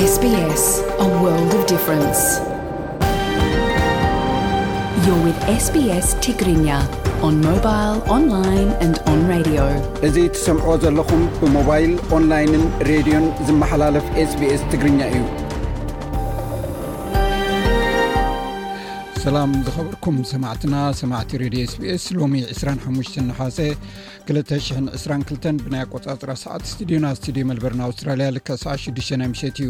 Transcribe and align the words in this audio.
ኛ 0.00 0.06
እዚ 0.06 0.96
ትሰምዕዎ 10.34 10.76
ዘለኹም 10.82 11.22
ብሞባይል 11.40 11.92
ኦንላይን 12.16 12.64
ሬድዮን 12.90 13.26
ዝመሓላለፍ 13.48 14.06
ስbስ 14.32 14.62
ትግርኛ 14.72 15.00
እዩ 15.12 15.24
ሰላም 19.24 19.50
ዝኸበርኩም 19.66 20.18
ሰማዕትና 20.32 20.74
ማዕቲ 21.12 21.32
ሬድዮ 21.44 21.62
ስስ 21.72 22.04
ሎሚ 22.20 22.38
25 22.52 23.16
ሓ 23.38 23.46
222 24.32 25.62
ብናይ 25.64 25.82
ኣቆጻጽራ 25.86 26.30
ሰዓት 26.42 26.62
ስትድዮና 26.70 27.06
ስትድዮ 27.18 27.44
መልበርና 27.50 27.80
ኣውስትራልያ 27.88 28.26
ል 28.34 28.38
ሰዓ6ናይ 28.62 29.28
ሸት 29.40 29.58
እዩ 29.64 29.68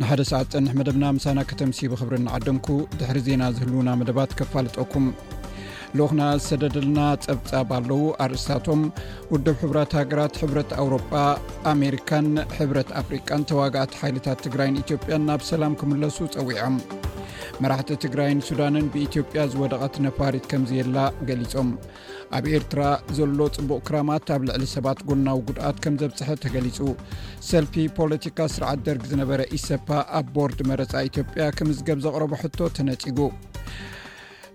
ን1ደሰዓት 0.00 0.48
ፀንሕ 0.54 0.72
መደብና 0.78 1.04
ምሳና 1.16 1.40
ከተምሲብክብሪ 1.48 2.14
እንዓደምኩ 2.20 2.66
ድሕሪ 3.00 3.18
ዜና 3.26 3.42
ዝህልውና 3.56 3.90
መደባት 4.02 4.30
ከፋልጠኩም 4.38 5.06
ልኡኹና 5.98 6.22
ዝሰደድልና 6.38 6.98
ጸብጻብ 7.26 7.70
ኣለዉ 7.78 8.00
ኣርእስታቶም 8.26 8.80
ውድብ 9.32 9.58
ሕብራት 9.64 9.92
ሃገራት 10.00 10.40
ሕብረት 10.42 10.72
ኣውሮጳ 10.82 11.12
ኣሜሪካን 11.74 12.28
ሕብረት 12.58 12.90
ኣፍሪካን 13.02 13.46
ተዋጋኣት 13.52 13.92
ሓይልታት 14.00 14.40
ትግራይን 14.48 14.80
ኢትዮጵያን 14.84 15.26
ናብ 15.30 15.42
ሰላም 15.50 15.76
ክምለሱ 15.82 16.18
ፀዊዖም 16.36 16.78
መራሕቲ 17.62 17.90
ትግራይን 18.06 18.40
ሱዳንን 18.48 18.86
ብኢትዮጵያ 18.94 19.40
ዝወደቐት 19.52 19.94
ነፋሪት 20.06 20.44
ከምዝየላ 20.50 20.98
ገሊፆም 21.28 21.68
ኣብ 22.36 22.46
ኤርትራ 22.58 22.82
ዘሎ 23.16 23.38
ፅቡቅ 23.56 23.78
ክራማት 23.88 24.28
ኣብ 24.34 24.42
ልዕሊ 24.48 24.64
ሰባት 24.74 24.98
ጎናዊ 25.08 25.38
ጉድኣት 25.48 25.76
ከም 25.84 25.94
ዘብፅሐ 26.02 26.28
ተገሊፁ 26.44 26.78
ሰልፊ 27.48 27.74
ፖለቲካ 27.98 28.38
ስርዓት 28.54 28.80
ደርግ 28.88 29.02
ዝነበረ 29.12 29.40
ኢሰፓ 29.58 29.88
ኣብ 30.18 30.26
ቦርድ 30.36 30.60
መረፃ 30.70 30.92
ኢትዮጵያ 31.08 31.46
ክምዝገብ 31.58 31.98
ዘቕረቦ 32.06 32.32
ሕቶ 32.44 32.58
ተነፂጉ 32.76 33.18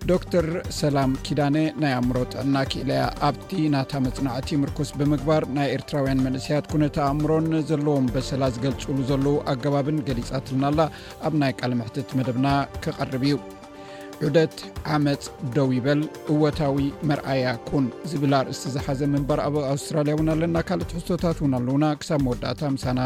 ዶር 0.08 0.46
ሰላም 0.80 1.12
ኪዳኔ 1.26 1.56
ናይ 1.82 1.94
ኣእምሮ 1.98 2.18
ጥዕና 2.32 2.56
ክእለያ 2.72 3.00
ኣብቲ 3.28 3.50
ናታ 3.74 3.92
መፅናዕቲ 4.06 4.50
ምርኩስ 4.62 4.90
ብምግባር 4.98 5.44
ናይ 5.56 5.70
ኤርትራውያን 5.76 6.22
መንእስያት 6.26 6.68
ኩነታ 6.74 6.96
ኣእምሮን 7.08 7.48
ዘለዎም 7.70 8.06
በሰላ 8.16 8.42
ዝገልፅሉ 8.56 8.98
ዘለው 9.10 9.36
ኣገባብን 9.54 10.02
ገሊፃትልና 10.10 10.66
ኣላ 10.72 10.80
ኣብ 11.28 11.36
ናይ 11.42 11.54
ቃል 11.60 11.74
ምሕትት 11.80 12.12
መደብና 12.20 12.46
ክቐርብ 12.84 13.24
እዩ 13.30 13.36
ዑደት 14.26 14.54
ዓመፅ 14.94 15.24
ደው 15.56 15.68
ይበል 15.74 16.00
እወታዊ 16.34 16.86
መርኣያኩን 17.08 17.84
ዝብል 18.10 18.32
ኣርእስቲ 18.38 18.68
ዝሓዘ 18.74 19.00
ምንባር 19.12 19.40
ኣብ 19.44 19.56
ኣውስትራልያ 19.72 20.14
እውን 20.16 20.28
ኣለና 20.34 20.56
ካልኦት 20.68 20.92
ሕዝቶታት 20.96 21.38
እውን 21.42 21.54
ኣለውና 21.58 21.86
ክሳብ 22.00 22.20
መወዳእታ 22.26 22.62
ምሳና 22.76 23.00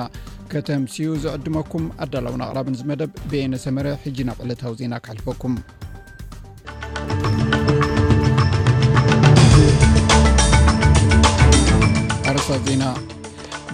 ከተምስዩ 0.53 1.11
ዝቐድመኩም 1.25 1.85
ኣዳላውና 2.05 2.43
ኣቅራብን 2.49 2.79
ዝመደብ 2.81 3.13
ብኤነሰመረ 3.33 3.87
ሕጂ 4.05 4.19
ናብ 4.31 4.41
ዕለታዊ 4.47 4.75
ዜና 4.83 4.95
ክሕልፈኩም 5.07 5.57
ኣረሳት 12.31 12.63
ዜና 12.69 12.85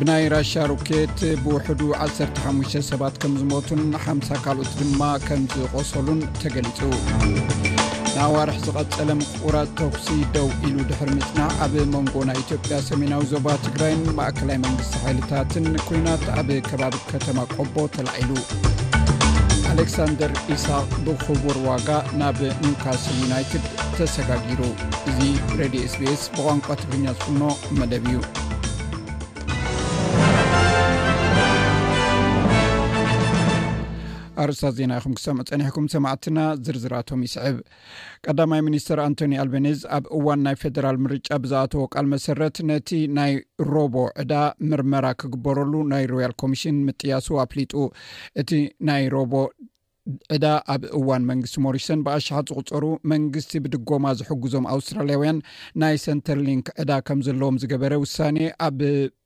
ብናይ 0.01 0.25
ራሽያ 0.33 0.61
ሮኬት 0.71 1.21
ብውሕዱ 1.45 1.81
15 2.03 2.83
ሰባት 2.89 3.15
ከም 3.23 3.33
ዝሞቱን 3.41 3.81
ሓምሳ 4.03 4.29
ካልኦት 4.45 4.71
ድማ 4.81 5.01
ከም 5.25 5.41
ዝቆሰሉን 5.55 6.21
ተገሊፁ 6.43 6.79
ንዋርሕ 8.17 8.57
ዝቐጸለ 8.67 9.09
ምቑራ 9.21 9.57
ተኩሲ 9.79 10.07
ደው 10.35 10.49
ኢሉ 10.69 10.77
ድሕር 10.91 11.11
ምፅናዕ 11.17 11.51
ኣብ 11.65 11.75
መንጎ 11.95 12.15
ናይ 12.29 12.39
ኢትዮጵያ 12.45 12.77
ሰሜናዊ 12.91 13.25
ዞባ 13.33 13.47
ትግራይን 13.67 14.03
ማእከላይ 14.19 14.59
መንግስቲ 14.67 14.95
ሓይልታትን 15.05 15.67
ኩይናት 15.89 16.25
ኣብ 16.39 16.51
ከባቢ 16.69 16.97
ከተማ 17.13 17.39
ቆቦ 17.57 17.77
ተላዒሉ 17.97 18.31
ኣሌክሳንደር 19.75 20.33
ኢስቅ 20.57 20.73
ብክቡር 21.09 21.59
ዋጋ 21.69 21.89
ናብ 22.23 22.41
ምካስል 22.69 23.17
ዩናይትድ 23.25 23.67
ተሰጋጊሩ 23.99 24.61
እዚ 25.11 25.19
ሬድዮ 25.61 25.83
ኤስpኤስ 25.89 26.25
ብቋንቋ 26.37 26.67
ትፍርኛ 26.83 27.07
ዝፍኖ 27.19 27.43
መደብ 27.81 28.07
እዩ 28.13 28.19
ኣርስታ 34.45 34.67
ዜና 34.79 34.93
ይኹም 34.99 35.15
ክሰምዑ 35.19 35.41
ፀኒሕኩም 35.51 35.87
ሰማዕትና 35.95 36.39
ዝርዝራቶም 36.67 37.21
ይስዕብ 37.27 37.57
ቀዳማይ 38.27 38.61
ሚኒስትር 38.69 38.99
ኣንቶኒ 39.07 39.33
ኣልቤነዝ 39.45 39.81
ኣብ 39.97 40.05
እዋን 40.19 40.41
ናይ 40.47 40.57
ፌደራል 40.63 40.99
ምርጫ 41.07 41.29
ብዝኣተዎ 41.45 41.85
ቃል 41.95 42.07
መሰረት 42.15 42.59
ነቲ 42.71 42.89
ናይ 43.19 43.33
ሮቦ 43.73 43.97
ዕዳ 44.25 44.35
ምርመራ 44.73 45.07
ክግበረሉ 45.23 45.73
ናይ 45.95 46.07
ሮያል 46.13 46.35
ኮሚሽን 46.45 46.79
ምጥያሱ 46.91 47.27
ኣፍሊጡ 47.47 47.75
እቲ 48.43 48.51
ናይ 48.91 49.05
ሮቦ 49.17 49.35
ዕዳ 50.35 50.47
ኣብ 50.73 50.83
እዋን 50.99 51.23
መንግስቲ 51.31 51.57
ሞሪሰን 51.65 51.99
ብኣሸሓት 52.05 52.49
ዝቕፀሩ 52.53 52.85
መንግስቲ 53.13 53.53
ብድጎማ 53.65 54.05
ዝሕግዞም 54.21 54.67
ኣውስትራልያውያን 54.75 55.39
ናይ 55.83 55.97
ሰንተር 56.05 56.39
ሊንክ 56.47 56.69
ዕዳ 56.83 56.93
ከም 57.09 57.21
ዘለዎም 57.27 57.59
ዝገበረ 57.65 57.93
ውሳኔ 58.05 58.37
ኣብ 58.69 58.79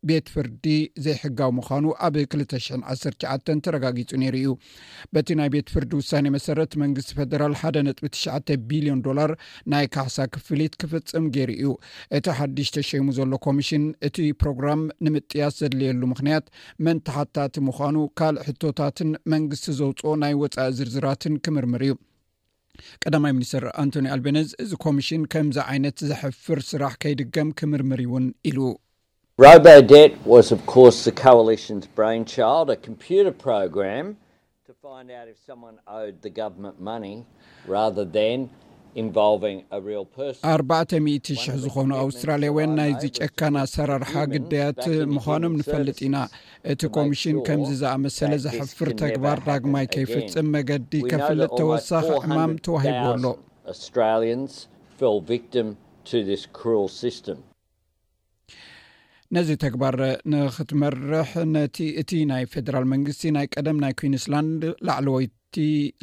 ቤት 0.08 0.26
ፍርዲ 0.34 0.66
ዘይሕጋዊ 1.04 1.50
ምዃኑ 1.58 1.84
ኣብ 2.06 2.14
219 2.20 3.62
ተረጋጊጹ 3.66 4.10
ነይሩ 4.22 4.34
እዩ 4.42 4.50
በቲ 5.14 5.28
ናይ 5.40 5.48
ቤት 5.54 5.68
ፍርዲ 5.74 5.90
ውሳኔ 6.00 6.24
መሰረት 6.36 6.72
መንግስቲ 6.82 7.10
ፈደራል 7.18 7.54
1ደ 7.60 7.94
ጥት 8.00 8.48
ቢልዮን 8.70 9.02
ዶላር 9.06 9.32
ናይ 9.74 9.86
ካሕሳ 9.96 10.18
ክፍሊት 10.36 10.74
ክፍፅም 10.82 11.26
ገይሩ 11.36 11.54
እዩ 11.62 11.70
እቲ 12.18 12.26
ሓድሽ 12.38 12.70
ተሸሙ 12.76 13.06
ዘሎ 13.18 13.32
ኮሚሽን 13.46 13.84
እቲ 14.10 14.18
ፕሮግራም 14.42 14.82
ንምጥያስ 15.06 15.56
ዘድልየሉ 15.62 16.02
ምክንያት 16.14 16.46
መን 16.86 17.00
ተሓታቲ 17.08 17.54
ምዃኑ 17.68 17.96
ካልእ 18.20 18.44
ሕቶታትን 18.50 19.12
መንግስቲ 19.34 19.68
ዘውፅኦ 19.80 20.14
ናይ 20.24 20.34
ወፃኢ 20.44 20.70
ዝርዝራትን 20.80 21.36
ክምርምር 21.46 21.84
እዩ 21.88 21.94
ቀዳማይ 23.04 23.32
ሚኒስትር 23.38 23.64
ኣንቶኒ 23.82 24.06
ኣልቤነዝ 24.14 24.50
እዚ 24.64 24.72
ኮሚሽን 24.84 25.24
ከምዚ 25.32 25.56
ዓይነት 25.70 25.98
ዘሕፍር 26.10 26.60
ስራሕ 26.70 26.94
ከይድገም 27.02 27.48
ክምርምር 27.60 28.00
ይውን 28.04 28.26
ኢሉ 28.50 28.58
ሮ40000000 29.42 30.24
ዝኾኑ 41.62 41.92
ኣውስትራልያውያን 42.00 42.72
ናይዚጨካና 42.78 43.64
ሰራርሓ 43.74 44.24
ግዳያት 44.34 44.82
ምዃኖም 45.16 45.56
ንፈልጥ 45.60 45.98
ኢና 46.08 46.16
እቲ 46.74 46.82
ኮሚሽን 46.98 47.38
ከምዚ 47.48 47.70
ዝኣመሰለ 47.84 48.32
ዘሕፍር 48.46 48.90
ተግባር 49.04 49.40
ዳግማይ 49.48 49.88
ከይፍጽም 49.94 50.50
መገዲ 50.56 50.92
ከፍልጥ 51.12 51.50
ተወሳኺ 51.60 52.08
ዕማም 52.28 52.52
ተዋሂቦ 52.66 53.06
ኣሎ 53.14 53.34
ነዚ 59.36 59.50
ተግባር 59.64 59.96
ንክትመርሕ 60.32 61.30
ነቲ 61.52 61.78
እቲ 62.00 62.10
ናይ 62.30 62.42
ፌደራል 62.52 62.86
መንግስቲ 62.92 63.24
ናይ 63.36 63.46
ቀደም 63.54 63.76
ናይ 63.84 63.92
ኩንስላንድ 64.00 64.62
ላዕወይቲ 64.88 65.54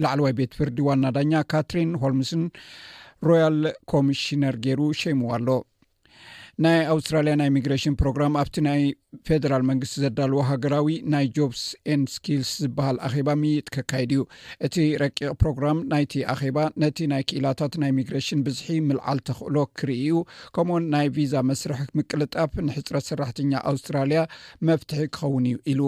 ላዕለዋይ 0.04 0.34
ቤት 0.40 0.54
ፍርዲ 0.60 0.78
ዋና 0.88 1.04
ዳኛ 1.18 1.34
ካትሪን 1.52 1.92
ሆልምስን 2.04 2.44
ሮያል 3.28 3.60
ኮሚሽነር 3.94 4.56
ገይሩ 4.66 4.82
ሸይሙዎ 5.02 5.30
ኣሎ 5.38 5.48
ናይ 6.64 6.80
ኣውስትራልያ 6.94 7.34
ናይ 7.40 7.50
ሚግሬሽን 7.58 7.94
ፕሮግራም 8.00 8.34
ኣብቲ 8.40 8.56
ናይ 8.66 8.82
ፌደራል 9.28 9.64
መንግስቲ 9.70 9.96
ዘዳልዎ 10.04 10.40
ሃገራዊ 10.50 10.88
ናይ 11.14 11.26
ጆብኤንስኪልስ 11.38 12.50
ዝበሃል 12.64 12.98
ኣኼባ 13.08 13.30
ምይጥ 13.42 13.66
ከካይድ 13.76 14.12
እዩ 14.16 14.24
እቲ 14.68 14.76
ረቂቕ 15.04 15.30
ፕሮግራም 15.44 15.78
ናይቲ 15.94 16.14
ኣኼባ 16.34 16.58
ነቲ 16.84 17.00
ናይ 17.12 17.24
ክእላታት 17.30 17.76
ናይ 17.84 17.94
ሚግሬሽን 18.00 18.44
ብዝሒ 18.48 18.68
ምልዓል 18.90 19.22
ተክእሎ 19.30 19.56
ክርእዩ 19.82 20.18
ከምኡኡን 20.58 20.90
ናይ 20.98 21.08
ቪዛ 21.20 21.34
መስርሕ 21.52 21.80
ምቅልጣፍ 22.00 22.54
ንሕፅረት 22.68 23.08
ሰራሕተኛ 23.12 23.54
ኣውስትራልያ 23.74 24.24
መፍትሒ 24.70 25.02
ክኸውን 25.16 25.48
እዩ 25.54 25.58
ኢሉ 25.74 25.82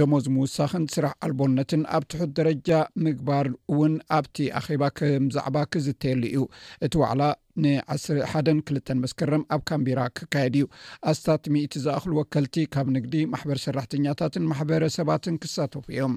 ደሞ 0.00 0.12
ዝምውሳኽን 0.26 0.90
ስራሕ 0.96 1.14
ኣልቦነትን 1.28 1.84
ኣብ 1.98 2.06
ትሑት 2.10 2.32
ደረጃ 2.40 2.70
ምግባር 3.06 3.48
እውን 3.74 3.94
ኣብቲ 4.20 4.36
ኣኼባ 4.62 4.84
ከም 5.00 5.30
ዛዕባ 5.38 5.56
ክዝተየል 5.74 6.24
እዩ 6.32 6.44
እቲ 6.88 6.94
ዋዕላ 7.04 7.22
ንሓን 7.64 8.58
ክልተን 8.66 8.98
መስከረም 9.04 9.42
ኣብ 9.54 9.62
ካምቢራ 9.68 10.00
ክካየድ 10.18 10.54
እዩ 10.58 10.66
ኣስታት 11.10 11.44
ሚኢቲ 11.54 11.74
ዝኣክሉ 11.84 12.12
ወከልቲ 12.20 12.56
ካብ 12.74 12.88
ንግዲ 12.96 13.14
ማሕበር 13.32 13.58
ሰራሕተኛታትን 13.66 14.48
ማሕበረሰባትን 14.52 15.38
ክሳተፉ 15.44 15.84
እዮም 15.94 16.16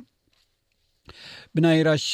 ብናይ 1.55 1.79
ራሽ 1.87 2.05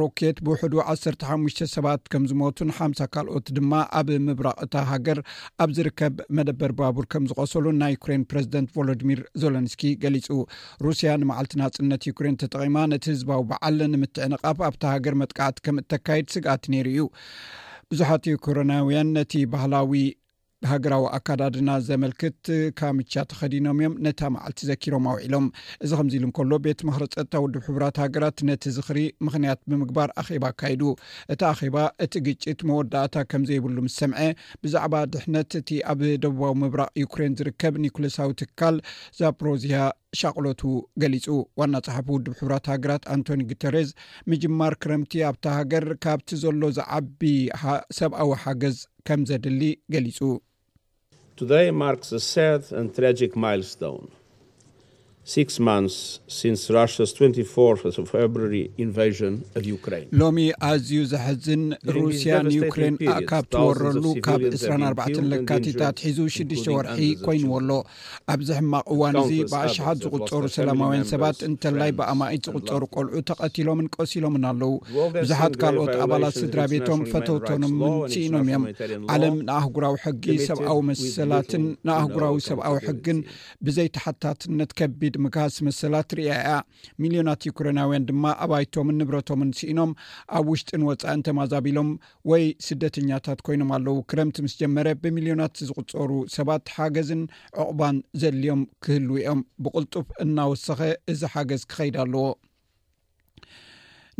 ሮኬት 0.00 0.36
ብውሕዱ 0.46 0.74
1ሓሙሽተ 0.90 1.66
ሰባት 1.74 2.02
ከም 2.12 2.24
ዝሞቱን 2.30 2.68
ሓምሳ 2.76 3.00
ካልኦት 3.14 3.46
ድማ 3.56 3.72
ኣብ 4.00 4.08
ምብራቕ 4.26 4.58
እታ 4.66 4.74
ሃገር 4.90 5.18
ኣብ 5.62 5.70
ዝርከብ 5.76 6.14
መደበር 6.38 6.72
ባቡር 6.80 7.06
ከም 7.14 7.24
ዝቆሰሉ 7.30 7.66
ናይ 7.80 7.92
ዩክሬን 7.96 8.26
ፕረዚደንት 8.32 8.70
ቮሎዲሚር 8.76 9.22
ዘለንስኪ 9.44 9.82
ገሊፁ 10.04 10.28
ሩስያ 10.86 11.16
ንመዓልትናፅነት 11.22 12.08
ዩክሬን 12.10 12.38
ተጠቂማ 12.44 12.76
ነቲ 12.92 13.04
ህዝባዊ 13.14 13.42
በዓለ 13.52 13.80
ንምትዕንቓፍ 13.94 14.60
ኣብታ 14.70 14.84
ሃገር 14.94 15.16
መጥቃዕቲ 15.22 15.58
ከም 15.66 15.82
እተካይድ 15.84 16.28
ስጋኣት 16.36 16.64
ነይሩ 16.74 16.88
እዩ 16.94 17.04
ብዙሓት 17.92 18.24
ኮሮናውያን 18.44 19.08
ነቲ 19.16 19.32
ባህላዊ 19.52 20.00
ሃገራዊ 20.70 21.04
ኣካዳድና 21.16 21.70
ዘመልክት 21.88 22.46
ካ 22.78 22.90
ምቻ 22.96 23.14
ተኸዲኖም 23.30 23.78
እዮም 23.80 23.94
ነታ 24.06 24.20
መዓልቲ 24.34 24.60
ዘኪሮም 24.70 25.06
ኣውዒሎም 25.12 25.46
እዚ 25.84 25.90
ከምዚ 25.98 26.14
ኢሉ 26.18 26.24
እንከሎ 26.28 26.50
ቤት 26.66 26.80
ምክሪ 26.88 27.02
ፀጥታ 27.06 27.32
ውድብ 27.44 27.62
ሕብራት 27.66 27.96
ሃገራት 28.02 28.38
ነቲ 28.50 28.62
ዝኽሪ 28.76 28.98
ምኽንያት 29.26 29.60
ብምግባር 29.72 30.12
ኣኼባ 30.22 30.44
ኣካይዱ 30.52 30.82
እቲ 31.34 31.40
ኣኼባ 31.52 31.76
እቲ 32.04 32.12
ግጭት 32.28 32.60
መወዳእታ 32.70 33.14
ከም 33.32 33.44
ዘይብሉ 33.50 33.76
ምስ 33.86 33.96
ሰምዐ 34.02 34.20
ብዛዕባ 34.64 34.94
ድሕነት 35.14 35.50
እቲ 35.60 35.70
ኣብ 35.92 36.00
ደቡባዊ 36.24 36.52
ምብራቅ 36.62 36.88
ዩክሬን 37.04 37.36
ዝርከብ 37.40 37.76
ኒኮሎሳዊ 37.84 38.30
ትካል 38.42 38.78
ዛፕሮዝያ 39.20 39.76
ሻቅሎቱ 40.20 40.60
ገሊፁ 41.02 41.26
ዋና 41.60 41.74
ፀሓፍ 41.86 42.08
ውድብ 42.14 42.34
ሕራት 42.40 42.66
ሃገራት 42.74 43.04
ኣንቶኒ 43.14 43.40
ጉተርዝ 43.50 43.88
ምጅማር 44.30 44.74
ክረምቲ 44.84 45.12
ኣብታ 45.30 45.44
ሃገር 45.58 45.86
ካብቲ 46.06 46.28
ዘሎ 46.44 46.60
ዝዓቢ 46.78 47.22
ሰብኣዊ 48.00 48.30
ሓገዝ 48.44 48.76
ከም 49.08 49.22
ዘድሊ 49.28 49.62
ገሊፁ 49.94 50.18
today 51.36 51.70
marks 51.72 52.12
a 52.12 52.20
sad 52.20 52.62
and 52.72 52.94
tragic 52.94 53.34
milestone 53.34 54.06
ሎሚ 60.20 60.42
ኣዝዩ 60.70 60.96
ዘሐዝን 61.12 61.62
ሩስያ 61.96 62.32
ንዩክሬን 62.46 62.96
ኣእካብ 63.14 63.44
ትወረሉ 63.52 64.02
ካብ 64.26 64.42
24 64.46 65.20
ለካታት 65.30 66.00
ሒዙ 66.06 66.18
6ሽ 66.34 66.64
ወርሒ 66.74 67.00
ኮይኑዎ 67.24 67.54
ኣሎ 67.60 67.70
ኣብዚ 68.34 68.48
ሕማቕ 68.58 68.86
እዋን 68.94 69.16
እዚ 69.22 69.32
ብኣሽሓት 69.52 69.98
ዝቕፀሩ 70.04 70.42
ሰላማውያን 70.58 71.06
ሰባት 71.12 71.38
እንተላይ 71.48 71.90
ብኣማኢት 72.00 72.44
ዝቕፀሩ 72.50 72.82
ቆልዑ 72.96 73.22
ተቐቲሎምን 73.30 73.88
ቀሲሎምን 73.98 74.44
ኣለዉ 74.50 74.72
ብዙሓት 75.18 75.56
ካልኦት 75.64 75.94
ኣባላት 76.06 76.36
ስድራ 76.42 76.60
ቤቶም 76.74 77.00
ፈተውቶኖም 77.14 77.74
ምንስኢኖም 77.84 78.44
እዮም 78.52 78.68
ዓለም 79.16 79.36
ንኣህጉራዊ 79.48 79.96
ሕጊ 80.04 80.26
ሰብኣዊ 80.50 80.76
መሰላትን 80.92 81.64
ንኣህጉራዊ 81.90 82.36
ሰብኣዊ 82.50 82.76
ሕግን 82.90 83.20
ብዘይ 83.68 83.90
ተሓታትነት 83.96 84.70
ከብድ 84.78 85.12
ምካሲ 85.24 85.56
መሰላት 85.68 86.10
ርአ 86.18 86.24
ያ 86.48 86.54
ሚልዮናትዩ 87.02 87.50
ኮረናውያን 87.58 88.06
ድማ 88.10 88.24
ኣባይቶምን 88.44 88.98
ንብረቶምን 89.00 89.50
ስኢኖም 89.58 89.90
ኣብ 90.38 90.46
ውሽጥን 90.52 90.84
ወፃእን 90.88 91.24
ተማዛቢሎም 91.28 91.90
ወይ 92.32 92.44
ስደተኛታት 92.68 93.42
ኮይኖም 93.48 93.72
ኣለዉ 93.78 93.96
ክረምቲ 94.12 94.38
ምስ 94.46 94.54
ጀመረ 94.62 94.86
ብሚልዮናት 95.04 95.56
ዝቁፀሩ 95.68 96.10
ሰባት 96.36 96.74
ሓገዝን 96.78 97.22
ዕቁባን 97.64 97.98
ዘድልዮም 98.22 98.62
ክህልው 98.86 99.16
እዮም 99.22 99.42
ብቅልጡፍ 99.66 100.08
እናወሰኸ 100.26 100.80
እዚ 101.14 101.20
ሓገዝ 101.34 101.64
ክከይድ 101.70 101.96
ኣለዎ 102.04 102.24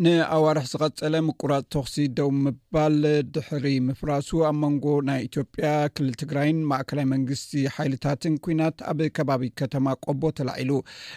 ንኣዋርሒ 0.03 0.65
ዝቀፀለ 0.71 1.15
ምቁራፅ 1.27 1.61
ተኽሲ 1.73 1.97
ደው 2.19 2.29
ምባል 2.45 2.97
ድሕሪ 3.35 3.67
ምፍራሱ 3.89 4.29
ኣብ 4.49 4.57
መንጎ 4.63 4.87
ናይ 5.09 5.21
ኢትዮጵያ 5.29 5.67
ክልል 5.97 6.15
ትግራይን 6.23 6.59
ማእከላይ 6.71 7.07
መንግስቲ 7.13 7.53
ሓይልታትን 7.75 8.37
ኩናት 8.47 8.79
ኣብ 8.93 9.01
ከባቢ 9.19 9.45
ከተማ 9.61 9.87
ቆቦ 10.07 10.23
ተላዒሉ 10.41 10.73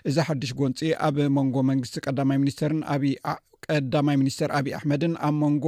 እዚ 0.10 0.18
ሓድሽ 0.28 0.52
ጎንፂ 0.62 0.82
ኣብ 1.08 1.18
መንጎ 1.40 1.56
መንግስቲ 1.72 1.98
ቀዳማይ 2.08 2.40
ሚኒስተርን 2.44 2.84
ኣብዪ 2.96 3.14
ቀዳማይ 3.72 4.16
ሚኒስትር 4.22 4.50
ኣብ 4.58 4.66
ኣሕመድን 4.78 5.14
ኣብ 5.28 5.36
መንጎ 5.44 5.66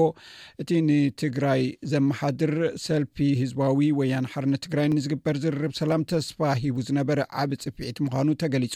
እቲ 0.62 0.70
ንትግራይ 0.90 1.62
ዘመሓድር 1.94 2.54
ሰልፊ 2.86 3.18
ህዝባዊ 3.42 3.76
ወያን 4.00 4.28
ሓርነት 4.34 4.62
ትግራይ 4.66 4.88
ንዝግበር 4.94 5.38
ዝርርብ 5.44 5.74
ሰላም 5.82 6.04
ተስፋ 6.12 6.40
ሂቡ 6.64 6.78
ዝነበረ 6.88 7.20
ዓብ 7.44 7.52
ፅፍዒት 7.64 7.98
ምዃኑ 8.06 8.28
ተገሊጹ 8.44 8.76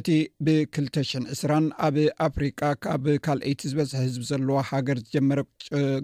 እቲ 0.00 0.08
ብ2ተሽ0 0.46 1.24
20ራ 1.36 1.52
ኣብ 1.86 1.96
ኣፍሪቃ 2.28 2.60
ካብ 2.86 3.04
ካልአይቲ 3.26 3.62
ዝበዝሐ 3.72 4.00
ህዝብ 4.06 4.22
ዘለዎ 4.30 4.58
ሃገር 4.70 5.00
ዝጀመረ 5.06 5.40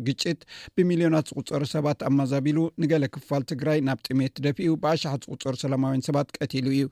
ግጭት 0.08 0.40
ብሚልዮናት 0.76 1.28
ዝቕፀሩ 1.32 1.62
ሰባት 1.74 2.00
ኣመዛቢሉ 2.10 2.58
ንገለ 2.82 3.04
ክፋል 3.16 3.42
ትግራይ 3.52 3.78
ናብ 3.88 3.98
ጥሜት 4.08 4.36
ደፊኡ 4.46 4.68
ብኣሸሓት 4.84 5.24
ዝቕፀሩ 5.30 5.54
ሰላማውያን 5.64 6.04
ሰባት 6.10 6.28
ቀትሉ 6.40 6.66
እዩ 6.76 6.84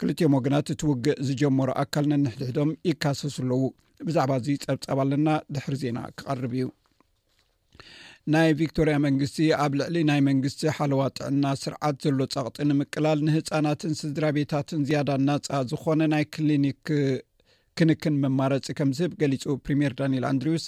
ክልትዮም 0.00 0.34
ወገናት 0.38 0.66
እትውግእ 0.74 1.18
ዝጀመሮ 1.28 1.68
ኣካል 1.84 2.04
ነንሕድሕዶም 2.14 2.70
ይካሰሱ 2.90 3.36
ኣለዉ 3.46 3.62
ብዛዕባ 4.06 4.32
እዙ 4.40 4.46
ፀብፀብ 4.64 4.98
ኣለና 5.04 5.28
ድሕሪ 5.54 5.74
ዜና 5.82 5.98
ክቐርብ 6.18 6.52
እዩ 6.56 6.64
ናይ 8.32 8.50
ቪክቶርያ 8.60 8.94
መንግስቲ 9.06 9.36
ኣብ 9.64 9.72
ልዕሊ 9.80 9.96
ናይ 10.10 10.20
መንግስቲ 10.28 10.62
ሓለዋ 10.76 11.00
ጥዕና 11.18 11.44
ስርዓት 11.62 11.96
ዘሎ 12.04 12.20
ፀቕጢ 12.34 12.58
ንምቅላል 12.70 13.20
ንህፃናትን 13.28 13.92
ስድራ 14.00 14.24
ቤታትን 14.36 14.80
ዝያዳ 14.88 15.08
እናፃ 15.20 15.48
ዝኮነ 15.70 16.00
ናይ 16.14 16.24
ክሊኒክ 16.36 16.84
ክንክን 17.78 18.14
መማረፂ 18.24 18.66
ከም 18.78 18.90
ዝህብ 18.98 19.12
ገሊፁ 19.22 19.44
ፕሪምር 19.66 19.92
ዳንኤል 20.00 20.24
ኣንድሪውስ 20.32 20.64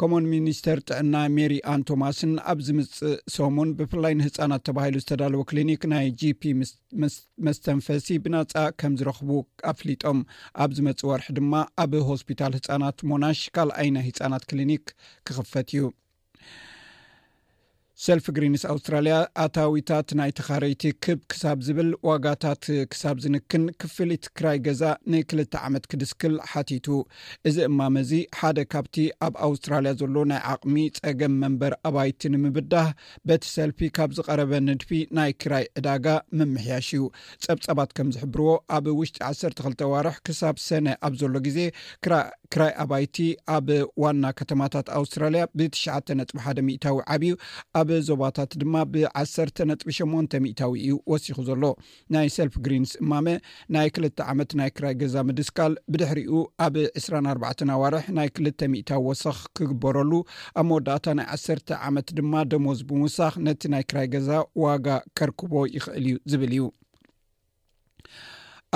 ኮሞን 0.00 0.24
ሚኒስተር 0.32 0.78
ጥዕና 0.88 1.16
ሜሪ 1.34 1.54
ኣን 1.72 1.80
ቶማስን 1.88 2.32
ኣብዚ 2.52 2.66
ምፅእ 2.78 3.14
ሶሙን 3.34 3.68
ብፍላይኒ 3.78 4.18
ህጻናት 4.26 4.62
ተባሂሉ 4.68 4.96
ዝተዳለወ 5.04 5.42
ክሊኒክ 5.50 5.82
ናይ 5.92 6.06
gፒ 6.20 6.42
ስስመስተንፈሲ 6.70 8.08
ብናፃእ 8.26 8.72
ከም 8.82 8.92
ዝረክቡ 9.00 9.30
ኣፍሊጦም 9.72 10.20
ኣብዝ 10.64 10.80
መፅ 10.88 11.02
ወርሒ 11.10 11.28
ድማ 11.40 11.52
ኣብ 11.84 11.92
ሆስፒታል 12.12 12.54
ህፃናት 12.58 12.98
ሞናሽ 13.12 13.42
ካልኣይነ 13.58 13.96
ህፃናት 14.08 14.46
ክሊኒክ 14.52 14.86
ክኽፈት 15.28 15.68
እዩ 15.76 15.84
ሰልፊ 18.02 18.24
ግሪንስ 18.36 18.62
ኣውስትራልያ 18.72 19.16
ኣታዊታት 19.42 20.08
ናይ 20.18 20.30
ተኻረይቲ 20.38 20.84
ክብ 21.04 21.18
ክሳብ 21.32 21.58
ዝብል 21.66 21.90
ዋጋታት 22.08 22.62
ክሳብ 22.92 23.16
ዝንክን 23.24 23.64
ክፍሊት 23.82 24.24
ክራይ 24.38 24.58
ገዛ 24.66 24.82
ንክልተ 25.12 25.52
ዓመት 25.68 25.84
ክድስክል 25.90 26.34
ሓቲቱ 26.52 26.86
እዚ 27.48 27.56
እማመእዚ 27.68 28.12
ሓደ 28.38 28.58
ካብቲ 28.72 28.96
ኣብ 29.26 29.36
ኣውስትራልያ 29.48 29.92
ዘሎ 30.00 30.16
ናይ 30.32 30.42
ዓቕሚ 30.54 30.76
ፀገም 30.98 31.36
መንበር 31.42 31.74
ኣባይቲ 31.90 32.20
ንምብዳህ 32.34 32.90
በቲ 33.30 33.42
ሰልፊ 33.56 33.78
ካብ 33.98 34.10
ዝቐረበ 34.18 34.52
ንድፊ 34.68 34.90
ናይ 35.18 35.30
ክራይ 35.44 35.66
ዕዳጋ 35.80 36.06
መምሕያሽ 36.40 36.88
እዩ 36.96 37.04
ፀብፀባት 37.46 37.90
ከም 37.98 38.10
ዝሕብርዎ 38.16 38.48
ኣብ 38.78 38.84
ውሽጢ 39.02 39.16
1ሰተ 39.30 39.58
2ልተ 39.68 39.80
ዋርሕ 39.94 40.18
ክሳብ 40.28 40.58
ሰነ 40.66 40.86
ኣብ 41.06 41.14
ዘሎ 41.22 41.34
ግዜ 41.48 41.58
ክራይ 42.06 42.26
ክራይ 42.54 42.72
ኣባይቲ 42.82 43.16
ኣብ 43.54 43.68
ዋና 44.02 44.24
ከተማታት 44.38 44.88
ኣውስትራልያ 44.98 45.40
ብትሽ 45.58 45.84
ጥሓ 46.30 46.50
ታዊ 46.84 46.98
ዓብዩ 47.14 47.30
ኣብ 47.80 47.88
ዞባታት 48.08 48.52
ድማ 48.60 48.74
ብ1ሰ 48.94 49.34
ነጥቢ 49.70 49.90
8ን 49.96 50.42
ሚታዊ 50.44 50.74
እዩ 50.82 50.92
ወሲኹ 51.12 51.38
ዘሎ 51.48 51.62
ናይ 52.16 52.28
ሰልፍ 52.36 52.54
ግሪንስ 52.66 52.92
እማሜ 53.04 53.26
ናይ 53.76 53.88
ክልተ 53.96 54.18
ዓመት 54.32 54.52
ናይ 54.60 54.70
ክራይ 54.76 54.94
ገዛ 55.00 55.16
ምድስካል 55.30 55.74
ብድሕሪኡ 55.94 56.38
ኣብ 56.66 56.76
24ባ 57.02 57.42
ኣዋርሕ 57.78 58.06
ናይ 58.20 58.30
2ል 58.38 58.54
ታዊ 58.90 59.02
ወሰኽ 59.08 59.40
ክግበረሉ 59.56 60.12
ኣብ 60.60 60.64
መወዳእታ 60.70 61.06
ናይ 61.20 61.28
ዓሰተ 61.38 61.68
ዓመት 61.90 62.08
ድማ 62.20 62.32
ደሞዝ 62.52 62.80
ብምውሳኽ 62.90 63.34
ነቲ 63.48 63.62
ናይ 63.76 63.84
ክራይ 63.90 64.08
ገዛ 64.14 64.30
ዋጋ 64.66 64.86
ከርክቦ 65.20 65.52
ይኽእል 65.76 66.06
እዩ 66.12 66.16
ዝብል 66.32 66.54
እዩ 66.58 66.62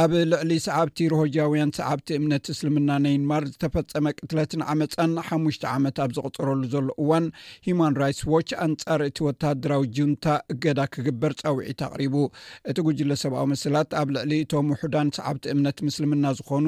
ኣብ 0.00 0.12
ልዕሊ 0.32 0.52
ሰዓብቲ 0.64 0.98
ሮሆጃውያን 1.12 1.70
ሰዓብቲ 1.76 2.08
እምነት 2.16 2.44
ምስልምና 2.50 2.90
ነይንማር 3.04 3.44
ዝተፈፀመ 3.52 4.06
ቅትለትን 4.18 4.60
ዓመፃን 4.72 5.12
ሓሙሽተ 5.28 5.64
ዓመት 5.76 5.96
ኣብ 6.04 6.10
ዘቕፅረሉ 6.16 6.60
ዘሎ 6.74 6.86
እዋን 7.02 7.24
ሂማን 7.66 7.96
ራትስ 8.00 8.20
ዋች 8.32 8.50
ኣንጻር 8.66 9.00
እቲ 9.06 9.18
ወታደራዊ 9.28 9.82
ጁንታ 9.96 10.26
እገዳ 10.52 10.80
ክግበር 10.96 11.32
ፀውዒት 11.40 11.80
ኣቕሪቡ 11.88 12.14
እቲ 12.72 12.76
ጉጅለ 12.88 13.10
ሰብኣዊ 13.22 13.46
መስላት 13.52 13.96
ኣብ 14.00 14.10
ልዕሊ 14.16 14.34
እቶም 14.44 14.68
ውሕዳን 14.74 15.10
ሰዓብቲ 15.18 15.44
እምነት 15.54 15.80
ምስልምና 15.88 16.24
ዝኾኑ 16.40 16.66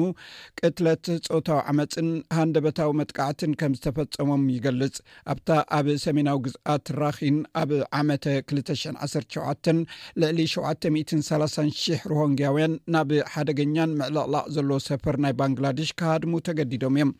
ቅትለት 0.61 1.05
ፆታዊ 1.35 1.61
ዓመፅን 1.73 2.09
ሃንደበታዊ 2.39 2.91
መጥቃዕትን 3.03 3.55
ከም 3.61 3.77
ዝተፈፀሞም 3.79 4.45
ይገልፅ 4.55 4.93
ኣብታ 5.35 5.49
ኣብ 5.79 5.87
ሰሜናዊ 6.07 6.37
ግዝኣት 6.47 6.85
ራኪን 7.03 7.39
ኣብ 7.63 7.73
ዓመ 8.01 8.09
2017 8.35 9.73
ልዕሊ 10.25 10.39
73000 10.57 12.07
ሩሆንግያውያን 12.13 12.75
ናብ 12.93 13.09
ሓደገኛን 13.33 13.91
ምዕልቕላቅ 13.99 14.45
ዘለ 14.55 14.69
ሰፈር 14.87 15.15
ናይ 15.23 15.33
ባንግላደሽ 15.39 15.89
ካሃድሙ 15.99 16.33
ተገዲዶም 16.47 16.95
እዮም 16.97 17.11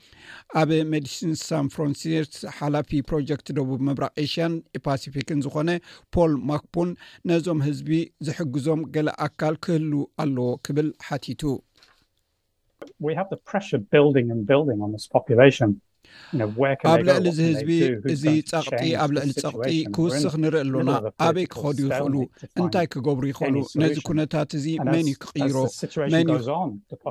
ኣብ 0.61 0.69
ሜዲሲን 0.93 1.33
ሳንፍራንሲስ 1.47 2.31
ሓላፊ 2.59 2.89
ፕሮጀክት 3.09 3.49
ደቡብ 3.57 3.79
ምምራቅ 3.87 4.13
ኤሽያን 4.25 4.55
ፓሲፊክን 4.87 5.43
ዝኮነ 5.47 5.69
ፖል 6.15 6.33
ማክፑን 6.51 6.91
ነዞም 7.31 7.61
ህዝቢ 7.67 7.91
ዝሕግዞም 8.27 8.83
ገለ 8.97 9.09
ኣካል 9.27 9.57
ክህሉ 9.65 9.91
ኣለዎ 10.25 10.49
ክብል 10.65 10.89
ሓቲቱ 11.09 11.43
ኣብ 16.91 16.99
ልዕሊ 17.25 17.29
እዚ 17.31 17.39
ህዝቢ 17.49 17.71
እዚ 18.13 18.23
ፀቕጢ 18.51 18.81
ኣብ 19.03 19.09
ልዕሊ 19.15 19.31
ፀቕጢ 19.43 19.69
ክውስኽ 19.95 20.33
ንርኢ 20.43 20.59
ኣሎና 20.65 20.89
ኣበይ 21.27 21.45
ክኸዱ 21.53 21.77
ይእሉ 21.87 22.15
እንታይ 22.59 22.87
ክገብሩ 22.93 23.23
ይክእሉ 23.31 23.55
ነዚ 23.81 23.97
ኩነታት 24.09 24.49
እዚ 24.59 24.65
መን 24.91 25.07
እዩ 25.11 25.15
ክቅይሮ 25.23 25.55
መን 26.13 26.31
ዩ 26.35 26.37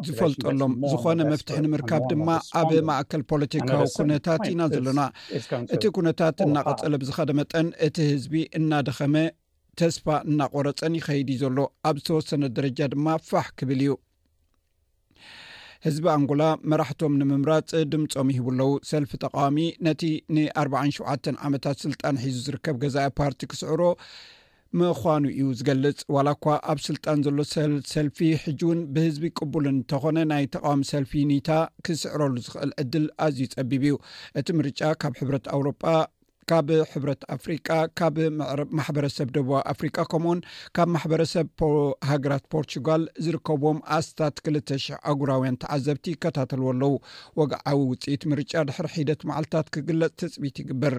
ዝፈልጠሎም 0.06 0.72
ዝኮነ 0.92 1.20
መፍትሒ 1.32 1.58
ንምርካብ 1.66 2.02
ድማ 2.12 2.28
ኣብ 2.60 2.70
ማእከል 2.90 3.24
ፖለቲካዊ 3.32 3.84
ኩነታት 3.98 4.42
ኢና 4.52 4.62
ዘሎና 4.74 5.02
እቲ 5.76 5.82
ኩነታት 5.98 6.36
እናቐፀለ 6.46 6.94
ብዝኸደ 7.04 7.30
መጠን 7.40 7.68
እቲ 7.88 7.96
ህዝቢ 8.12 8.34
እናደኸመ 8.60 9.14
ተስፋ 9.80 10.06
እናቆረፀን 10.30 10.94
ይኸይዲ 11.00 11.28
ዘሎ 11.42 11.58
ኣብ 11.88 11.96
ዝተወሰነ 12.02 12.44
ደረጃ 12.56 12.78
ድማ 12.94 13.06
ፋሕ 13.30 13.46
ክብል 13.60 13.82
እዩ 13.84 13.92
ህዝቢ 15.84 16.04
ኣንጎላ 16.14 16.44
መራሕቶም 16.70 17.14
ንምምራፅ 17.20 17.70
ድምፆም 17.92 18.30
ይሂብ 18.32 18.48
ኣለው 18.52 18.70
ሰልፊ 18.88 19.10
ተቃዋሚ 19.22 19.58
ነቲ 19.86 20.02
ን 20.36 20.44
47 20.62 21.30
ዓመታት 21.48 21.76
ስልጣን 21.84 22.18
ሒዙ 22.24 22.36
ዝርከብ 22.46 22.76
ገዛኢ 22.82 23.08
ፓርቲ 23.20 23.40
ክስዕሮ 23.50 23.80
ምኳኑ 24.78 25.24
እዩ 25.32 25.46
ዝገልፅ 25.60 26.00
ዋላ 26.14 26.28
እኳ 26.36 26.44
ኣብ 26.72 26.78
ስልጣን 26.88 27.22
ዘሎ 27.26 27.38
ሰልፊ 27.94 28.18
ሕጂ 28.44 28.60
ውን 28.70 28.82
ብህዝቢ 28.96 29.24
ቅቡል 29.38 29.64
እንተኾነ 29.72 30.18
ናይ 30.32 30.44
ተቃዋሚ 30.56 30.82
ሰልፊ 30.92 31.14
ኒታ 31.32 31.48
ክስዕረሉ 31.86 32.34
ዝኽእል 32.44 32.72
ዕድል 32.84 33.06
ኣዝዩ 33.26 33.48
ፀቢብ 33.56 33.82
እዩ 33.90 33.96
እቲ 34.40 34.46
ምርጫ 34.60 34.80
ካብ 35.02 35.14
ሕብረት 35.22 35.48
ኣውሮጳ 35.56 35.84
ካብ 36.50 36.68
ሕብረት 36.92 37.20
ኣፍሪቃ 37.34 37.66
ካብ 37.98 38.16
ማሕበረሰብ 38.78 39.28
ደቡባ 39.34 39.58
ኣፍሪቃ 39.72 39.96
ከምኡውን 40.12 40.40
ካብ 40.76 40.88
ማሕበረሰብ 40.94 41.46
ሃገራት 42.10 42.44
ፖርቱጋል 42.54 43.02
ዝርከብዎም 43.24 43.78
ኣስታት 43.96 44.36
2ልተ00 44.48 44.98
ኣጉራውያን 45.12 45.60
ተዓዘብቲ 45.64 46.04
ይከታተልዎ 46.14 46.68
ኣለዉ 46.72 46.92
ወግዓዊ 47.40 47.78
ውፅኢት 47.92 48.24
ምርጫ 48.32 48.52
ድሕር 48.70 48.88
ሒደት 48.94 49.22
መዓልትታት 49.30 49.68
ክግለፅ 49.76 50.12
ተፅቢት 50.22 50.56
ይግብር 50.62 50.96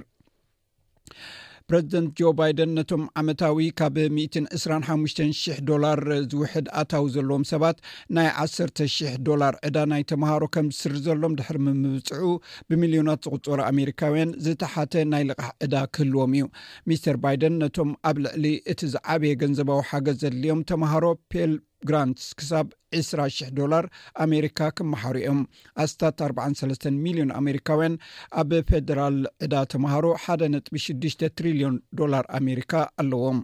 ረዚደንት 1.74 2.10
ጆ 2.20 2.30
ባይደን 2.38 2.72
ነቶም 2.78 3.04
ዓመታዊ 3.20 3.58
ካብ 3.80 3.96
12ሓሽ 4.06 5.14
000 5.58 5.60
ዶላር 5.70 6.00
ዝውሕድ 6.32 6.68
ኣታዊ 6.82 7.06
ዘለዎም 7.16 7.44
ሰባት 7.52 7.78
ናይ 8.16 8.28
1 8.46 8.82
000 8.82 9.22
ዶላር 9.28 9.56
ዕዳ 9.68 9.78
ናይ 9.92 10.04
ተምሃሮ 10.12 10.42
ከም 10.56 10.68
ዝስሪ 10.80 10.96
ዘሎም 11.08 11.36
ድሕሪ 11.40 11.60
ምምብፅዑ 11.68 12.26
ብሚልዮናት 12.72 13.24
ዝቕፀሩ 13.30 13.60
ኣሜሪካውያን 13.72 14.36
ዝተሓተ 14.48 14.94
ናይ 15.14 15.26
ልቃሕ 15.32 15.50
ዕዳ 15.68 15.76
ክህልዎም 15.98 16.34
እዩ 16.38 16.46
ሚስተር 16.90 17.18
ባይደን 17.26 17.58
ነቶም 17.64 17.92
ኣብ 18.12 18.20
ልዕሊ 18.26 18.46
እቲ 18.74 18.80
ዝዓበየ 18.96 19.38
ገንዘባዊ 19.44 19.82
ሓገዝ 19.92 20.20
ዘድልዮም 20.26 20.62
ተምሃሮ 20.72 21.06
ል 21.50 21.54
ግራንትስ 21.90 22.26
ክሳብ 22.40 22.68
2ስ 23.02 23.08
000 23.22 23.50
ዶላር 23.60 23.86
ኣሜሪካ 24.26 24.60
ክመሓሩ 24.78 25.16
እዮም 25.22 25.40
ኣስታት 25.84 26.20
4ሰ 26.32 26.66
ሚሊዮን 27.06 27.32
ኣሜሪካውያን 27.42 27.96
ኣብ 28.42 28.52
ፌደራል 28.72 29.18
ዕዳ 29.46 29.56
ተምሃሮ 29.74 30.06
ሓደ 30.26 30.42
ነጥቢ 30.56 30.76
6ሽ 30.90 31.16
ትሪሊዮን 31.40 31.78
ዶላር 32.02 32.28
ኣሜሪካ 32.40 32.74
ኣለዎም 33.04 33.40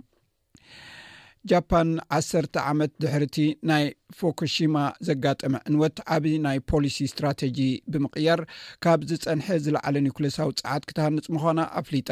ጃፓን 1.49 1.89
1ሰተ 2.17 2.55
ዓመት 2.69 2.91
ድሕር 3.01 3.23
ቲ 3.35 3.43
ናይ 3.69 3.83
ፎኮሽማ 4.19 4.77
ዘጋጠመ 5.09 5.53
ዕንወት 5.69 5.97
ዓብዪ 6.15 6.33
ናይ 6.45 6.57
ፖሊሲ 6.71 6.97
እስትራቴጂ 7.09 7.59
ብምቅያር 7.91 8.41
ካብ 8.85 9.01
ዝፀንሐ 9.09 9.47
ዝለዓለን 9.65 10.09
ኩሎሳዊ 10.17 10.49
ፀዓት 10.61 10.85
ክትሃንፅ 10.89 11.27
ምዃና 11.35 11.59
ኣፍሊጣ 11.81 12.09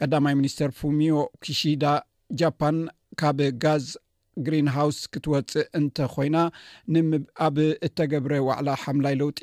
ቀዳማይ 0.00 0.36
ሚኒስተር 0.40 0.72
ፉምዮ 0.80 1.14
ክሺዳ 1.44 1.84
ጃፓን 2.40 2.78
ካብ 3.20 3.40
ጋዝ 3.64 3.86
ግሪን 4.46 4.68
ሃውስ 4.76 4.98
ክትወፅእ 5.12 5.66
እንተኮይና 5.78 6.36
ንኣብ 6.94 7.56
እተገብረ 7.86 8.32
ዋዕላ 8.48 8.68
ሓምላይ 8.82 9.14
ለውጢ 9.20 9.40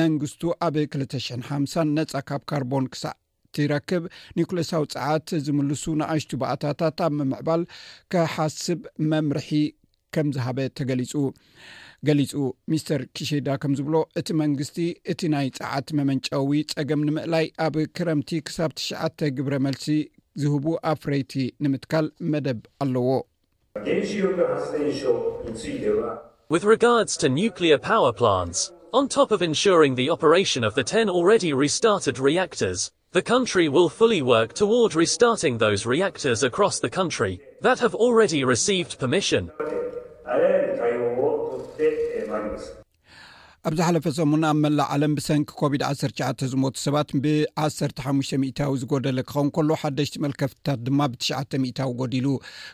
መንግስቱ 0.00 0.42
ኣብ 0.66 0.74
20050 0.82 1.94
ነፃ 1.98 2.12
ካብ 2.28 2.42
ካርቦን 2.50 2.86
ክሳዕ 2.92 3.14
እትረክብ 3.48 4.04
ኒኮሌሳዊ 4.38 4.84
ፀዓት 4.94 5.28
ዝምልሱ 5.44 5.84
ንኣሽቱ 6.00 6.32
በእታታት 6.40 6.98
ኣብ 7.06 7.12
ምምዕባል 7.18 7.62
ክሓስብ 8.12 8.80
መምርሒ 9.12 9.50
ከም 10.16 10.28
ዝሃበ 10.34 10.58
ተገሊጹ 10.78 11.12
ገሊጹ 12.08 12.30
ሚስተር 12.70 13.00
ኪሸዳ 13.16 13.48
ከም 13.62 13.72
ዝብሎ 13.78 13.96
እቲ 14.20 14.28
መንግስቲ 14.42 14.78
እቲ 15.12 15.20
ናይ 15.34 15.48
ፀዓት 15.58 15.88
መመንጫዊ 15.98 16.52
ፀገም 16.72 17.00
ንምእላይ 17.08 17.46
ኣብ 17.66 17.74
ክረምቲ 17.96 18.30
ክሳብ 18.46 18.70
ትሽዓተ 18.78 19.18
ግብረ 19.38 19.54
መልሲ 19.66 19.86
ዝህቡ 20.42 20.66
ኣብ 20.90 20.98
ፍሬይቲ 21.04 21.34
ንምትካል 21.64 22.06
መደብ 22.32 22.60
ኣለዎ 22.84 23.08
with 26.48 26.64
regards 26.64 27.16
to 27.16 27.28
nuclear 27.28 27.78
power 27.78 28.12
plans 28.12 28.72
on 28.92 29.06
top 29.06 29.30
of 29.30 29.42
ensuring 29.42 29.94
the 29.94 30.10
operation 30.10 30.64
of 30.64 30.74
the 30.74 30.82
10 30.82 31.08
already 31.08 31.52
restarted 31.52 32.18
reactors 32.18 32.90
the 33.12 33.22
country 33.22 33.68
will 33.68 33.88
fully 33.88 34.22
work 34.22 34.52
toward 34.54 34.96
restarting 34.96 35.56
those 35.56 35.86
reactors 35.86 36.42
across 36.42 36.80
the 36.80 36.90
country 36.90 37.40
that 37.60 37.78
have 37.78 37.94
already 37.94 38.42
received 38.42 38.98
permission 38.98 39.48
ኣብዝ 43.68 43.80
ሓለፈ 43.86 44.04
ሰሙን 44.16 44.42
ኣብ 44.48 44.56
መላእ 44.64 44.86
ዓለም 44.94 45.14
ብሰንኪ 45.16 45.48
ኮቪድ-19 45.60 46.42
ዝሞቱ 46.50 46.76
ሰባት 46.82 47.08
ብ 47.22 47.32
1ሓ 47.64 48.36
ታዊ 48.58 48.70
ዝጎደለ 48.82 49.18
ክኸውን 49.30 49.48
ከሎ 49.56 49.70
ሓደሽቲ 49.82 50.14
መልከፍትታት 50.24 50.78
ድማ 50.86 51.00
ብትሽዓተ 51.12 51.52
ታዊ 51.78 51.90
ጎዲሉ 51.98 52.26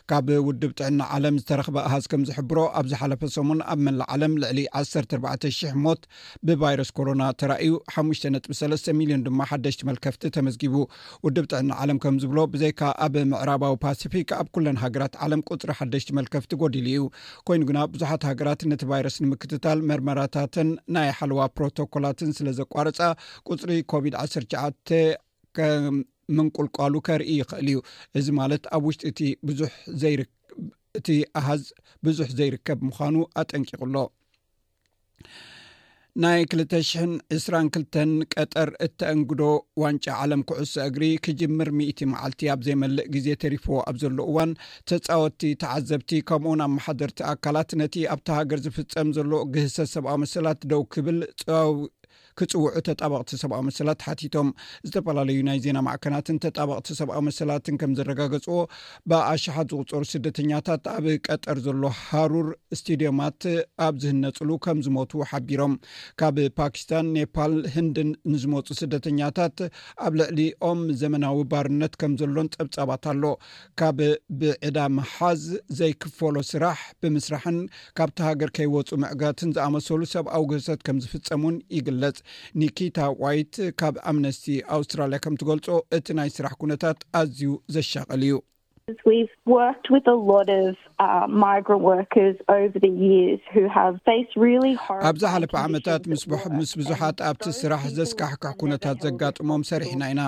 ካብ 0.09 0.27
ውድብ 0.45 0.71
ጥዕና 0.79 0.99
ዓለም 1.15 1.39
ዝተረክበ 1.41 1.75
ኣሃዝ 1.87 2.05
ከም 2.11 2.21
ዝሕብሮ 2.29 2.59
ኣብዝ 2.81 2.93
ሓለፈ 3.01 3.21
ሰሙን 3.35 3.63
ኣብ 3.73 3.81
መላ 3.87 3.99
ዓለም 4.15 4.35
ልዕሊ 4.43 4.61
1400 4.83 5.73
ሞት 5.85 6.01
ብቫይረስ 6.49 6.91
ኮሮና 6.99 7.21
ተራእዩ 7.43 7.73
5 8.03 8.29
ጥ3 8.45 8.87
ሚልዮን 9.01 9.25
ድማ 9.27 9.41
ሓደሽቲ 9.51 9.83
መልከፍቲ 9.89 10.23
ተመዝጊቡ 10.37 10.73
ውድብ 11.27 11.47
ጥዕና 11.55 11.71
ዓለም 11.85 11.99
ከም 12.07 12.21
ዝብሎ 12.25 12.39
ብዘይካ 12.55 12.81
ኣብ 13.07 13.13
ምዕራባዊ 13.33 13.75
ፓሲፊክ 13.87 14.31
ኣብ 14.39 14.47
ኩለን 14.57 14.79
ሃገራት 14.85 15.13
ዓለም 15.27 15.43
ቁፅሪ 15.51 15.69
ሓደሽቲ 15.81 16.09
መልከፍቲ 16.21 16.51
ጎዲሉ 16.63 16.87
እዩ 16.95 17.05
ኮይኑ 17.49 17.61
ግና 17.71 17.79
ብዙሓት 17.95 18.25
ሃገራት 18.31 18.63
ነቲ 18.71 18.81
ቫይረስ 18.93 19.19
ንምክትታል 19.27 19.79
መርመራታትን 19.91 20.71
ናይ 20.95 21.09
ሓለዋ 21.19 21.39
ፕሮቶኮላትን 21.57 22.29
ስለ 22.37 22.47
ዘቋርፃ 22.59 22.99
ቁፅሪ 23.51 23.71
ኮቪድ-19 23.91 24.95
ከምንቁልቋሉ 25.57 26.93
ከርኢ 27.07 27.31
ይክእል 27.41 27.67
እዩ 27.71 27.77
እዚ 28.19 28.27
ማለት 28.41 28.63
ኣብ 28.77 28.83
ውሽጢ 28.89 29.05
እቲ 29.11 29.19
ዙእቲ 30.01 31.07
ኣሃዝ 31.41 31.63
ብዙሕ 32.07 32.29
ዘይርከብ 32.39 32.79
ምዃኑ 32.89 33.15
አጠንቂቕሎ 33.41 33.95
ናይ 36.23 36.39
2 36.51 36.65
22 36.75 38.23
ቀጠር 38.37 38.69
እተእንግዶ 38.85 39.41
ዋንጫ 39.81 40.05
ዓለም 40.21 40.41
ኩዕሶ 40.49 40.73
እግሪ 40.89 41.03
ክጅምር 41.25 41.69
ሚእቲ 41.79 41.99
መዓልቲ 42.13 42.41
ኣብ 42.53 42.61
ዘይመልእ 42.67 43.09
ግዜ 43.15 43.27
ተሪፍዎ 43.43 43.75
ኣብ 43.89 43.97
ዘሎ 44.03 44.17
እዋን 44.31 44.51
ተፃወትቲ 44.91 45.43
ተዓዘብቲ 45.63 46.09
ከምኡ 46.29 46.53
ን 46.59 46.63
ኣብ 46.65 46.71
መሓደርቲ 46.77 47.19
ኣካላት 47.33 47.69
ነቲ 47.81 47.95
ኣብቲ 48.15 48.27
ሃገር 48.37 48.61
ዝፍፀም 48.67 49.11
ዘሎ 49.17 49.31
ግህሰት 49.55 49.91
ሰብኣዊ 49.95 50.17
መስላት 50.23 50.63
ደው 50.71 50.83
ክብል 50.95 51.19
ፅበዊ 51.43 51.69
ክፅውዑ 52.39 52.73
ተጣባቕቲ 52.87 53.31
ሰብኣዊ 53.41 53.61
መሰላት 53.67 53.99
ሓቲቶም 54.07 54.47
ዝተፈላለዩ 54.87 55.37
ናይ 55.47 55.57
ዜና 55.65 55.77
ማዕከናትን 55.87 56.37
ተጣባቕቲ 56.45 56.89
ሰብኣዊ 56.99 57.21
መሰላትን 57.29 57.77
ከም 57.81 57.91
ዘረጋገፅዎ 57.99 58.57
ብኣሽሓት 59.11 59.67
ዝቁፀሩ 59.75 60.01
ስደተኛታት 60.13 60.83
ኣብ 60.95 61.05
ቀጠር 61.27 61.57
ዘሎ 61.67 61.83
ሃሩር 62.09 62.47
እስትድዮማት 62.75 63.43
ኣብ 63.87 63.95
ዝህነፅሉ 64.03 64.49
ከም 64.65 64.79
ዝሞቱ 64.87 65.13
ሓቢሮም 65.31 65.73
ካብ 66.21 66.37
ፓኪስታን 66.61 67.07
ኔፓል 67.17 67.55
ህንድን 67.75 68.11
ንዝመፁ 68.33 68.67
ስደተኛታት 68.81 69.57
ኣብ 70.07 70.13
ልዕሊኦም 70.21 70.81
ዘመናዊ 71.01 71.41
ባርነት 71.53 71.93
ከም 72.03 72.13
ዘሎን 72.23 72.49
ፀብጻባት 72.57 73.03
ኣሎ 73.13 73.23
ካብ 73.81 73.99
ብዕዳ 74.41 74.77
መሓዝ 74.99 75.41
ዘይክፈሎ 75.81 76.35
ስራሕ 76.51 76.79
ብምስራሕን 77.01 77.59
ካብቲ 77.97 78.17
ሃገር 78.29 78.49
ከይወፁ 78.59 78.89
ምዕጋትን 79.05 79.49
ዝኣመሰሉ 79.57 80.01
ሰብኣዊ 80.15 80.45
ገሰት 80.53 80.81
ከም 80.87 80.97
ዝፍፀሙን 81.03 81.57
ይግለጽ 81.77 82.15
ኒኬታ 82.59 82.97
ዋይት 83.21 83.55
ካብ 83.79 83.95
ኣምነስቲ 84.11 84.45
ኣውስትራልያ 84.75 85.19
ከም 85.25 85.37
ትገልፆ 85.41 85.67
እቲ 85.97 86.07
ናይ 86.19 86.31
ስራሕ 86.37 86.53
ኩነታት 86.61 86.99
ኣዝዩ 87.21 87.53
ዘሻቐል 87.75 88.23
እዩ 88.27 88.33
Uh, 88.89 88.93
ኣብዛ 95.09 95.23
ሓለፈ 95.33 95.53
ዓመታት 95.67 96.03
ምስ 96.57 96.71
ብዙሓት 96.79 97.17
ኣብቲ 97.29 97.45
ስራሕ 97.57 97.81
ዘስካሕክሕ 97.97 98.51
ኩነታት 98.61 98.97
ዘጋጥሞም 99.05 99.61
ሰርሕና 99.69 100.01
ኢና 100.13 100.21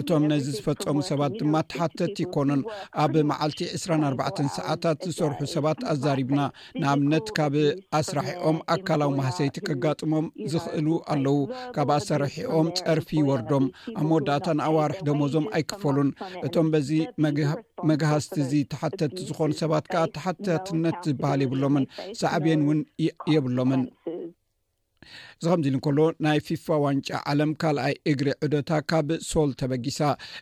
እቶም 0.00 0.24
ነዚ 0.32 0.46
ዝፈፀሙ 0.56 0.96
ሰባት 1.08 1.32
ድማ 1.40 1.54
ተሓተት 1.70 2.16
ይኮኑን 2.24 2.60
ኣብ 3.04 3.14
መዓልቲ 3.30 3.60
2ስራ 3.78 3.92
ኣርባ 4.10 4.22
um, 4.42 4.50
ሰዓታት 4.58 4.98
ዝሰርሑ 5.10 5.40
ሰባት 5.54 5.80
ኣዛሪብና 5.94 6.40
ንኣብነት 6.82 7.26
ካብ 7.40 7.56
ኣስራሒኦም 8.00 8.58
ኣካላዊ 8.76 9.10
ማህሰይቲ 9.22 9.56
ከጋጥሞም 9.70 10.28
ዝኽእሉ 10.54 10.88
ኣለው 11.16 11.38
ካብ 11.78 11.88
ኣሰርሒኦም 11.98 12.68
ፀርፊ 12.82 13.10
ይወርዶም 13.22 13.66
ኣብ 13.98 14.06
መወዳእታ 14.12 14.46
ንኣዋርሒ 14.60 15.00
ደመዞም 15.10 15.48
ኣይክፈሉን 15.56 16.12
እቶም 16.46 16.70
በዚ 16.74 16.90
መ 17.88 18.00
ሃስቲ 18.10 18.34
እዚ 18.44 18.52
ተሓተት 18.74 19.14
ዝኮኑ 19.28 19.50
ሰባት 19.62 19.86
ከዓ 19.94 20.04
ተሓታትነት 20.18 21.00
ዝበሃል 21.10 21.40
የብሎምን 21.46 21.86
ሳዕብየን 22.22 22.62
ውን 22.70 22.80
የብሎምን 23.34 23.84
እዚ 25.42 25.46
ከምዚ 25.52 25.66
ኢሉ 25.68 25.74
ንከሎ 25.78 25.98
ናይ 26.24 26.38
ፊፋ 26.46 26.66
ዋንጫ 26.82 27.08
ዓለም 27.30 27.52
ካልኣይ 27.62 27.94
እግሪ 28.10 28.28
ዕዶታ 28.46 28.70
ካብ 28.90 29.08
ሶል 29.28 29.50
ተበጊሳ 29.60 29.98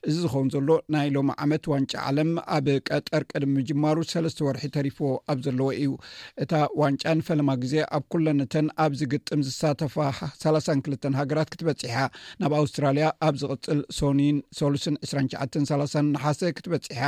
እዚ 0.08 0.14
ዝኸውን 0.24 0.48
ዘሎ 0.54 0.68
ናይ 0.94 1.06
ሎሚ 1.14 1.30
ዓመት 1.44 1.64
ዋንጫ 1.72 1.92
ዓለም 2.10 2.30
ኣብ 2.56 2.66
ቀጠር 2.88 3.22
ቅድሚ 3.30 3.54
ምጅማሩ 3.60 3.96
ሰለስተ 4.12 4.44
ወርሒ 4.46 4.64
ተሪፎዎ 4.76 5.12
ኣብ 5.32 5.38
ዘለዎ 5.46 5.70
እዩ 5.78 5.92
እታ 6.44 6.52
ዋንጫ 6.82 7.04
ንፈለማ 7.20 7.52
ግዜ 7.62 7.74
ኣብ 7.98 8.04
ኩለነተን 8.14 8.68
ኣብዚግጥም 8.86 9.42
ዝሳተፋ 9.48 9.96
3ክልተ 10.44 11.14
ሃገራት 11.20 11.50
ክትበፂሕ 11.54 11.96
ናብ 12.42 12.54
ኣውስትራልያ 12.60 13.08
ኣብ 13.28 13.36
ዝቅፅል 13.44 13.80
ሶኒን 14.00 14.38
ሶሉስን 14.60 14.98
2ሸ 15.12 15.94
ንሓሰ 16.12 16.52
ክትበፅሐ 16.58 17.00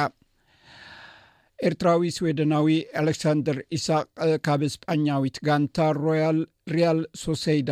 ኤርትራዊ 1.69 2.09
ስዌደናዊ 2.17 2.69
አሌክሳንደር 3.01 3.59
ኢስቅ 3.77 4.01
ካብ 4.47 4.61
እስጳኛዊት 4.69 5.37
ጋንታ 5.49 5.79
ሮል 6.05 6.39
ሪያል 6.75 7.01
ሶሴይዳ 7.23 7.71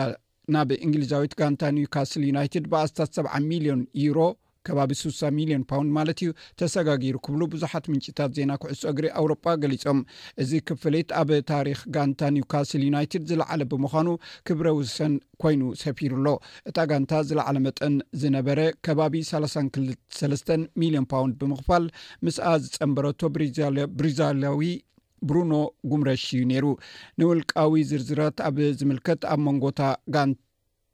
ናብ 0.54 0.68
እንግሊዛዊት 0.84 1.32
ጋንታ 1.40 1.62
ኒውካስትል 1.78 2.22
ዩናይትድ 2.30 2.66
በአስታት 2.74 3.10
ሰብዓ 3.18 3.32
ሚሊዮን 3.50 3.82
ዩሮ 4.04 4.18
ከባቢ 4.68 4.90
6ሳ 5.00 5.20
ሚልዮን 5.36 5.62
ፓውንድ 5.70 5.90
ማለት 5.98 6.18
እዩ 6.24 6.30
ተሰጋጊሩ 6.60 7.16
ክብሉ 7.26 7.42
ብዙሓት 7.52 7.84
ምንጭታት 7.92 8.32
ዜና 8.38 8.50
ኩዕሶ 8.62 8.82
እግሪ 8.92 9.06
ኣውሮጳ 9.20 9.46
ገሊፆም 9.62 10.00
እዚ 10.42 10.50
ክፍለት 10.68 11.10
ኣብ 11.20 11.30
ታሪክ 11.52 11.78
ጋንታ 11.94 12.20
ኒውካስል 12.36 12.82
ዩናይትድ 12.88 13.22
ዝለዓለ 13.30 13.60
ብምዃኑ 13.72 14.08
ክብረ 14.48 14.66
ውሰን 14.78 15.14
ኮይኑ 15.44 15.62
ሰፊሩኣሎ 15.84 16.28
እታ 16.70 16.78
ጋንታ 16.92 17.12
ዝለዓለ 17.30 17.56
መጠን 17.66 17.96
ዝነበረ 18.24 18.60
ከባቢ 18.88 19.14
323 19.30 20.54
ሚሊዮን 20.82 21.08
ፓውንድ 21.14 21.36
ብምኽፋል 21.42 21.86
ምስኣ 22.28 22.46
ዝፀንበረቶ 22.66 23.20
ብሪዛልዊ 23.98 24.62
ብሩኖ 25.30 25.52
ጉምረሽ 25.92 26.22
እዩ 26.34 26.42
ነይሩ 26.52 26.66
ንውልቃዊ 27.20 27.74
ዝርዝራት 27.88 28.38
ኣብ 28.48 28.56
ዝምልከት 28.80 29.22
ኣብ 29.32 29.40
መንጎታ 29.48 29.80
ጋ 30.14 30.26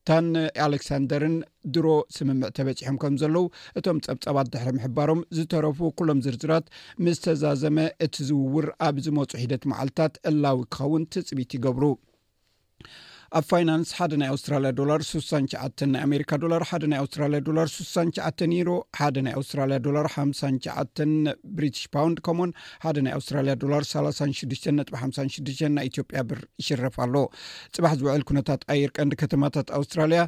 ታን 0.08 0.26
ኣሌክሳንደርን 0.64 1.34
ድሮ 1.75 1.86
ስምምዕ 2.16 2.48
ተበፂሖም 2.56 2.96
ከም 3.02 3.14
ዘለዉ 3.22 3.44
እቶም 3.78 3.98
ፀብፀባት 4.06 4.50
ድሕሪ 4.52 4.72
ምሕባሮም 4.76 5.20
ዝተረፉ 5.36 5.78
ኩሎም 6.00 6.20
ዝርዝራት 6.26 6.66
ምዝተዛዘመ 7.06 7.78
እቲ 8.06 8.14
ዝውውር 8.28 8.68
ኣብዝመፁ 8.88 9.30
ሂደት 9.42 9.64
መዓልትታት 9.72 10.14
እላዊ 10.30 10.58
ክኸውን 10.75 11.04
ትፅቢት 11.14 11.50
ይገብሩ 11.58 11.84
ኣብ 13.38 13.45
ፋይናንስ 13.50 13.88
ሓደ 13.99 14.12
ናይ 14.21 14.28
ኣውስትራልያ 14.35 14.71
ዶላር 14.80 15.00
6ሸዓ 15.11 15.38
ናይ 15.92 16.00
ኣሜሪካ 16.06 16.30
ዶላር 16.45 16.62
ሓ 16.68 16.78
ናይ 16.92 16.99
ኣውስትራያ 17.04 17.38
ዶላር 17.49 17.68
6ሸዓ 17.76 18.26
ኒሮ 18.52 18.68
ሓደ 18.99 19.16
ናይ 19.26 19.35
ኣውስትራያ 19.38 19.78
ዶላር 19.87 20.06
ሓሸዓ 20.14 20.75
ብሪትሽ 21.56 21.85
ፓውንድ 21.97 22.18
ከምን 22.28 22.50
ሓደ 22.85 22.97
ናይ 23.06 23.14
ኣውስትራልያ 23.18 23.54
ዶላር 23.64 23.85
36ዱ 23.95 24.52
ጥ 24.88 24.90
56 25.00 25.64
ናይ 25.78 25.88
ኢትዮጵያ 25.92 26.23
ብር 26.30 26.40
ይሽረፍ 26.62 26.97
ኣሎ 27.06 27.14
ፅባሕ 27.75 27.95
ዝውዕል 28.02 28.25
ኩነታት 28.30 28.62
ኣየርቀንዲ 28.75 29.14
ከተማታት 29.25 29.68
ኣውስትራልያ 29.80 30.23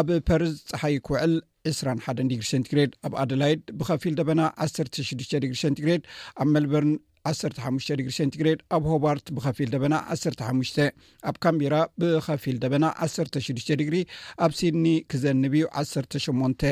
ኣብ 0.00 0.08
ፓርዝ 0.30 0.54
ፀሓይክውዕል 0.70 1.34
21 1.74 2.24
ዲግሸንቲግሬድ 2.34 2.90
ኣብ 3.06 3.12
ኣደላይድ 3.24 3.62
ብከፊል 3.78 4.16
ደበና 4.20 4.40
16 4.68 5.04
ዲግሸንትግሬድ 5.50 6.02
ኣብ 6.42 6.48
ሜልበርን 6.56 6.92
15 7.32 8.00
ግ 8.06 8.08
ሴቲግድ 8.16 8.58
ኣብ 8.76 8.84
ሆባርት 8.90 9.26
ብከፊል 9.36 9.68
ደበና 9.74 9.94
15 10.16 10.80
ኣብ 11.28 11.36
ካምቢራ 11.44 11.74
ብኸፊል 12.00 12.56
ደበና 12.64 12.84
16 13.06 13.72
ድግሪ 13.80 13.98
ኣብ 14.46 14.52
ሲድኒ 14.58 14.86
ክዘንብ 15.12 15.54
ዩ 15.60 15.64
18 15.84 16.68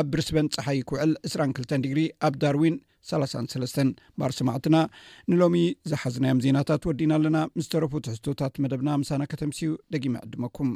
ኣብ 0.00 0.06
ብሪስበን 0.12 0.48
ፀሓይ 0.56 0.80
ክውዕል 0.88 1.12
22 1.34 1.78
ድግሪ 1.86 2.00
ኣብ 2.28 2.34
ዳርዊን 2.42 2.76
33 3.14 3.84
ባር 4.20 4.32
ስማዕትና 4.38 4.76
ንሎሚ 5.30 5.58
ዝሓዝናዮም 5.90 6.42
ዜናታት 6.46 6.86
ወዲና 6.90 7.12
ኣለና 7.20 7.40
ምስተረፉ 7.58 7.92
ትሕዝቶታት 8.08 8.56
መደብና 8.64 8.90
ምሳና 9.02 9.22
ከተምሲኡ 9.32 9.70
ደጊመ 9.94 10.14
ዕድመኩም 10.26 10.70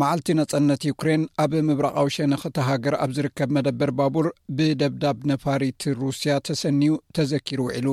መዓልቲ 0.00 0.32
ነፀነት 0.38 0.82
ዩክሬን 0.88 1.22
ኣብ 1.42 1.52
ምብራቃዊ 1.68 2.08
ሸነ 2.16 2.34
ኽተሃገር 2.42 2.94
ኣብ 3.04 3.10
ዝርከብ 3.16 3.50
መደበር 3.56 3.90
ባቡር 3.98 4.26
ብደብዳብ 4.56 5.16
ነፋሪት 5.30 5.84
ሩስያ 6.00 6.34
ተሰኒዩ 6.48 6.92
ተዘኪሩ 7.16 7.58
ውዒሉ 7.68 7.88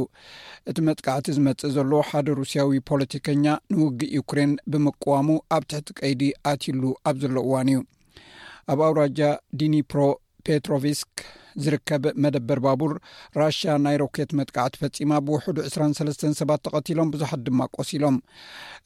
እቲ 0.71 0.77
መጥቃዕቲ 0.87 1.27
ዝመፅእ 1.37 1.71
ዘሎ 1.77 1.91
ሓደ 2.09 2.27
ሩስያዊ 2.39 2.77
ፖለቲከኛ 2.89 3.45
ንውጊእ 3.77 4.13
ዩኩሬን 4.17 4.53
ብምቀዋሙ 4.73 5.27
ኣብ 5.57 5.65
ትሕቲ 5.71 5.89
ቀይዲ 6.01 6.21
ኣትሉ 6.51 6.83
ኣብ 7.11 7.17
ዘሎ 7.23 7.35
እዋን 7.47 7.71
እዩ 7.73 7.81
ኣብ 8.73 8.79
ኣውራጃ 8.89 9.19
ዲኒፕሮ 9.61 9.99
ፔትሮቭስክ 10.47 11.15
ዝርከብ 11.63 12.03
መደበር 12.23 12.59
ባቡር 12.65 12.93
ራሽያ 13.41 13.71
ናይ 13.85 13.95
ሮኬት 14.01 14.31
መጥካዕቲ 14.39 14.75
ፈጺማ 14.81 15.11
ብውሕዱ 15.27 15.57
23 15.67 16.25
ሰባት 16.41 16.61
ተቐቲሎም 16.65 17.11
ብዙሓት 17.13 17.41
ድማ 17.47 17.59
ቆሲሎም 17.77 18.17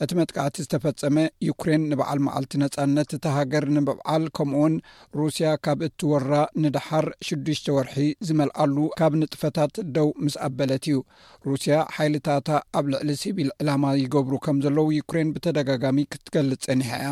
እቲ 0.05 0.11
መጥካዕቲ 0.19 0.57
ዝተፈፀመ 0.65 1.17
ዩክሬን 1.49 1.83
ንበዓል 1.93 2.19
መዓልቲ 2.27 2.53
ነፃነት 2.63 3.09
እቲሃገር 3.17 3.65
ንምብዓል 3.77 4.25
ከምኡውን 4.39 4.75
ሩስያ 5.21 5.47
ካብ 5.67 5.79
እትወራ 5.89 6.33
ንድሓር 6.65 7.07
ሽዱሽተ 7.29 7.75
ወርሒ 7.77 7.97
ዝመልኣሉ 8.29 8.77
ካብ 9.01 9.13
ንጥፈታት 9.23 9.75
ደው 9.97 10.09
ምስ 10.25 10.37
ኣበለት 10.47 10.85
እዩ 10.89 10.99
ሩስያ 11.49 11.75
ሓይልታእታ 11.95 12.49
ኣብ 12.77 12.85
ልዕሊ 12.93 13.09
ሲቪል 13.23 13.51
ዕላማ 13.61 13.83
ይገብሩ 14.03 14.33
ከም 14.47 14.57
ዘለዉ 14.65 14.87
ዩክሬን 15.01 15.33
ብተደጋጋሚ 15.35 15.99
ክትገልፅ 16.13 16.57
ፅኒሐ 16.69 16.89
እያ 16.99 17.07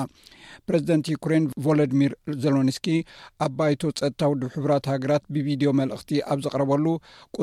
ፕረዚደንት 0.67 1.07
ዩኩሬን 1.13 1.45
ቮለድሚር 1.65 2.13
ዘሎኒስኪ 2.43 2.87
ኣብ 3.45 3.51
ባይቶ 3.57 3.81
ፀጥታ 3.93 4.21
ውድ 4.31 4.41
ሕብራት 4.55 4.85
ሃገራት 4.93 5.23
ብቪድዮ 5.35 5.69
መልእኽቲ 5.79 6.11
ኣብ 6.33 6.39
ዘቕረበሉ 6.45 6.85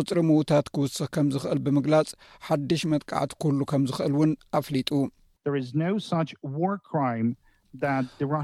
ቁፅሪ 0.00 0.18
ምዉታት 0.30 0.66
ክውስኽ 0.74 1.08
ከም 1.16 1.28
ዝኽእል 1.36 1.60
ብምግላጽ 1.66 2.10
ሓድሽ 2.48 2.82
መጥካዕቲ 2.94 3.32
ኩሉ 3.44 3.58
ከም 3.72 3.84
ዝኽእል 3.90 4.14
እውን 4.18 4.32
ኣፍሊጡ 4.60 4.90
ስ 5.68 5.72
ኖ 5.80 5.82
ዋር 6.62 6.74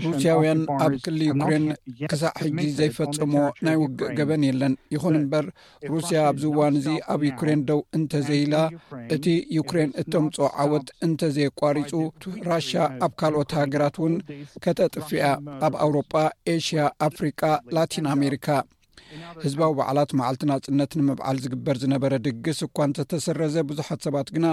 ሩስያውያን 0.07 0.61
ኣብ 0.85 0.93
ክሊ 1.05 1.21
ዩክሬን 1.31 1.65
ክሳዕ 2.11 2.33
ሕጂ 2.43 2.65
ዘይፈፀሞ 2.79 3.35
ናይ 3.67 3.77
ውግእ 3.83 4.13
ገበን 4.19 4.43
የለን 4.47 4.75
ይኹን 4.95 5.15
እምበር 5.21 5.47
ሩስያ 5.93 6.17
ኣብዚ 6.31 6.45
ዋን 6.59 6.75
እዚ 6.81 6.89
ኣብ 7.15 7.21
ዩክሬን 7.29 7.61
ደው 7.69 7.81
እንተዘኢላ 7.99 8.55
እቲ 9.17 9.27
ዩክሬን 9.59 9.93
እተምጽኦ 10.03 10.49
ዓወት 10.65 10.89
እንተዘየቋሪፁ 11.09 11.93
ራሽያ 12.51 12.81
ኣብ 13.07 13.13
ካልኦት 13.23 13.55
ሃገራት 13.61 13.99
እውን 14.03 14.17
ከተጥፍአ 14.67 15.25
ኣብ 15.69 15.77
ኣውሮጳ 15.87 16.13
ኤሽያ 16.57 16.85
ኣፍሪቃ 17.09 17.41
ላቲን 17.77 18.09
ኣሜሪካ 18.17 18.47
ህዝባዊ 19.45 19.71
በዕላት 19.79 20.11
መዓልቲ 20.19 20.43
ናፅነት 20.51 20.93
ንምብዓል 20.99 21.37
ዝግበር 21.45 21.77
ዝነበረ 21.83 22.13
ድግስ 22.27 22.59
እኳ 22.67 22.77
እንተተሰረዘ 22.89 23.55
ብዙሓት 23.71 24.01
ሰባት 24.07 24.29
ግና 24.35 24.47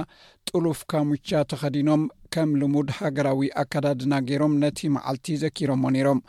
ጥሉፍ 0.50 0.80
ካሙቻ 0.91 1.30
ተኸዲኖም 1.52 2.04
ከም 2.36 2.50
ልሙድ 2.62 2.89
ሃገራዊ 3.00 3.43
ኣከዳድና 3.63 4.13
ገይሮም 4.30 4.54
ነቲ 4.63 4.80
መዓልቲ 4.96 5.36
ዘኪሮዎ 5.43 5.89
ነይሮም 5.96 6.22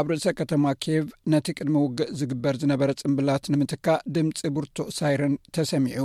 ኣብ 0.00 0.06
ርእሰ 0.12 0.26
ከተማ 0.40 0.64
ኬቭ 0.84 1.06
ነቲ 1.34 1.46
ቅድሚ 1.58 1.76
ውግእ 1.84 2.10
ዝግበር 2.20 2.56
ዝነበረ 2.64 2.90
ፅምብላት 3.04 3.44
ንምትካእ 3.54 4.00
ድምፂ 4.16 4.38
ብርቱዕ 4.56 4.88
ሳይረን 4.98 5.36
ተሰሚዑ 5.58 6.04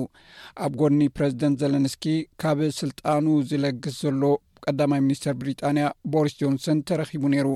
ኣብ 0.68 0.74
ጎኒ 0.82 1.02
ፕረዚደንት 1.18 1.60
ዘለንስኪ 1.64 2.06
ካብ 2.44 2.62
ስልጣኑ 2.84 3.26
ዝለግስ 3.52 3.98
ዘሎ 4.06 4.24
ቀዳማይ 4.68 5.00
ሚኒስትር 5.08 5.34
ብሪጣንያ 5.42 5.86
ቦሪስ 6.14 6.34
ጆንሰን 6.42 6.80
ተረኺቡ 6.90 7.24
ነይሩ 7.34 7.48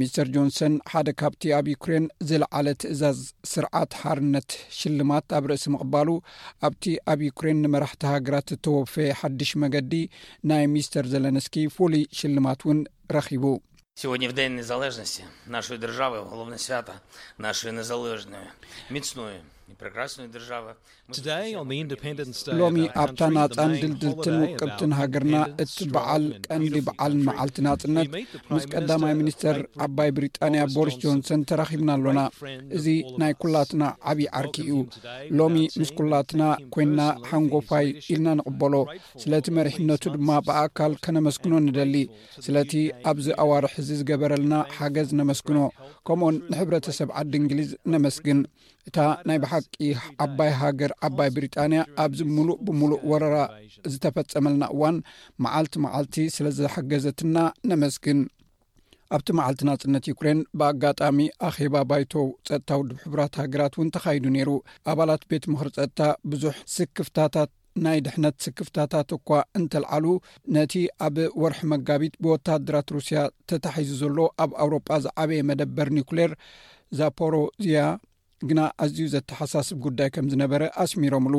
ሚስተር 0.00 0.26
ጆንሰን 0.34 0.74
ሓደ 0.90 1.08
ካብቲ 1.20 1.42
ኣብ 1.56 1.66
ዩክሬን 1.72 2.04
ዝለዓለ 2.28 2.66
ትእዛዝ 2.82 3.18
ስርዓት 3.52 3.92
ሓርነት 4.02 4.50
ሽልማት 4.78 5.26
ኣብ 5.38 5.44
ርእሲ 5.50 5.66
ምቕባሉ 5.74 6.08
ኣብቲ 6.68 6.84
ኣብ 7.12 7.20
ዩክሬን 7.28 7.60
ንመራሕቲ 7.64 8.02
ሃገራት 8.14 8.50
እተወፈ 8.56 8.94
ሓዱሽ 9.22 9.52
መገዲ 9.64 9.92
ናይ 10.52 10.64
ሚስተር 10.74 11.06
ዘለንስኪ 11.14 11.56
ፍሉይ 11.76 12.04
ሽልማት 12.20 12.62
እውን 12.66 12.80
ረኺቡ 13.16 13.44
ድ 14.24 14.28
ደን 14.38 14.54
ዘነስቲ 14.68 15.16
ና 15.54 15.60
ደር 15.82 15.92
ሎነ 16.38 16.52
ስታ 16.66 16.88
ና 17.44 17.50
ነዘ 17.78 17.90
ሚነ 18.96 19.26
ሎሚ 22.60 22.76
ኣብታ 23.02 23.20
ናፃን 23.36 23.72
ድልድልትን 23.82 24.36
ውቅብትን 24.42 24.92
ሃገርና 24.98 25.36
እቲ 25.64 25.76
በዓል 25.94 26.24
ቀንዲ 26.46 26.78
በዓልን 26.86 27.22
መዓልቲ 27.28 27.56
ናፅነት 27.66 28.08
ምስ 28.54 28.64
ቀዳማይ 28.72 29.14
ሚኒስተር 29.20 29.56
ዓባይ 29.86 30.10
ብሪጣንያ 30.16 30.62
ቦሪስ 30.74 30.96
ጆንሰን 31.04 31.44
ተራኺብና 31.50 31.90
ኣሎና 31.98 32.22
እዚ 32.78 32.86
ናይ 33.22 33.32
ኩላትና 33.44 33.84
ዓብዪ 34.12 34.26
ዓርኪ 34.40 34.56
እዩ 34.66 34.76
ሎሚ 35.40 35.56
ምስ 35.82 35.92
ኩላትና 36.00 36.42
ኮይና 36.76 37.00
ሃንጎፋይ 37.30 37.88
ኢልና 38.14 38.28
ንቕበሎ 38.40 38.74
ስለቲ 39.24 39.46
መሪሕነቱ 39.58 40.04
ድማ 40.16 40.30
ብኣካል 40.48 40.94
ከነመስግኖ 41.06 41.54
ንደሊ 41.68 41.96
ስለቲ 42.46 42.72
ኣብዚ 43.12 43.26
ኣዋርሒ 43.44 43.74
እዚ 43.84 43.88
ዝገበረልና 44.00 44.54
ሓገዝ 44.78 45.08
ነመስግኖ 45.22 45.58
ከምኡን 46.08 46.36
ንሕብረተሰብ 46.52 47.08
ዓዲ 47.20 47.32
እንግሊዝ 47.42 47.70
ነመስግን 47.94 48.38
ታ 48.96 49.00
ናይ 49.28 49.38
ብሓቂ 49.42 49.66
ዓባይ 50.24 50.50
ሃገር 50.60 50.92
ዓባይ 51.06 51.28
ብሪጣንያ 51.36 51.80
ኣብዚ 52.04 52.20
ሙሉእ 52.36 52.56
ብሙሉእ 52.66 53.02
ወረራ 53.10 53.36
ዝተፈፀመልና 53.92 54.64
እዋን 54.74 54.96
መዓልቲ 55.44 55.74
መዓልቲ 55.84 56.16
ስለ 56.36 56.46
ዝሓገዘትና 56.58 57.36
ነመስግን 57.70 58.20
ኣብቲ 59.16 59.28
መዓልቲ 59.38 59.62
ናፅነት 59.68 60.04
ዩክሬን 60.10 60.40
ብኣጋጣሚ 60.60 61.20
ኣኼባ 61.48 61.74
ባይቶ 61.90 62.12
ፀጥታዊ 62.48 62.82
ድሕቡራት 62.90 63.38
ሃገራት 63.42 63.72
እውን 63.78 63.88
ተካይዱ 63.94 64.24
ነይሩ 64.36 64.50
ኣባላት 64.92 65.22
ቤት 65.30 65.46
ምክሪ 65.52 65.68
ፀጥታ 65.78 66.00
ብዙሕ 66.32 66.54
ስክፍታታት 66.74 67.50
ናይ 67.84 67.98
ድሕነት 68.06 68.36
ስክፍታታት 68.44 69.08
እኳ 69.16 69.28
እንተልዓሉ 69.58 70.06
ነቲ 70.56 70.74
ኣብ 71.06 71.16
ወርሒ 71.42 71.60
መጋቢት 71.72 72.14
ብወታደራት 72.22 72.88
ሩስያ 72.96 73.18
ተታሒዙ 73.50 73.90
ዘሎ 74.02 74.18
ኣብ 74.44 74.50
ኣውሮጳ 74.64 74.88
ዝዓበየ 75.04 75.42
መደበር 75.50 75.90
ኒኩሌር 75.98 76.32
ዛፖሮዝያ 76.98 77.80
ግና 78.48 78.60
ኣዝዩ 78.84 79.00
ዘተሓሳስብ 79.12 79.78
ጉዳይ 79.86 80.08
ከም 80.14 80.26
ዝነበረ 80.32 80.62
ኣስሚሮምሉ 80.84 81.34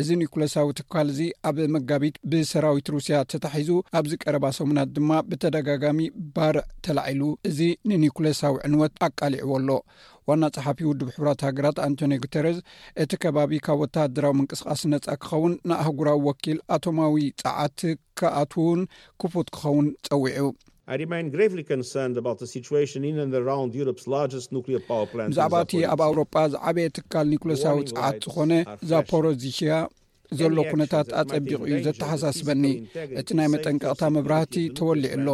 እዚ 0.00 0.08
ኒኩሌሳዊ 0.22 0.68
ትክል 0.78 1.08
እዚ 1.12 1.20
ኣብ 1.48 1.58
መጋቢት 1.74 2.16
ብሰራዊት 2.30 2.88
ሩስያ 2.94 3.18
ተታሒዙ 3.32 3.70
ኣብዚ 3.98 4.12
ቀረባ 4.22 4.44
ሰሙናት 4.58 4.88
ድማ 4.96 5.10
ብተደጋጋሚ 5.28 6.00
ባርዕ 6.36 6.64
ተላዒሉ 6.86 7.22
እዚ 7.50 7.58
ንኒኩሌሳዊ 7.92 8.54
ዕንወት 8.68 8.94
ኣቃሊዕዎ 9.08 9.52
ኣሎ 9.58 9.70
ዋና 10.30 10.44
ፀሓፊ 10.56 10.80
ውድ 10.88 11.00
ሕብራት 11.14 11.40
ሃገራት 11.48 11.78
ኣንቶኒ 11.86 12.12
ጉተርዝ 12.24 12.58
እቲ 13.04 13.10
ከባቢ 13.24 13.52
ካብ 13.66 13.80
ወታድራዊ 13.84 14.34
ምንቅስቓስ 14.40 14.82
ነጻ 14.94 15.06
ክኸውን 15.22 15.54
ንኣህጉራዊ 15.70 16.18
ወኪል 16.30 16.58
ኣቶማዊ 16.78 17.14
ፀዓቲ 17.44 17.80
ክኣትውን 18.18 18.82
ክፉት 19.22 19.48
ክኸውን 19.56 19.86
ጸዊዑ 20.08 20.46
ብዛዕባ 20.92 21.66
እቲ 25.64 25.72
ኣብ 25.92 26.00
ኣውሮጳ 26.06 26.34
ዝዓበየ 26.54 26.86
ትካል 26.96 27.26
ኒኮሎሳዊ 27.32 27.76
ፀዓት 27.96 28.24
ዝኾነ 28.26 28.50
ዛፖሮዝሽያ 28.92 29.72
ዘሎ 30.38 30.56
ኩነታት 30.70 31.08
ኣጸቢቕ 31.20 31.60
እዩ 31.68 31.76
ዘተሓሳስበኒ 31.86 32.64
እቲ 33.20 33.28
ናይ 33.38 33.48
መጠንቀቕታ 33.54 34.02
መብራህቲ 34.16 34.54
ተወሊዑ 34.78 35.08
ኣሎ 35.16 35.28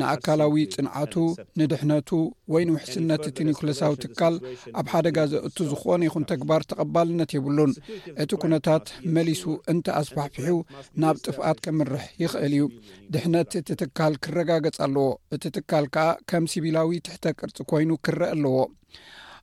ንኣካላዊ 0.00 0.54
ፅንዓቱ 0.74 1.14
ንድሕነቱ 1.60 2.10
ወይ 2.52 2.62
ንውሕስነት 2.68 3.22
እቲ 3.28 3.38
ኒኩሎሳዊ 3.48 3.92
ትካል 4.04 4.34
ኣብ 4.80 4.86
ሓደ 4.92 5.06
ጋዘእቱ 5.16 5.56
ዝኾነ 5.70 6.00
ይኹን 6.08 6.24
ተግባር 6.32 6.62
ተቐባልነት 6.70 7.30
የብሉን 7.36 7.72
እቲ 8.22 8.30
ኩነታት 8.42 8.86
መሊሱ 9.16 9.44
እንተ 9.72 9.86
ኣስፋሕፍሑ 10.00 10.48
ናብ 11.04 11.16
ጥፍኣት 11.26 11.60
ከምርሕ 11.66 12.04
ይኽእል 12.22 12.54
እዩ 12.58 12.66
ድሕነት 13.14 13.50
እቲ 13.62 13.68
ትካል 13.82 14.14
ክረጋገጽ 14.26 14.78
ኣለዎ 14.86 15.08
እቲ 15.36 15.44
ትካል 15.58 15.86
ከዓ 15.96 16.06
ከም 16.32 16.46
ሲቢላዊ 16.54 16.92
ትሕተ 17.08 17.24
ቅርፂ 17.40 17.56
ኮይኑ 17.72 17.90
ክርአ 18.06 18.28
ኣለዎ 18.36 18.56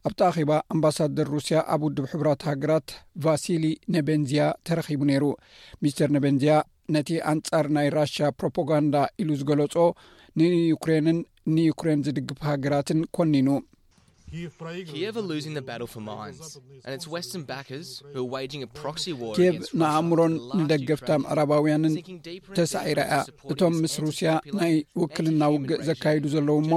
ኣብቲ 0.07 0.21
ኣኺባ 0.29 0.51
ኣምባሳደር 0.73 1.27
ሩስያ 1.33 1.57
ኣብ 1.73 1.81
ውድብ 1.87 2.05
ሕብራት 2.13 2.41
ሃገራት 2.51 2.87
ቫሲሊ 3.25 3.65
ነበንዝያ 3.95 4.45
ተረኺቡ 4.67 5.01
ነይሩ 5.11 5.25
ሚስተር 5.83 6.09
ነበንዝያ 6.15 6.55
ነቲ 6.93 7.09
ኣንጻር 7.31 7.65
ናይ 7.75 7.87
ራሽ 7.97 8.15
ፕሮፓጋንዳ 8.39 8.95
ኢሉ 9.23 9.29
ዝገለጾ 9.41 9.75
nini 10.35 10.73
ukuranin 10.73 11.25
ni 11.45 11.63
ukuran 11.71 12.03
zadigaf 12.03 12.39
hagiraatin 12.41 13.07
konnino 13.11 13.61
ኬብ 18.75 19.39
ንኣእምሮን 19.79 20.33
ንደገፍታ 20.59 21.09
ምዕራባውያንን 21.21 21.93
ተሳዒራ 22.57 22.99
እያ 23.07 23.17
እቶም 23.53 23.75
ምስ 23.83 23.93
ሩስያ 24.05 24.29
ናይ 24.59 24.73
ውክልና 25.01 25.41
ውግእ 25.53 25.81
ዘካይዱ 25.89 26.23
ዘለዉ 26.33 26.57
እሞ 26.63 26.71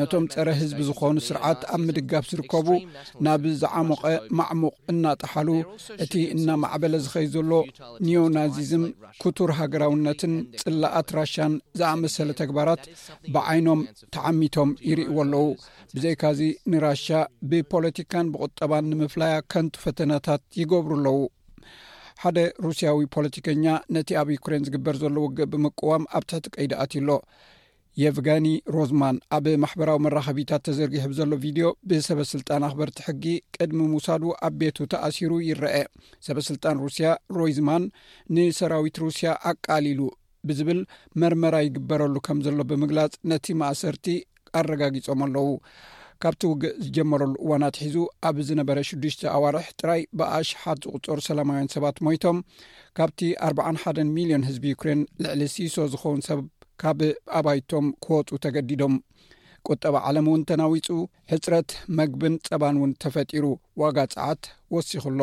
ነቶም 0.00 0.24
ፀረ 0.34 0.46
ህዝቢ 0.60 0.80
ዝኾኑ 0.88 1.16
ስርዓት 1.28 1.60
ኣብ 1.76 1.80
ምድጋፍ 1.86 2.24
ዝርከቡ 2.32 2.68
ናብ 3.26 3.44
ዝዓሞቐ 3.62 4.02
ማዕሙቕ 4.40 4.74
እናጠሓሉ 4.92 5.50
እቲ 6.06 6.14
እናማዕበለ 6.34 6.94
ዝኸይ 7.06 7.26
ዘሎ 7.34 7.50
ኒዮናዚዝም 8.08 8.84
ኩቱር 9.24 9.52
ሃገራውነትን 9.60 10.34
ፅላኣት 10.62 11.08
ራሽያን 11.18 11.54
ዝኣመሰለ 11.80 12.28
ተግባራት 12.42 12.82
ብዓይኖም 13.36 13.82
ተዓሚቶም 14.16 14.72
ይርእዎ 14.90 15.16
ኣለዉ 15.26 15.44
ብዘይካእዚ 15.96 16.40
ንራ 16.72 16.84
ሻብፖለቲካን 17.02 18.26
ብቁጠባ 18.32 18.72
ንምፍላያ 18.90 19.34
ከንቱ 19.52 19.74
ፈተናታት 19.84 20.42
ይገብሩ 20.60 20.92
ኣለው 20.98 21.18
ሓደ 22.22 22.38
ሩስያዊ 22.64 23.00
ፖለቲከኛ 23.14 23.64
ነቲ 23.96 24.08
ኣብ 24.20 24.28
ዩኩሬን 24.34 24.64
ዝግበር 24.66 24.96
ዘሎ 25.02 25.16
ውግእ 25.24 25.48
ብምቅዋም 25.52 26.04
ኣብ 26.16 26.24
ትሕቲ 26.30 26.46
ቀይዲኣትሎ 26.56 27.08
የፍጋኒ 28.02 28.46
ሮዝማን 28.74 29.16
ኣብ 29.36 29.46
ማሕበራዊ 29.62 29.98
መራኸቢታት 30.06 30.62
ተዘርጊሕብ 30.66 31.12
ዘሎ 31.18 31.32
ቪድዮ 31.44 31.66
ብሰበስልጣን 31.90 32.66
ኣኽበርቲ 32.68 32.98
ሕጊ 33.06 33.24
ቅድሚ 33.56 33.78
ምውሳዱ 33.92 34.22
ኣብ 34.48 34.54
ቤቱ 34.60 34.78
ተኣሲሩ 34.94 35.32
ይረአ 35.48 35.74
ሰበ 36.26 36.38
ስልጣን 36.48 36.78
ሩስያ 36.84 37.08
ሮይዝማን 37.38 37.86
ንሰራዊት 38.36 38.98
ሩስያ 39.04 39.30
ኣቃሊሉ 39.52 40.00
ብዝብል 40.48 40.80
መርመራ 41.22 41.54
ይግበረሉ 41.68 42.14
ከም 42.28 42.38
ዘሎ 42.46 42.60
ብምግላፅ 42.72 43.14
ነቲ 43.30 43.46
ማእሰርቲ 43.62 44.06
ኣረጋጊፆም 44.60 45.22
ኣለዉ 45.28 45.48
ካብቲ 46.22 46.42
ውግእ 46.50 46.72
ዝጀመረሉ 46.84 47.32
እዋናትሒዙ 47.44 47.96
ኣብ 48.28 48.36
ዝነበረ 48.48 48.78
ሽዱሽተ 48.88 49.22
ኣዋርሕ 49.36 49.66
ጥራይ 49.80 50.00
በኣሽ 50.18 50.48
ሓት 50.62 50.80
ዝቁፀሩ 50.86 51.18
ሰላማውያን 51.28 51.70
ሰባት 51.74 51.96
ሞይቶም 52.06 52.38
ካብቲ 52.98 53.20
41 53.48 54.02
ሚልዮን 54.16 54.42
ህዝቢ 54.48 54.64
ዩክሬን 54.74 55.00
ልዕሊ 55.24 55.40
ሲሶ 55.54 55.76
ዝኸውን 55.92 56.20
ሰብ 56.28 56.40
ካብ 56.82 56.98
ኣባይቶም 57.38 57.86
ክወፁ 58.06 58.28
ተገዲዶም 58.46 58.94
ቁጠባ 59.68 59.94
ዓለም 60.08 60.26
እውን 60.30 60.42
ተናዊፁ 60.50 60.88
ሕፅረት 61.32 61.70
መግብን 62.00 62.34
ፀባን 62.48 62.76
እውን 62.80 62.92
ተፈጢሩ 63.04 63.44
ዋጋ 63.82 63.98
ፀዓት 64.16 64.42
ወሲኩ 64.76 65.04
ኣሎ 65.12 65.22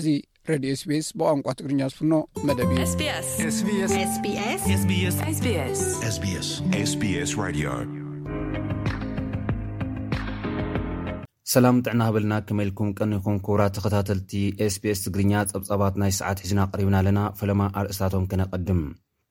እዚ 0.00 0.06
ሬድዮ 0.50 0.72
ስቤስ 0.82 1.08
ብቋንቋ 1.20 1.46
ትግርኛ 1.60 1.80
ዝፍኖ 1.92 2.12
መደብስስስ 2.48 3.56
ሰላም 11.52 11.76
ጥዕና 11.84 12.02
ኽበልና 12.06 12.34
ከመልኩም 12.46 12.88
ቀኒኹም 12.96 13.36
ክቡራት 13.44 13.72
ተኸታተልቲ 13.76 14.32
sps 14.72 14.98
ትግርኛ 15.04 15.32
ጸብጻባት 15.50 15.94
ናይ 16.00 16.10
ሰዓት 16.16 16.38
ሒዝና 16.44 16.60
ቐሪብና 16.72 16.96
ኣለና 17.00 17.20
ፈለማ 17.38 17.60
ኣርእስታቶም 17.80 18.26
ከነቐድም 18.30 18.80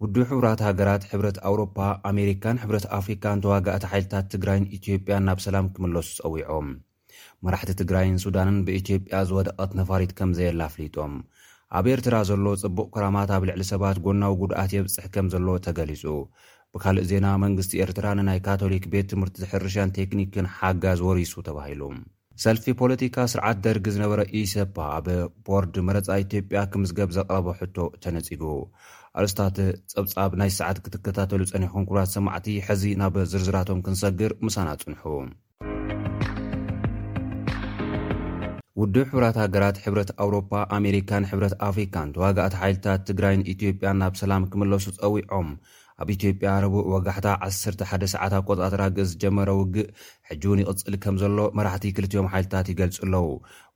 ውዱ 0.03 0.15
ሕቡራት 0.30 0.62
ሃገራት 0.67 1.03
ሕብረት 1.12 1.38
ኣውሮፓ 1.49 1.77
ኣሜሪካን 2.12 2.60
ሕብረት 2.63 2.86
ኣፍሪካንተዋጋእቲ 2.99 3.84
ሓይልታት 3.91 4.25
ትግራይን 4.36 4.65
ኢትዮጵያን 4.77 5.27
ናብ 5.27 5.41
ሰላም 5.47 5.67
ኪምለሱ 5.75 6.10
ጸዊዖም 6.19 6.69
መራሕቲ 7.47 7.73
ትግራይን 7.82 8.17
ሱዳንን 8.25 8.58
ብኢትዮጵያ 8.69 9.19
ዝወደቐት 9.32 9.73
ነፋሪት 9.82 10.13
ከም 10.19 10.32
ዘየላ 10.39 10.62
ኣፍሊጦም 10.69 11.13
ኣብ 11.77 11.86
ኤርትራ 11.95 12.15
ዘሎ 12.32 12.47
ጽቡቕ 12.63 12.88
ኩራማት 12.97 13.30
ኣብ 13.38 13.45
ልዕሊ 13.49 13.62
ሰባት 13.73 13.97
ጐናዊ 14.08 14.34
ጕድኣት 14.41 14.71
የብጽሕ 14.77 15.06
ከም 15.15 15.27
ዘሎ 15.36 15.47
ተገሊጹ 15.67 16.03
ብካልእ 16.78 17.06
ዜና 17.10 17.28
መንግስቲ 17.44 17.72
ኤርትራንናይ 17.84 18.40
ካቶሊክ 18.46 18.84
ቤት 18.94 19.08
ትምህርቲ 19.12 19.38
ሕርሻን 19.52 19.94
ቴክኒክን 19.98 20.48
ሓጋዝ 20.58 21.00
ወሪሱ 21.08 21.34
ተባሂሉ 21.48 21.82
ሰልፊ 22.44 22.66
ፖለቲካ 22.82 23.18
ስርዓት 23.32 23.58
ደርጊ 23.66 23.86
ዝነበረ 23.96 24.20
ኢሴፓ 24.40 24.76
ኣብ 24.98 25.08
ቦርድ 25.46 25.76
መረፃ 25.88 26.08
ኢትዮጵያ 26.26 26.60
ክምዝገብ 26.74 27.12
ዘቐረቦ 27.18 27.48
ሕቶ 27.62 27.78
ተነፂጉ 28.04 28.42
ኣርስታት 29.22 29.56
ፀብጻብ 29.94 30.32
ናይ 30.42 30.52
ሰዓት 30.58 30.80
ክትከታተሉ 30.88 31.42
ፀኒኹን 31.54 31.86
ኩብራት 31.90 32.12
ሰማዕቲ 32.16 32.48
ሕዚ 32.68 32.84
ናብ 33.02 33.16
ዝርዝራቶም 33.32 33.80
ክንሰግር 33.88 34.34
ምሳና 34.48 34.68
ፅንሑ 34.84 35.04
ውድብ 38.82 39.08
ሕብራት 39.12 39.38
ሃገራት 39.44 39.78
ሕብረት 39.84 40.10
ኣውሮፓ 40.24 40.52
ኣሜሪካን 40.80 41.24
ሕብረት 41.32 41.54
ኣፍሪካን 41.72 42.10
ተዋጋእት 42.16 42.56
ሓይልታት 42.62 43.02
ትግራይን 43.10 43.46
ኢትዮጵያን 43.56 44.00
ናብ 44.04 44.16
ሰላም 44.24 44.44
ክምለሱ 44.52 44.86
ፀዊዖም 45.02 45.48
ኣብ 46.04 46.10
ኢትዮጵያ 46.14 46.50
ረቡእ 46.64 46.88
ወጋሕታ 46.94 47.28
101ሰዓቆጻጥራ 47.46 48.82
ግእ 48.96 49.08
ዝጀመሮ 49.12 49.48
ውግእ 49.60 49.88
ሕጂውን 50.30 50.60
ይቕፅሊ 50.62 50.96
ከም 51.04 51.16
ዘሎ 51.22 51.38
መራሕቲ 51.58 51.86
ክልትዮም 51.98 52.28
ሓይልታት 52.34 52.68
ይገልጹ 52.72 52.98
ኣለዉ 53.06 53.24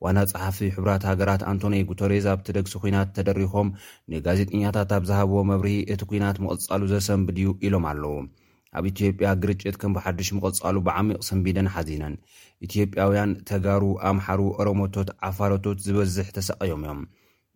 ዋና 0.06 0.18
ጸሓፊ 0.32 0.58
ሕራት 0.76 1.04
ሃገራት 1.12 1.42
ኣንቶኔ 1.52 1.76
ጉተሬዝ 1.92 2.26
ኣብቲ 2.34 2.48
ደግሲ 2.58 2.74
ኩናት 2.84 3.10
ተደሪኾም 3.16 3.70
ንጋዜጥኛታት 4.14 4.92
ኣብ 4.98 5.06
ዝሃብዎ 5.12 5.40
መብርሂ 5.52 5.74
እቲ 5.96 6.02
ኩናት 6.12 6.40
ምቕጻሉ 6.46 6.82
ዘሰንብድ 6.94 7.40
ዩ 7.46 7.50
ኢሎም 7.68 7.88
ኣለዉ 7.92 8.14
ኣብ 8.78 8.84
ኢትዮጵያ 8.92 9.32
ግርጭት 9.46 9.78
ከም 9.84 9.96
ብሓድሽ 9.98 10.30
ምቕጻሉ 10.40 10.76
ብዓሚቕ 10.90 11.20
ሰንቢደን 11.30 11.72
ሓዚነን 11.78 12.14
ኢትዮጵያውያን 12.68 13.34
ተጋሩ 13.52 13.84
ኣምሓሩ 14.12 14.40
አሮሞቶት 14.62 15.12
ዓፋረቶት 15.30 15.80
ዝበዝሕ 15.88 16.30
ተሰቀዮም 16.40 16.84
እዮም 16.86 17.02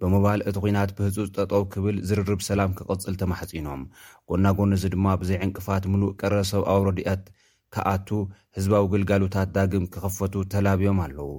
ብምባል 0.01 0.39
እቲ 0.49 0.57
ኩናት 0.63 0.89
ብህፁፅ 0.95 1.27
ጠጠው 1.37 1.61
ክብል 1.73 1.97
ዝርርብ 2.07 2.39
ሰላም 2.47 2.71
ክቕፅል 2.77 3.15
ተማሕጺኖም 3.21 3.81
ጎናጎንእዚ 4.29 4.83
ድማ 4.93 5.05
ብዘይ 5.21 5.37
ዕንቅፋት 5.45 5.83
ምሉእ 5.91 6.15
ቀረሰብ 6.21 6.63
ኣውረድኣት 6.73 7.21
ክኣቱ 7.73 8.07
ህዝባዊ 8.57 8.83
ግልጋሎታት 8.93 9.49
ዳግም 9.57 9.85
ክኸፈቱ 9.93 10.33
ተላብዮም 10.53 10.99
ኣለው 11.05 11.29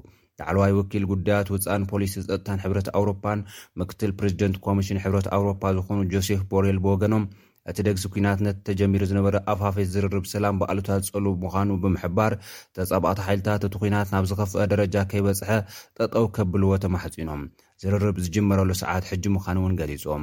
ላዕለዋይ 0.41 0.73
ወኪል 0.79 1.05
ጉዳያት 1.13 1.51
ውፃን 1.55 1.83
ፖሊሲ 1.91 2.15
ዝፀጥታን 2.25 2.63
ሕብረት 2.65 2.89
ኣውሮፓን 2.99 3.43
ምክትል 3.83 4.11
ፕሬዚደንት 4.21 4.57
ኮሚሽን 4.69 5.03
ሕብረት 5.05 5.29
ኣውሮፓ 5.37 5.63
ዝኾኑ 5.77 6.01
ጆሴፍ 6.15 6.41
ቦሬል 6.53 6.79
ብወገኖም 6.87 7.27
እቲ 7.71 7.79
ደግሲ 7.89 8.05
ኩናትነት 8.15 8.57
ተጀሚሩ 8.67 9.03
ዝነበረ 9.13 9.37
ኣፋፌት 9.53 9.89
ዝርርብ 9.95 10.27
ሰላም 10.35 10.59
በኣሉታት 10.61 11.07
ዝፀል 11.07 11.25
ምዃኑ 11.45 11.71
ብምሕባር 11.85 12.33
ተጻባቅቲ 12.79 13.19
ሓይልታት 13.29 13.63
እቲ 13.69 13.75
ኩናት 13.85 14.11
ናብ 14.15 14.27
ዝኸፍአ 14.33 14.67
ደረጃ 14.75 14.97
ከይበፅሐ 15.13 15.51
ጠጠው 15.99 16.27
ከብልዎ 16.37 16.73
ተማሕጺኖም 16.87 17.43
ዝርርብ 17.83 18.17
ዝጅመረሉ 18.27 18.71
ሰዓት 18.81 19.05
ሕጂ 19.09 19.25
ምዃኑ 19.33 19.57
እውን 19.63 19.75
ገሊፆም 19.81 20.23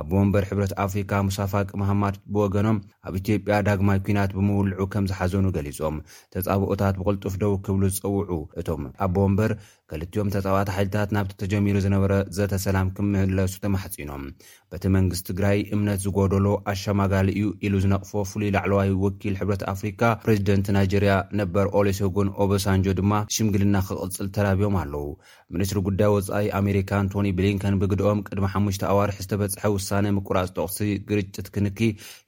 ኣቦወንበር 0.00 0.44
ሕብረት 0.48 0.72
ኣፍሪካ 0.84 1.12
ሙሳፋቂ 1.28 1.68
መህማድ 1.82 2.16
ብወገኖም 2.32 2.78
ኣብ 3.08 3.14
ኢትዮጵያ 3.20 3.54
ዳግማይ 3.68 3.98
ኩናት 4.06 4.30
ብምውልዑ 4.36 4.80
ከም 4.92 5.04
ዝሓዘኑ 5.10 5.46
ገሊፆም 5.56 5.96
ተፃብኦታት 6.34 6.94
ብቕልጡፍ 7.00 7.34
ደው 7.42 7.54
ክብሉ 7.64 7.82
ዝፀውዑ 7.94 8.40
እቶም 8.62 8.82
ኣቦወንበር 9.06 9.50
ከልቲዮም 9.90 10.28
ተፃዋቲ 10.34 10.68
ሓይልታት 10.74 11.10
ናብቲ 11.14 11.32
ተጀሚሩ 11.42 11.76
ዝነበረ 11.84 12.12
ዘተሰላም 12.36 12.88
ክምህለሱ 12.96 13.54
ተማሕፂኖም 13.64 14.24
በቲ 14.72 14.84
መንግስት 14.96 15.24
ትግራይ 15.28 15.58
እምነት 15.76 16.00
ዝጎደሎ 16.04 16.46
ኣሸማጋሊ 16.72 17.26
እዩ 17.38 17.46
ኢሉ 17.68 17.74
ዝነቕፎ 17.84 18.12
ፍሉይ 18.32 18.50
ላዕለዋይ 18.56 18.90
ወኪል 19.04 19.34
ሕብረት 19.40 19.62
ኣፍሪካ 19.72 20.02
ፕሬዚደንት 20.26 20.66
ናይጀርያ 20.76 21.14
ነበር 21.40 21.66
ኦሎሶጎን 21.80 22.30
ኦበሳንጆ 22.44 22.86
ድማ 23.00 23.12
ሽምግልና 23.36 23.76
ክቕፅል 23.88 24.28
ተራብቦም 24.36 24.76
ኣለው 24.82 25.06
ሚኒስትሪ 25.56 25.80
ጉዳይ 25.88 26.10
ወፃኢ 26.18 26.46
ኣሜሪካ 26.60 26.90
ቶኒ 27.14 27.28
ብሊንከን 27.40 27.78
ብግድኦም 27.82 28.22
ቅድሚ 28.28 28.46
ሓሙሽተ 28.54 28.84
ኣዋርሒ 28.94 29.18
ዝተበፅሐ 29.26 29.64
ውሳነ 29.78 30.04
ምቁራፅ 30.18 30.50
ተቕሲ 30.58 30.88
ግርጭት 31.10 31.48
ክንክ 31.56 31.80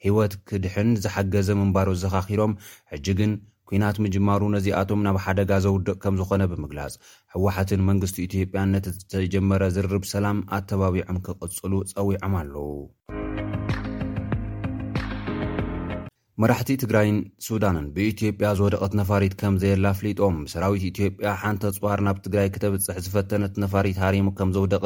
ሂወት 0.09 0.35
ክድሕን 0.51 0.91
ዝሓገዘ 1.07 1.49
ምንባሮ 1.63 1.89
ዘኻኺሮም 2.05 2.59
ሕጂግን 2.95 3.33
ኩናት 3.75 3.97
ምጅማሩ 4.05 4.43
ነዚኣቶም 4.55 5.05
ናብ 5.07 5.17
ሓደጋ 5.25 5.51
ዘውድቕ 5.65 5.95
ከም 6.03 6.17
ዝኾነ 6.21 6.43
ብምግላፅ 6.51 6.95
ሕወሕትን 7.35 7.85
መንግስቲ 7.89 8.19
ኢትዮጵያ 8.29 8.65
ነቲ 8.75 8.87
ዝተጀመረ 8.99 9.63
ዝርብ 9.79 10.05
ሰላም 10.15 10.41
ኣተባቢዖም 10.59 11.19
ክቕፅሉ 11.29 11.73
ፀዊዖም 11.95 12.35
ኣለው 12.43 12.71
መራሕቲ 16.43 16.71
ትግራይን 16.83 17.17
ሱዳንን 17.47 17.87
ብኢትዮጵያ 17.95 18.51
ዝወደቐት 18.59 18.93
ነፋሪት 19.01 19.35
ከም 19.41 19.55
ዘየላ 19.63 19.87
ኣፍሊጦም 19.95 20.37
ብሰራዊት 20.45 20.85
ኢትዮጵያ 20.91 21.33
ሓንቲ 21.41 21.65
ኣፅዋር 21.71 21.99
ናብ 22.07 22.19
ትግራይ 22.27 22.49
ክተብፅሕ 22.55 22.97
ዝፈተነት 23.07 23.57
ነፋሪት 23.65 23.99
ሃሪሙ 24.05 24.29
ከም 24.39 24.53
ዘውደቐ 24.57 24.85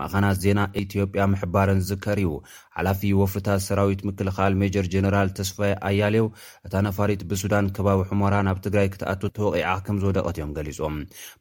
ማእኻናት 0.00 0.38
ዜና 0.44 0.60
ኢትዮጵያ 0.84 1.24
ምሕባርን 1.32 1.80
ዝከር 1.88 2.20
ዩ 2.22 2.28
ሓላፊ 2.76 3.02
ወፍታት 3.20 3.60
ሰራዊት 3.66 4.00
ምክልኻል 4.08 4.52
ሜጀር 4.62 4.86
ጀነራል 4.94 5.28
ተስፋይ 5.38 5.72
ኣያሌው 5.88 6.26
እታ 6.68 6.74
ነፋሪት 6.88 7.22
ብሱዳን 7.32 7.68
ከባቢ 7.76 8.00
ሕሞራ 8.10 8.34
ናብ 8.48 8.58
ትግራይ 8.68 8.88
ክትኣቱ 8.94 9.22
ተወቒዓ 9.40 9.74
ከም 9.86 9.96
ዝወደቐት 10.02 10.36
እዮም 10.40 10.52
ገሊፆም 10.60 10.96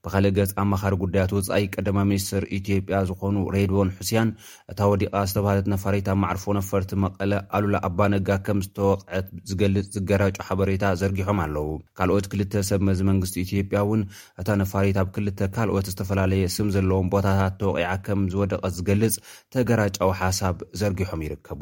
ብኻልእ 0.05 0.35
ገፂ 0.39 0.53
ኣመኻሪ 0.65 0.93
ጉዳያት 1.05 1.33
ወጻኢ 1.37 1.65
ቀደማ 1.75 1.97
ሚኒስትር 2.11 2.45
ኢትዮጵያ 2.59 3.01
ዝኾኑ 3.11 3.35
ሬድቦን 3.57 3.93
ሕስያን 4.01 4.31
እታ 4.73 4.79
ወዲቓ 4.93 5.13
ዝተባሃለት 5.31 5.69
ነፋሪት 5.75 6.09
ኣብ 6.13 6.19
ማዕርፎ 6.25 6.45
ነፈርቲ 6.61 6.91
መቐለ 7.05 7.31
ኣሉላ 7.59 7.75
ኣባነጋ 7.89 8.29
ከም 8.47 8.61
ዝተወቕዐት 8.67 9.27
ዝገልፅ 9.49 9.85
ዝገራጮ 9.95 10.35
ሓበሬታ 10.47 10.83
ዘርጊሖም 11.01 11.39
ኣለው 11.43 11.67
ካልኦት 11.97 12.25
ክልተ 12.31 12.53
ሰብ 12.69 12.81
መዚ 12.87 12.99
መንግስቲ 13.09 13.35
ኢትዮጵያ 13.45 13.79
እውን 13.85 14.01
እታ 14.41 14.47
ነፋሪት 14.61 14.97
ኣብ 15.01 15.09
ክልተ 15.15 15.39
ካልኦት 15.55 15.87
ዝተፈላለየ 15.93 16.45
ስም 16.55 16.67
ዘለዎም 16.75 17.09
ቦታታት 17.13 17.55
ተወቂዓ 17.61 17.91
ከም 18.07 18.21
ዝወደቐት 18.33 18.73
ዝገልፅ 18.77 19.15
ተገራጫዊ 19.55 20.11
ሓሳብ 20.21 20.57
ዘርጊሖም 20.81 21.23
ይርከቡ 21.27 21.61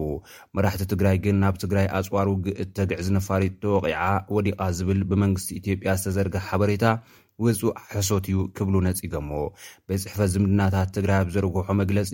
መራሕቲ 0.58 0.86
ትግራይ 0.94 1.18
ግን 1.26 1.38
ናብ 1.44 1.58
ትግራይ 1.66 1.88
ኣፅዋሩግእ 2.00 2.60
ተግዕዝ 2.80 3.10
ነፋሪት 3.18 3.56
ተወቂዓ 3.66 4.02
ወዲቃ 4.38 4.60
ዝብል 4.80 5.02
ብመንግስቲ 5.12 5.50
ኢትዮጵያ 5.62 5.92
ዝተዘርግ 6.02 6.36
ሓበሬታ 6.50 6.84
ውፁእ 7.43 7.74
ሓሶት 7.93 8.26
እዩ 8.32 8.38
ክብሉ 8.56 8.76
ነጺ 8.86 9.00
ገምዎ 9.13 9.36
ቤፅሕፈት 9.88 10.30
ዝምድናታት 10.34 10.89
ትግራይ 10.98 11.17
ኣብ 11.24 11.30
ዘርግሖ 11.36 11.67
መግለፂ 11.82 12.12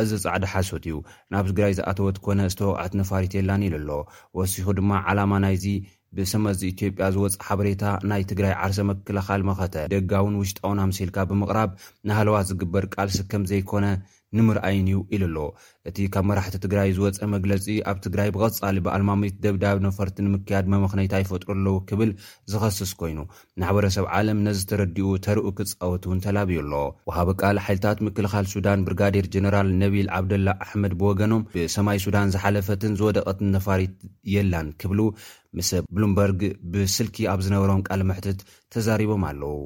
እዚ 0.00 0.10
ፃዕዲ 0.24 0.44
ሓሶት 0.52 0.84
እዩ 0.88 0.96
ናብ 1.32 1.44
ትግራይ 1.50 1.72
ዝኣተወት 1.78 2.16
ኮነ 2.24 2.40
ዝተወቃዕት 2.52 2.92
ነፋሪት 3.00 3.32
የላን 3.38 3.64
ኢሉ 3.68 3.74
ኣሎ 3.80 3.90
ወሲኹ 4.38 4.66
ድማ 4.78 4.90
ዓላማ 5.08 5.32
ናይዚ 5.44 5.64
ብሰመዚ 6.16 6.60
ኢትዮጵያ 6.74 7.06
ዝወፅ 7.14 7.34
ሓበሬታ 7.46 7.84
ናይ 8.10 8.22
ትግራይ 8.32 8.54
ዓርሰ 8.64 8.78
መክላኻል 8.90 9.42
መኸተ 9.50 9.74
ደጋውን 9.92 10.38
ውሽጣውና 10.42 10.80
ምሲኢልካ 10.90 11.16
ብምቕራብ 11.30 11.70
ንሃለዋት 12.08 12.46
ዝግበር 12.50 12.84
ቃልሲ 12.94 13.18
ከም 13.32 13.42
ዘይኮነ 13.52 13.86
ንምርኣይን 14.36 14.86
እዩ 14.90 14.98
ኢሉ 15.16 15.22
ኣሎ 15.28 15.36
እቲ 15.88 15.98
ካብ 16.14 16.24
መራሕቲ 16.30 16.56
ትግራይ 16.64 16.88
ዝወፀ 16.96 17.20
መግለፂ 17.34 17.66
ኣብ 17.90 17.98
ትግራይ 18.06 18.28
ብቐጻሊ 18.34 18.76
ብኣልማምት 18.86 19.34
ደብዳብ 19.44 19.76
ነፈርቲ 19.86 20.16
ንምክያድ 20.26 20.66
መመኽነይታ 20.72 21.14
ይፈጥሩ 21.22 21.48
ኣለው 21.54 21.76
ክብል 21.90 22.10
ዝኸስስ 22.52 22.92
ኮይኑ 23.02 23.18
ናሕበረሰብ 23.62 24.04
ዓለም 24.18 24.40
ነዝተረድኡ 24.46 25.08
ተርኡ 25.26 25.46
ክፃወት 25.60 26.04
እውን 26.08 26.20
ተላብዩ 26.26 26.58
ኣሎ 26.66 26.72
ውሃበ 27.10 27.28
ቃል 27.42 27.60
ሓይልታት 27.66 28.00
ምክልኻል 28.08 28.48
ሱዳን 28.52 28.84
ብርጋዴር 28.88 29.28
ጀነራል 29.36 29.70
ነቢል 29.82 30.08
ዓብደላ 30.18 30.48
ኣሕመድ 30.66 30.94
ብወገኖም 31.02 31.46
ብሰማይ 31.56 32.00
ሱዳን 32.06 32.32
ዝሓለፈትን 32.36 32.96
ዝወደቐትን 33.00 33.52
ነፋሪት 33.56 33.96
የላን 34.36 34.68
ክብሉ 34.82 35.00
ምስ 35.58 35.70
ብሉምበርግ 35.96 36.40
ብስልኪ 36.72 37.16
ኣብ 37.32 37.40
ዝነበሮም 37.48 37.84
ቃል 37.88 38.00
ምሕትት 38.12 38.40
ተዛሪቦም 38.74 39.22
ኣለው 39.32 39.56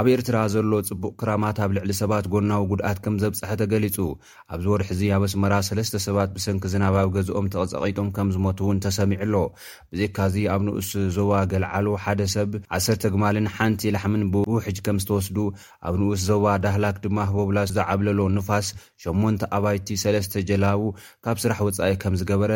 ኣብ 0.00 0.06
ኤርትራ 0.14 0.36
ዘሎ 0.52 0.72
ፅቡቅ 0.88 1.10
ክራማት 1.20 1.56
ኣብ 1.64 1.70
ልዕሊ 1.76 1.90
ሰባት 2.00 2.24
ጎናዊ 2.32 2.64
ጉድኣት 2.70 2.98
ከም 3.04 3.14
ዘብፅሐተገሊጹ 3.22 3.96
ኣብዝ 4.54 4.66
ወርሒ 4.72 4.86
እዚ 4.94 5.00
ኣብ 5.16 5.22
ኣስመራ 5.28 5.54
ሰለስተ 5.68 5.94
ሰባት 6.04 6.30
ብሰንኪ 6.34 6.64
ዝናብ 6.72 6.94
ኣብ 7.00 7.08
ገዝኦም 7.16 7.46
ተቐፀቒጦም 7.52 8.08
ከም 8.16 8.28
ዝሞት 8.34 8.58
እውን 8.64 8.78
ተሰሚዑ 8.84 9.20
ኣሎ 9.24 9.34
ብዜካዚ 9.92 10.34
ኣብ 10.54 10.60
ንኡስ 10.66 10.90
ዞባ 11.16 11.32
ገልዓሉ 11.52 11.86
ሓደ 12.04 12.20
ሰብ 12.34 12.52
1 12.78 13.06
ግማልን 13.14 13.46
ሓንቲ 13.56 13.82
ላሕምን 13.94 14.22
ብውሕጅ 14.34 14.78
ከም 14.88 14.98
ዝተወስዱ 15.04 15.36
ኣብ 15.88 15.96
ንኡስ 16.02 16.22
ዞባ 16.28 16.46
ዳህላክ 16.66 16.96
ድማ 17.06 17.18
ህበብላ 17.30 17.58
ዝዓብለሎ 17.78 18.20
ንፋስ 18.36 18.68
8 19.06 19.46
ኣባይቲ 19.58 19.88
3ለስተ 20.02 20.34
ጀላቡ 20.50 20.82
ካብ 21.26 21.36
ስራሕ 21.44 21.58
ወፃኢ 21.70 21.96
ከም 22.04 22.16
ዝገበረ 22.20 22.52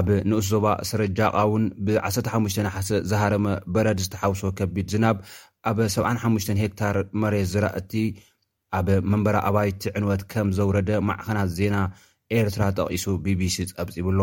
ኣብ 0.00 0.06
ንኡስ 0.28 0.46
ዞባ 0.54 0.66
ሰረጃቃ 0.92 1.34
ውን 1.54 1.64
ብ15ሓሰ 1.88 2.90
ዝሃረመ 3.12 3.46
በረድ 3.74 3.98
ዝተሓውሶ 4.06 4.44
ከቢድ 4.60 4.88
ዝናብ 4.94 5.16
ኣብ 5.70 5.78
7ሓሙሽተ 5.96 6.50
ሄክታር 6.64 6.96
መሬ 7.22 7.34
ዝራ 7.52 7.66
እቲ 7.80 7.92
ኣብ 8.78 8.88
መንበሪ 9.10 9.36
ኣባይቲ 9.48 9.82
ዕንወት 9.98 10.22
ከም 10.32 10.48
ዘውረደ 10.56 10.90
ማዕኸናት 11.08 11.50
ዜና 11.58 11.76
ኤርትራ 12.38 12.62
ጠቒሱ 12.78 13.04
ቢቢሲ 13.24 13.56
ጸብፂብሎ 13.70 14.20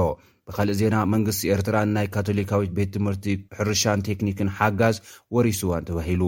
ብካልእ 0.47 0.77
ዜና 0.81 0.95
መንግስቲ 1.13 1.43
ኤርትራን 1.55 1.89
ናይ 1.95 2.07
ካቶሊካዊት 2.15 2.71
ቤት 2.77 2.89
ትምህርቲ 2.95 3.25
ሕርሻን 3.57 4.03
ቴክኒክን 4.07 4.49
ሓጋዝ 4.57 4.95
ወሪስዋን 5.35 5.85
ተባሂሉ 5.89 6.21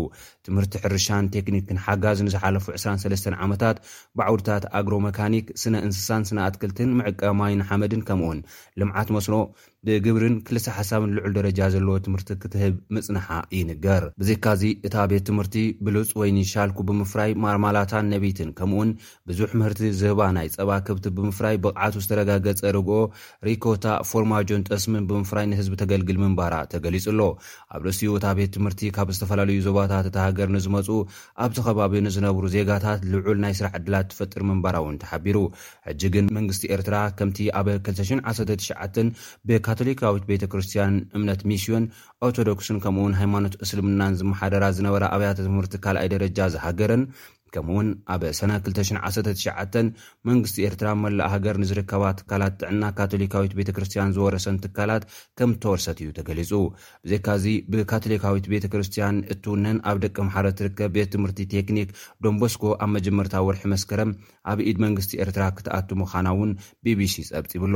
ትምህርቲ 0.47 0.73
ሕርሻን 0.83 1.25
ቴክኒክን 1.35 1.77
ሓጋዝ 1.85 2.17
ንዝሓለፉ 2.27 2.65
23 2.81 3.27
ዓመታት 3.45 3.77
ብዓውድታት 4.17 4.63
ኣግሮ 4.79 4.93
ሜካኒክ 5.07 5.45
ስነ 5.61 5.75
እንስሳን 5.87 6.25
ስነ 6.29 6.39
ኣትክልትን 6.49 6.89
ምዕቀማይን 6.99 7.61
ሓመድን 7.69 8.01
ከምኡኡን 8.07 8.39
ልምዓት 8.81 9.09
መስኖ 9.17 9.35
ብግብርን 9.87 10.35
ክልሳ 10.47 10.65
ሓሳብን 10.77 11.09
ልዑል 11.15 11.31
ደረጃ 11.37 11.59
ዘለዎ 11.73 11.95
ትምህርቲ 12.05 12.29
ክትህብ 12.41 12.75
ምፅናሓ 12.95 13.29
ይንገር 13.55 14.03
ብዚካዚ 14.19 14.61
እታ 14.87 14.95
ቤት 15.11 15.23
ትምህርቲ 15.29 15.55
ብሉፅ 15.85 16.09
ወይን 16.19 16.37
ይሻልኩ 16.41 16.77
ብምፍራይ 16.89 17.31
ማርማላታን 17.43 18.05
ነቢትን 18.13 18.51
ከምኡን 18.59 18.91
ብዙሕ 19.29 19.49
ምህርቲ 19.61 19.81
ዝህባ 20.01 20.21
ናይ 20.37 20.47
ፀባክብቲ 20.55 21.05
ብምፍራይ 21.17 21.57
ብቕዓቱ 21.65 21.95
ዝተረጋገፀ 22.05 22.63
ርግኦ 22.77 22.99
ሪኮታ 23.49 23.85
ፎርማጆን 24.11 24.63
ጠስምን 24.69 25.07
ብምፍራይ 25.11 25.47
ንህዝቢ 25.53 25.73
ተገልግል 25.83 26.19
ምንባራ 26.23 26.53
ተገሊፅ 26.75 27.07
ኣሎ 27.13 27.21
ኣብ 27.75 27.81
ልእስ 27.89 28.01
እታ 28.17 28.27
ቤት 28.39 28.53
ትምህርቲ 28.57 28.81
ካብ 28.99 29.11
ዝተፈላለዩዞባታትሃ 29.17 30.25
ገር 30.37 30.47
ንዝመፁ 30.55 30.87
ኣብቲ 31.43 31.57
ከባቢ 31.65 31.93
ንዝነብሩ 32.05 32.43
ዜጋታት 32.55 33.01
ልዑል 33.11 33.37
ናይ 33.43 33.53
ስራሕ 33.59 33.73
ዕድላት 33.79 34.07
ትፈጥር 34.11 34.41
ምንበራ 34.49 34.75
እውን 34.83 34.97
ተሓቢሩ 35.03 35.37
ሕጂ 35.87 36.01
ግን 36.15 36.25
መንግስቲ 36.37 36.63
ኤርትራ 36.77 36.95
ከምቲ 37.19 37.39
ኣብ 37.59 37.67
219 37.89 39.21
ብካቶሊካዊት 39.49 40.25
ቤተክርስትያን 40.31 40.95
እምነት 41.19 41.43
ሚስዮን 41.51 41.85
ኦርቶዶክስን 42.27 42.81
ከምኡውን 42.85 43.17
ሃይማኖት 43.21 43.55
እስልምናን 43.67 44.19
ዝመሓደራ 44.21 44.63
ዝነበራ 44.79 45.03
ኣብያተ 45.17 45.39
ትምህርቲ 45.49 45.75
ካልኣይ 45.85 46.09
ደረጃ 46.15 46.39
ዝሃገረን 46.55 47.03
ከምኡ 47.55 47.73
ውን 47.77 47.87
ኣብ 48.13 48.21
ሰነ 48.39 48.51
219 48.67 49.89
መንግስቲ 50.29 50.55
ኤርትራ 50.67 50.87
መላእ 51.03 51.29
ሃገር 51.33 51.55
ንዝርከባ 51.63 52.03
ትካላት 52.19 52.53
ጥዕና 52.61 52.83
ካቶሊካዊት 52.97 53.51
ቤተ 53.59 53.69
ክርስትያን 53.75 54.13
ዝወረሰን 54.15 54.57
ትካላት 54.63 55.03
ከም 55.39 55.49
እተወርሰት 55.55 55.97
እዩ 56.03 56.09
ተገሊጹ 56.19 56.51
ብዘካዚ 57.07 57.45
ብካቶሊካዊት 57.73 58.45
ቤተክርስትያን 58.53 59.15
እትውነን 59.35 59.77
ኣብ 59.91 59.97
ደቂ 60.05 60.15
መሓረ 60.27 60.45
ትርከብ 60.59 60.91
ቤት 60.97 61.09
ትምህርቲ 61.15 61.39
ቴክኒክ 61.55 61.89
ዶንቦስኮ 62.25 62.63
ኣብ 62.85 62.89
መጀመርታዊ 62.97 63.41
ወርሒ 63.49 63.63
መስከረም 63.75 64.11
ኣብ 64.53 64.59
ኢድ 64.69 64.77
መንግስቲ 64.85 65.11
ኤርትራ 65.25 65.43
ክተኣቱሙዃና 65.57 66.27
እውን 66.35 66.51
ቢቢሲ 66.85 67.15
ጸብፂ 67.31 67.51
ብሎ 67.65 67.75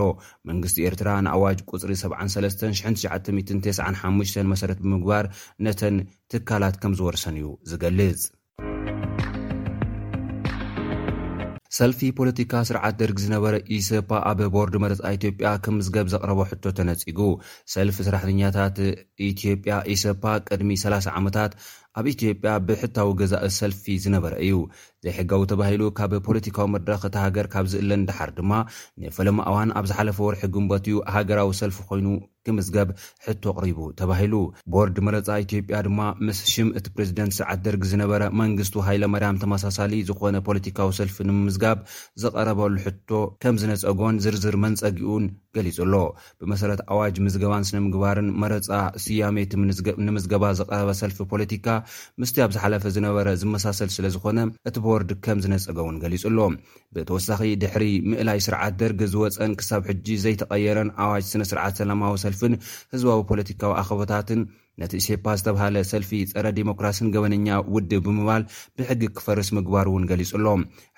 መንግስቲ 0.51 0.77
ኤርትራ 0.91 1.09
ንኣዋጅ 1.27 1.59
ቁፅሪ 1.73 1.91
73995 2.03 4.49
መሰረት 4.53 4.79
ብምግባር 4.85 5.25
ነተን 5.67 5.95
ትካላት 6.31 6.75
ከም 6.83 6.93
ዝወርሰን 7.01 7.35
እዩ 7.41 7.45
ዝገልጽ 7.69 8.23
ሰልፊ 11.77 11.99
ፖለቲካ 12.17 12.51
ስርዓት 12.67 12.95
ደርግ 12.99 13.17
ዝነበረ 13.23 13.53
ኢሰፓ 13.77 14.09
ኣብ 14.29 14.39
ቦርድ 14.53 14.75
መረፃ 14.83 14.99
ኢትዮጵያ 15.17 15.47
ከ 15.63 15.73
ምዝገብ 15.75 16.07
ዘቕረቦ 16.13 16.39
ሕቶ 16.51 16.63
ተነጺጉ 16.77 17.19
ሰልፊ 17.73 17.95
ስራሕተኛታት 18.07 18.77
ኢትዮጵያ 19.31 19.73
ኢሰፓ 19.95 20.23
ቅድሚ 20.49 20.69
30 20.83 21.13
ዓመታት 21.19 21.51
ኣብ 21.99 22.05
ኢትዮጵያ 22.15 22.49
ብሕታዊ 22.67 23.09
ገዛእ 23.19 23.45
ሰልፊ 23.59 23.83
ዝነበረ 24.05 24.33
እዩ 24.45 24.55
ዘይሕጋው 25.05 25.41
ተባሂሉ 25.51 25.81
ካብ 25.97 26.11
ፖለቲካዊ 26.27 26.67
መድረክ 26.75 27.01
እቲ 27.07 27.15
ሃገር 27.25 27.47
ካብ 27.53 27.65
ዝእለ 27.71 27.91
እንዳሓር 28.01 28.29
ድማ 28.37 28.51
ንፈለማ 29.01 29.37
እዋን 29.49 29.69
ኣብ 29.79 29.85
ዝሓለፈ 29.91 30.17
ወርሒ 30.27 30.41
ጉንበት 30.55 30.85
እዩ 30.89 30.97
ሃገራዊ 31.15 31.51
ሰልፊ 31.61 31.77
ኮይኑ 31.89 32.07
ክምዝገብ 32.47 32.89
ሕቶ 33.25 33.43
ኣቅሪቡ 33.51 33.79
ተባሂሉ 33.99 34.33
ቦርድ 34.73 34.97
መረፃ 35.05 35.27
ኢትዮጵያ 35.45 35.77
ድማ 35.87 35.99
ምስ 36.27 36.39
ሽም 36.51 36.67
እቲ 36.79 36.85
ፕሬዝደንት 36.95 37.33
ስዓት 37.37 37.59
ደርግ 37.65 37.81
ዝነበረ 37.91 38.23
መንግስቱ 38.41 38.75
ሃይለመርያም 38.87 39.39
ተመሳሳሊ 39.41 39.93
ዝኾነ 40.09 40.37
ፖለቲካዊ 40.47 40.91
ሰልፊ 40.99 41.17
ንምምዝጋብ 41.29 41.79
ዝቀረበሉ 42.23 42.73
ሕቶ 42.85 43.11
ከም 43.43 43.57
ዝነፀጎን 43.63 44.21
ዝርዝር 44.25 44.57
መንፀጊኡን 44.65 45.25
ገሊፁ 45.57 45.77
ኣሎ 45.87 45.93
ብመሰረት 46.39 46.81
ኣዋጅ 46.95 47.15
ምዝገባን 47.25 47.67
ስነምግባርን 47.69 48.29
መረፃ 48.43 48.79
ስያሜት 49.05 49.51
ንምዝገባ 50.07 50.43
ዝቀረበ 50.61 50.89
ሰልፊ 51.01 51.19
ፖለቲካ 51.33 51.67
ምስ 52.23 52.33
ኣብ 52.47 52.51
ዝሓለፈ 52.57 52.83
ዝነበረ 52.97 53.27
ዝመሳሰል 53.43 53.91
ስለ 53.97 54.05
ዝኮነ 54.15 54.39
እ 54.69 54.86
ርድ 55.01 55.11
ከም 55.25 55.37
ዝነፀገውን 55.43 55.95
ገሊፁሎ 56.03 56.37
ብተወሳኺ 56.95 57.41
ድሕሪ 57.61 57.85
ምእላይ 58.11 58.39
ስርዓት 58.45 58.73
ደርግ 58.81 58.99
ዝወፀን 59.13 59.51
ክሳብ 59.59 59.81
ሕጂ 59.89 60.07
ዘይተቀየረን 60.23 60.91
ኣዋጅ 61.05 61.25
ስነስርዓት 61.33 61.75
ሰላማዊ 61.81 62.15
ሰልፍን 62.25 62.55
ህዝባዊ 62.93 63.19
ፖለቲካዊ 63.31 63.73
ኣኸቦታትን 63.81 64.41
ነቲ 64.81 64.93
ኢስፓ 65.01 65.25
ዝተባሃለ 65.39 65.77
ሰልፊ 65.91 66.09
ፀረ 66.31 66.47
ዲሞክራሲን 66.57 67.07
ገበነኛ 67.13 67.47
ውድብ 67.75 68.03
ብምባል 68.07 68.43
ብሕጊ 68.79 69.01
ክፈርስ 69.17 69.49
ምግባር 69.57 69.85
እውን 69.91 70.03
ገሊጹኣሎ 70.11 70.47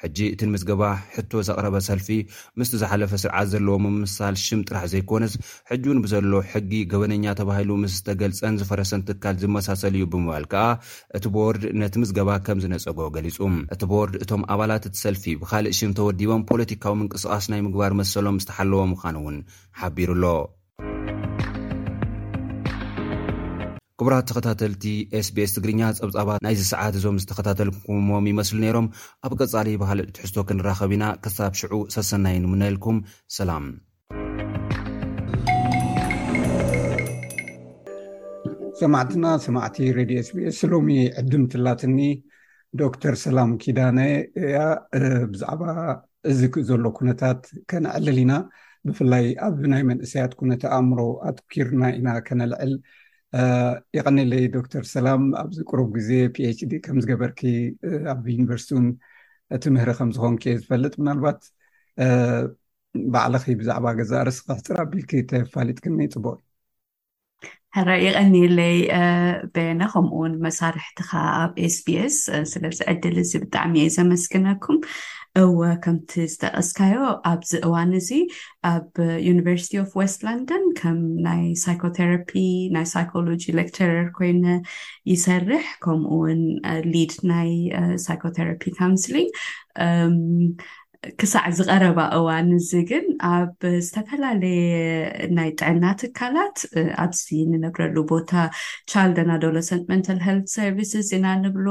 ሕጂ 0.01 0.17
እቲንምስ 0.35 0.63
ገባ 0.69 0.81
ሕቶ 1.15 1.31
ዘቕረበ 1.49 1.75
ሰልፊ 1.87 2.07
ምስቲ 2.61 2.73
ዝሓለፈ 2.81 3.11
ስርዓት 3.23 3.47
ዘለዎም 3.53 3.85
ምሳል 4.01 4.35
ሽም 4.45 4.59
ጥራሕ 4.69 4.83
ዘይኮነስ 4.93 5.33
ሕጂን 5.71 5.99
ብዘሎ 6.07 6.31
ሕጊ 6.53 6.71
ገበነኛ 6.93 7.25
ተባሂሉ 7.41 7.71
ምስ 7.85 7.95
ዝተገልጸን 8.01 8.59
ዝፈረሰን 8.63 9.05
ትካል 9.09 9.37
ዝመሳሰሉ 9.45 9.95
እዩ 10.01 10.05
ብምባል 10.13 10.43
ከኣ 10.53 10.65
እቲ 11.17 11.25
ቦርድ 11.37 11.63
ነቲ 11.81 11.95
ምስ 12.03 12.11
ገባ 12.19 12.29
ከም 12.47 12.59
ዝነፀጎ 12.65 12.99
ገሊጹ 13.17 13.37
እቲ 13.73 13.81
ቦርድ 13.95 14.15
እቶም 14.23 14.43
ኣባላት 14.53 14.83
እቲ 14.91 14.95
ሰልፊ 15.05 15.23
ብካልእ 15.41 15.73
ሽም 15.81 15.93
ተወዲቦም 15.99 16.43
ፖለቲካዊ 16.53 16.93
ምንቅስቓስ 17.01 17.47
ናይ 17.53 17.61
ምግባር 17.67 17.91
መሰሎም 18.03 18.39
ዝተሓለዎ 18.43 18.81
ምኳን 18.93 19.15
እውን 19.23 19.39
ሓቢሩኣሎ 19.81 20.25
ክብራት 24.01 24.25
ተከታተልቲ 24.29 24.83
ስቢስ 25.27 25.51
ትግርኛ 25.55 25.81
ፀብፃባት 25.99 26.41
ናይዚ 26.45 26.61
ሰዓት 26.73 26.93
እዞም 26.97 27.17
ዝተከታተል 27.21 27.69
ሞም 28.09 28.25
ይመስሉ 28.31 28.57
ነይሮም 28.63 28.85
ኣብ 29.27 29.33
ቀፃለ 29.39 29.67
ባህል 29.81 29.99
ትሕዝቶ 30.15 30.37
ክንራከብ 30.49 30.91
ኢና 30.97 31.05
ክሳብ 31.23 31.53
ሽዑ 31.59 31.73
ሰሰና 31.95 32.25
ዩንምንልኩም 32.35 32.97
ሰላም 33.37 33.65
ሰማዕትና 38.81 39.25
ሰማዕቲ 39.45 39.77
ሬድዮ 39.97 40.19
ስቢኤስ 40.29 40.59
ሎሚ 40.73 40.87
ዕድም 41.23 41.43
ትላትኒ 41.53 41.99
ዶክተር 42.83 43.13
ሰላም 43.25 43.49
ኪዳነ 43.65 43.99
እያ 44.43 44.57
ብዛዕባ 45.33 45.63
እዚ 46.33 46.39
ክእ 46.53 46.65
ዘሎ 46.71 46.85
ኩነታት 47.01 47.41
ከነዕልል 47.73 48.17
ኢና 48.23 48.31
ብፍላይ 48.87 49.25
ኣብ 49.49 49.57
ናይ 49.75 49.83
መንእሰያት 49.91 50.31
ኩነ 50.39 50.51
ኣእምሮ 50.77 50.99
ኣትኪርና 51.29 51.83
ኢና 51.99 52.07
ከነልዕል 52.29 52.73
ይቀኒለይ 53.97 54.43
ዶክተር 54.57 54.83
ሰላም 54.95 55.21
ኣብዚ 55.41 55.57
ቅሩብ 55.69 55.89
ግዜ 55.97 56.11
ፒችዲ 56.35 56.71
ከምዝገበርኪ 56.85 57.41
ኣብ 58.13 58.21
ዩኒቨርስቲ 58.33 58.69
ውን 58.77 58.87
እቲ 59.55 59.63
ምህሪ 59.75 59.89
ከምዝኮንኪ 59.99 60.43
እየ 60.49 60.57
ዝፈልጥ 60.61 60.93
ምናልባት 61.01 61.39
ባዕልኺ 63.13 63.43
ብዛዕባ 63.61 63.85
ገዛ 63.99 64.11
ርስ 64.27 64.39
ክፅራ 64.47 64.75
ኣቢልኪ 64.85 65.11
ተፋሊጥክኒ 65.31 65.99
ፅቡቅ 66.15 66.37
ዩ 67.77 67.81
ረ 67.87 67.89
ይቀኒለይ 68.05 68.77
በና 69.55 69.81
ከምኡውን 69.93 70.31
መሳርሕቲካ 70.45 71.09
ኣብ 71.41 71.51
ኤስቢስ 71.67 72.15
ስለዝዕድል 72.51 73.17
እዚ 73.23 73.31
ብጣዕሚ 73.43 73.73
እየ 73.81 73.91
ዘመስግነኩም 73.97 74.77
እወ 75.39 75.59
ከምቲ 75.83 76.09
ዝጠቀስካዮ 76.31 76.95
ኣብዚ 77.29 77.51
እዋን 77.67 77.91
እዚ 77.99 78.09
ኣብ 78.71 78.87
ዩኒቨርስቲ 79.27 79.73
ኦፍ 79.83 79.91
ወስት 79.99 80.19
ላንዶን 80.25 80.63
ከም 80.79 80.97
ናይ 81.25 81.43
ሳይኮተራፒ 81.63 82.31
ናይ 82.75 82.85
ሳይኮሎጂ 82.93 83.43
ሌክቸረር 83.59 84.07
ኮይነ 84.17 84.45
ይሰርሕ 85.11 85.61
ከምኡ 85.85 86.09
ውን 86.23 86.41
ሊድ 86.93 87.13
uh, 87.19 87.21
ናይ 87.31 87.51
ሳይኮተራፒ 88.07 88.61
ካ 88.77 88.89
ምስሊ 88.95 89.15
ክሳዕ 91.19 91.43
ዝቀረባ 91.57 91.99
እዋን 92.15 92.47
እዚ 92.57 92.71
ግን 92.89 93.05
ኣብ 93.33 93.53
ዝተፈላለየ 93.85 94.63
ናይ 95.35 95.49
ጥዕና 95.59 95.85
ትካላት 96.01 96.57
ኣብዚ 97.03 97.23
ንነብረሉ 97.51 97.95
ቦታ 98.11 98.31
ቻልደና 98.91 99.31
ዶሎ 99.43 99.55
ሰንትመንታል 99.69 100.19
ልት 100.37 100.47
ሰርቪስስ 100.55 101.09
ኢና 101.17 101.25
ንብሎ 101.43 101.67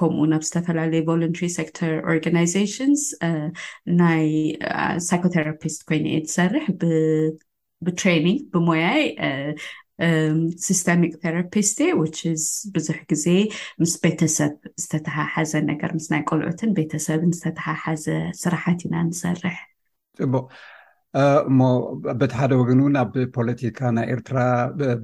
ከምኡ 0.00 0.22
ናብ 0.32 0.44
ዝተፈላለየ 0.48 1.02
ቨለንታሪ 1.08 1.48
ሰክተር 1.58 1.92
ኦርጋናዛሽንስ 2.12 3.04
ናይ 4.00 4.24
ሳይኮራፒስት 5.10 5.80
ኮይኑኤ 5.90 6.16
ዝሰርሕ 6.30 6.64
ብትራኒንግ 7.86 8.40
ብሞያይ 8.54 9.02
ስስቴሚ 10.66 11.02
ራስት 11.36 11.80
ስ 12.42 12.48
ብዙሕ 12.74 12.98
ግዜ 13.10 13.24
ምስ 13.82 13.94
ቤተሰብ 14.04 14.52
ዝተተሓሓዘ 14.82 15.52
ነገር 15.70 15.90
ምስ 15.98 16.06
ናይ 16.12 16.22
ቆልዑትን 16.30 16.70
ቤተሰብን 16.80 17.32
ዝተተሓሓዘ 17.38 18.04
ስራሓት 18.42 18.82
ኢና 18.88 18.94
ንሰርሕ 19.10 19.56
ፅቡቅ 20.20 20.44
እሞ 21.50 21.60
በቲ 22.20 22.32
ሓደ 22.38 22.52
ወገንእውን 22.60 22.96
ኣብ 23.02 23.12
ፖለቲካ 23.36 23.78
ናይ 23.96 24.06
ኤርትራ 24.14 24.38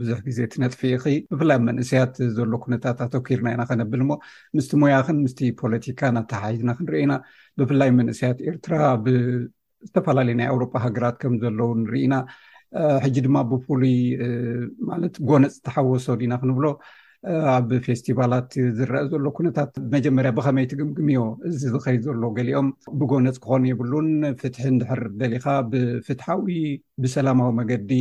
ብዙሕ 0.01 0.19
ግዜ 0.29 0.39
ትነጥፊ 0.53 0.81
ኢ 1.15 1.17
ብፍላይ 1.33 1.59
መንእስያት 1.69 2.15
ዘሎ 2.39 2.53
ኩነታት 2.65 2.99
ኣተኪርና 3.07 3.49
ኢና 3.55 3.63
ከነብል 3.71 4.03
ሞ 4.09 4.15
ምስቲ 4.57 4.73
ሙያክን 4.83 5.19
ምስቲ 5.27 5.41
ፖለቲካ 5.63 6.01
ናተሓሒትና 6.17 6.71
ክንርኢኢና 6.79 7.15
ብፍላይ 7.61 7.91
መንእስያት 8.01 8.41
ኤርትራ 8.51 8.75
ዝተፈላለዩ 9.89 10.35
ናይ 10.43 10.49
ኣውሮጳ 10.55 10.75
ሃገራት 10.87 11.17
ከም 11.23 11.35
ዘለው 11.45 11.71
ንርኢኢና 11.85 12.15
ሕጂ 13.05 13.17
ድማ 13.27 13.37
ብፉሉይ 13.51 13.99
ማለት 14.91 15.15
ጎነፅ 15.29 15.55
ተሓወሶ 15.67 16.07
ዲና 16.21 16.33
ክንብሎ 16.43 16.65
ኣብ 17.57 17.69
ፌስቲቫላት 17.85 18.51
ዝረአ 18.79 19.01
ዘሎ 19.11 19.25
ኩነታት 19.37 19.71
መጀመርያ 19.95 20.31
ብከመይትግምግምዮ 20.39 21.21
እዚ 21.49 21.61
ዝኸይ 21.75 21.99
ዘሎ 22.07 22.23
ገሊኦም 22.39 22.69
ብጎነፅ 23.01 23.37
ክኾኑ 23.45 23.63
የብሉን 23.71 24.09
ፍትሒ 24.41 24.65
ንድሕር 24.77 25.01
ደሊካ 25.21 25.47
ብፍትሓዊ 25.73 26.47
ብሰላማዊ 27.05 27.51
መገዲ 27.61 27.93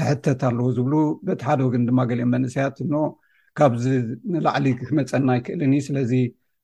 ክሕተት 0.00 0.42
ኣለዎ 0.50 0.66
ዝብሉ 0.78 0.94
በቲ 1.28 1.40
ሓደ 1.50 1.60
ወግን 1.68 1.86
ድማ 1.90 2.00
ገሊኦም 2.10 2.32
መንእሰያት 2.36 2.76
እን 2.86 2.92
ካብዚ 3.60 3.84
ንላዕሊ 4.32 4.66
ክመፀና 4.82 5.28
ኣይክእልን 5.36 5.72
ዩ 5.78 5.80
ስለዚ 5.88 6.12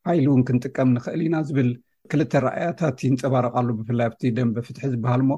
ሓይሉ 0.09 0.27
እውን 0.33 0.43
ክንጥቀም 0.49 0.89
ንኽእል 0.97 1.21
ኢና 1.29 1.37
ዝብል 1.49 1.71
ክልተ 2.13 2.33
ረኣያታት 2.47 2.97
ይንፀባረቃሉ 3.07 3.69
ብፍላይ 3.81 4.07
ኣብቲ 4.11 4.23
ደንበ 4.39 4.57
ፍትሒ 4.69 4.85
ዝበሃል 4.95 5.23
ሞ 5.31 5.33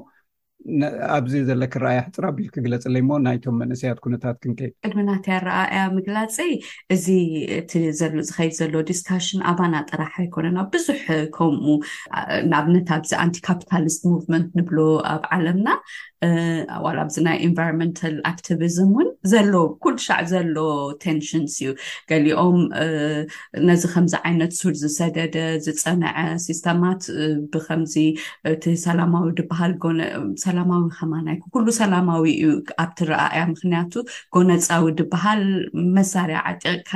ኣብዚ 1.17 1.33
ዘለክረኣያ 1.49 1.99
ሕፅራቢል 2.07 2.47
ክግለፅ 2.55 2.83
ኣለይሞ 2.89 3.09
ናይቶም 3.25 3.57
መንእሰያት 3.61 3.99
ኩነታት 4.05 4.37
ክንከይ 4.43 4.71
ቅድሚናትያ 4.87 5.35
ረኣያ 5.47 5.81
ምግላፂ 5.97 6.37
እዚ 6.95 7.05
እቲዝከይድ 7.59 8.53
ዘሎ 8.61 8.73
ዲስካሽን 8.89 9.43
ኣባና 9.51 9.75
ጥራሕ 9.91 10.13
ኣይኮነና 10.23 10.57
ብዙሕ 10.73 11.03
ከምኡ 11.37 11.67
ንኣብነት 12.49 12.89
ኣዚ 12.97 13.11
ኣንቲካፕታሊስት 13.25 14.03
መንት 14.35 14.49
ንብሎ 14.59 14.79
ኣብ 15.13 15.23
ዓለምና 15.37 15.69
ዋ 16.83 16.91
ኣዚ 17.03 17.15
ናይ 17.27 17.35
ኤንቫንንታል 17.47 18.13
ኣክቲቪዝም 18.31 18.91
ውን 18.97 19.07
ዘሎ 19.31 19.51
ኩሉ 19.83 19.95
ሻዕ 20.05 20.21
ዘሎ 20.33 20.55
ቴንሽንስ 21.05 21.55
እዩ 21.63 21.69
ገሊኦም 22.09 22.57
ነዚ 23.69 23.83
ከምዚ 23.93 24.13
ዓይነት 24.29 24.53
ሱድ 24.59 24.75
ዝሰደደ 24.83 25.37
ዝፀነዐ 25.65 26.17
ሲስተማት 26.47 27.03
ብከምዚ 27.53 27.95
እቲ 28.53 28.63
ሰላማዊ 28.85 29.27
ድበሃል 29.39 29.73
ነ 30.54 30.54
ላማዊከማና 30.57 31.27
ኩሉ 31.55 31.65
ሰላማዊ 31.79 32.23
እዩ 32.39 32.47
ኣብትረኣኣያ 32.83 33.41
ምክንያቱ 33.53 33.93
ጎነፃዊ 34.35 34.85
ድበሃል 34.99 35.43
መሳርያ 35.97 36.39
ዓጢቕካ 36.51 36.91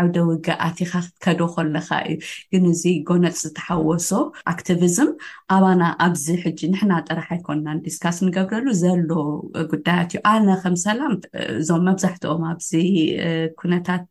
ዓብደ 0.00 0.16
ውግኣቲካ 0.30 0.92
ክትከደ 1.06 1.40
ከለካ 1.54 1.88
እዩ 2.10 2.18
ግን 2.54 2.64
እዚ 2.72 2.82
ጎነፂ 3.10 3.34
ዝተሓወሶ 3.44 4.10
ኣክቲቭዝም 4.54 5.10
ኣባና 5.56 5.82
ኣብዚ 6.06 6.26
ሕጂ 6.44 6.60
ንሕና 6.74 6.92
ጠራሕ 7.08 7.28
ኣይኮናን 7.36 7.82
ዲስካስ 7.86 8.18
ንገብረሉ 8.26 8.66
ዘሎ 8.82 9.10
ጉዳያት 9.72 10.10
እዩ 10.16 10.20
ኣነ 10.34 10.48
ከም 10.64 10.76
ሰላም 10.86 11.14
እዞም 11.60 11.82
መብዛሕትኦም 11.88 12.44
ኣብዚ 12.52 12.70
ኩነታት 13.60 14.04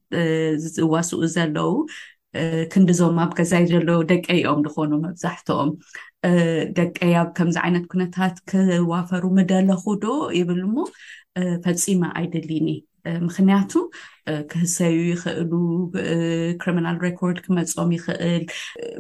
ዝዋስኡ 0.75 1.21
ዘለው 1.37 1.71
ክንዲዞም 2.71 3.17
ኣብ 3.23 3.31
ገዛይ 3.39 3.63
ዘለዎ 3.71 3.99
ደቀ 4.11 4.25
ኦም 4.51 4.59
ንኮኑ 4.65 4.91
መብዛሕትኦም 5.05 5.69
ደቀይ 6.77 7.13
ኣብ 7.21 7.29
ከምዚ 7.37 7.55
ዓይነት 7.65 7.85
ኩነታት 7.91 8.35
ክዋፈሩ 8.51 9.23
ምደለኩ 9.37 9.83
ዶ 10.03 10.15
ይብል 10.39 10.61
ሞ 10.73 10.85
ፈፂማ 11.65 12.03
ኣይደሊኒ 12.19 12.67
ምክንያቱ 13.27 13.71
ክህሰዩ 14.51 14.95
ይኽእሉክሪምናል 15.13 16.95
ሬኮርድ 17.07 17.37
ክመፆም 17.45 17.89
ይኽእል 17.95 18.43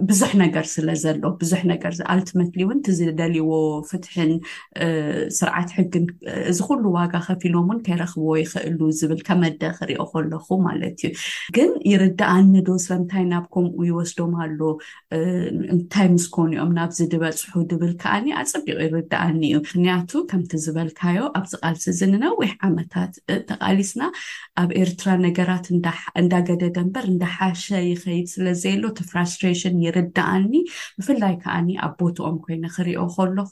ብዙሕ 0.09 0.31
ነገር 0.43 0.65
ስለ 0.73 0.87
ዘሎ 1.03 1.21
ብዙሕ 1.41 1.61
ነገር 1.71 1.93
ኣልቲመት 2.15 2.53
እውን 2.65 2.79
እቲ 2.81 2.87
ዝደልዎ 2.99 3.51
ፍትሕን 3.91 4.31
ስርዓት 5.39 5.69
ሕግን 5.77 6.05
እዚ 6.51 6.59
ኩሉ 6.67 6.83
ዋጋ 6.97 7.13
ከፍ 7.27 7.41
ኢሎም 7.49 7.69
እውን 7.71 7.79
ከይረክብዎ 7.87 8.31
ይኽእሉ 8.43 8.79
ዝብል 8.99 9.21
ከመደ 9.29 9.63
ክሪኦ 9.79 10.01
ከለኹ 10.11 10.47
ማለት 10.67 10.97
እዩ 11.09 11.11
ግን 11.57 11.71
ይርዳኣኒ 11.91 12.53
ዶ 12.69 12.77
ሰምታይ 12.87 13.25
ናብ 13.31 13.45
ከምኡ 13.55 13.75
ይወስዶም 13.89 14.33
ኣሎ 14.45 14.59
እንታይ 15.75 16.07
ምስ 16.15 16.25
ኮኑኦም 16.37 16.71
ናብዚ 16.79 16.99
ድበፅሑ 17.15 17.51
ድብል 17.73 17.93
ከዓኒ 18.03 18.27
ኣፀቢቁ 18.43 18.77
ይርዳኣኒ 18.87 19.41
እዩ 19.49 19.57
ምክንያቱ 19.65 20.11
ከምቲ 20.29 20.51
ዝበልካዮ 20.67 21.19
ኣብ 21.39 21.45
ዝቃልሲ 21.53 21.85
ዝንነዊሕ 22.01 22.51
ዓመታት 22.69 23.13
ተቃሊስና 23.51 24.01
ኣብ 24.63 24.69
ኤርትራ 24.83 25.09
ነገራት 25.25 25.65
እንዳገደደ 26.21 26.77
ንበር 26.87 27.05
እንዳሓሸ 27.13 27.63
ይከይድ 27.89 28.27
ስለዘየሎ 28.35 28.83
እቲ 28.91 28.99
ፍራስትሬሽን 29.11 29.75
ይርዳኣኒ 29.85 30.53
ብፍላይ 30.99 31.33
ከዓኒ 31.43 31.69
ኣብ 31.87 31.93
ቦትኦም 32.01 32.37
ኮይኑ 32.45 32.63
ክሪኦ 32.75 33.01
ከለኩ 33.15 33.51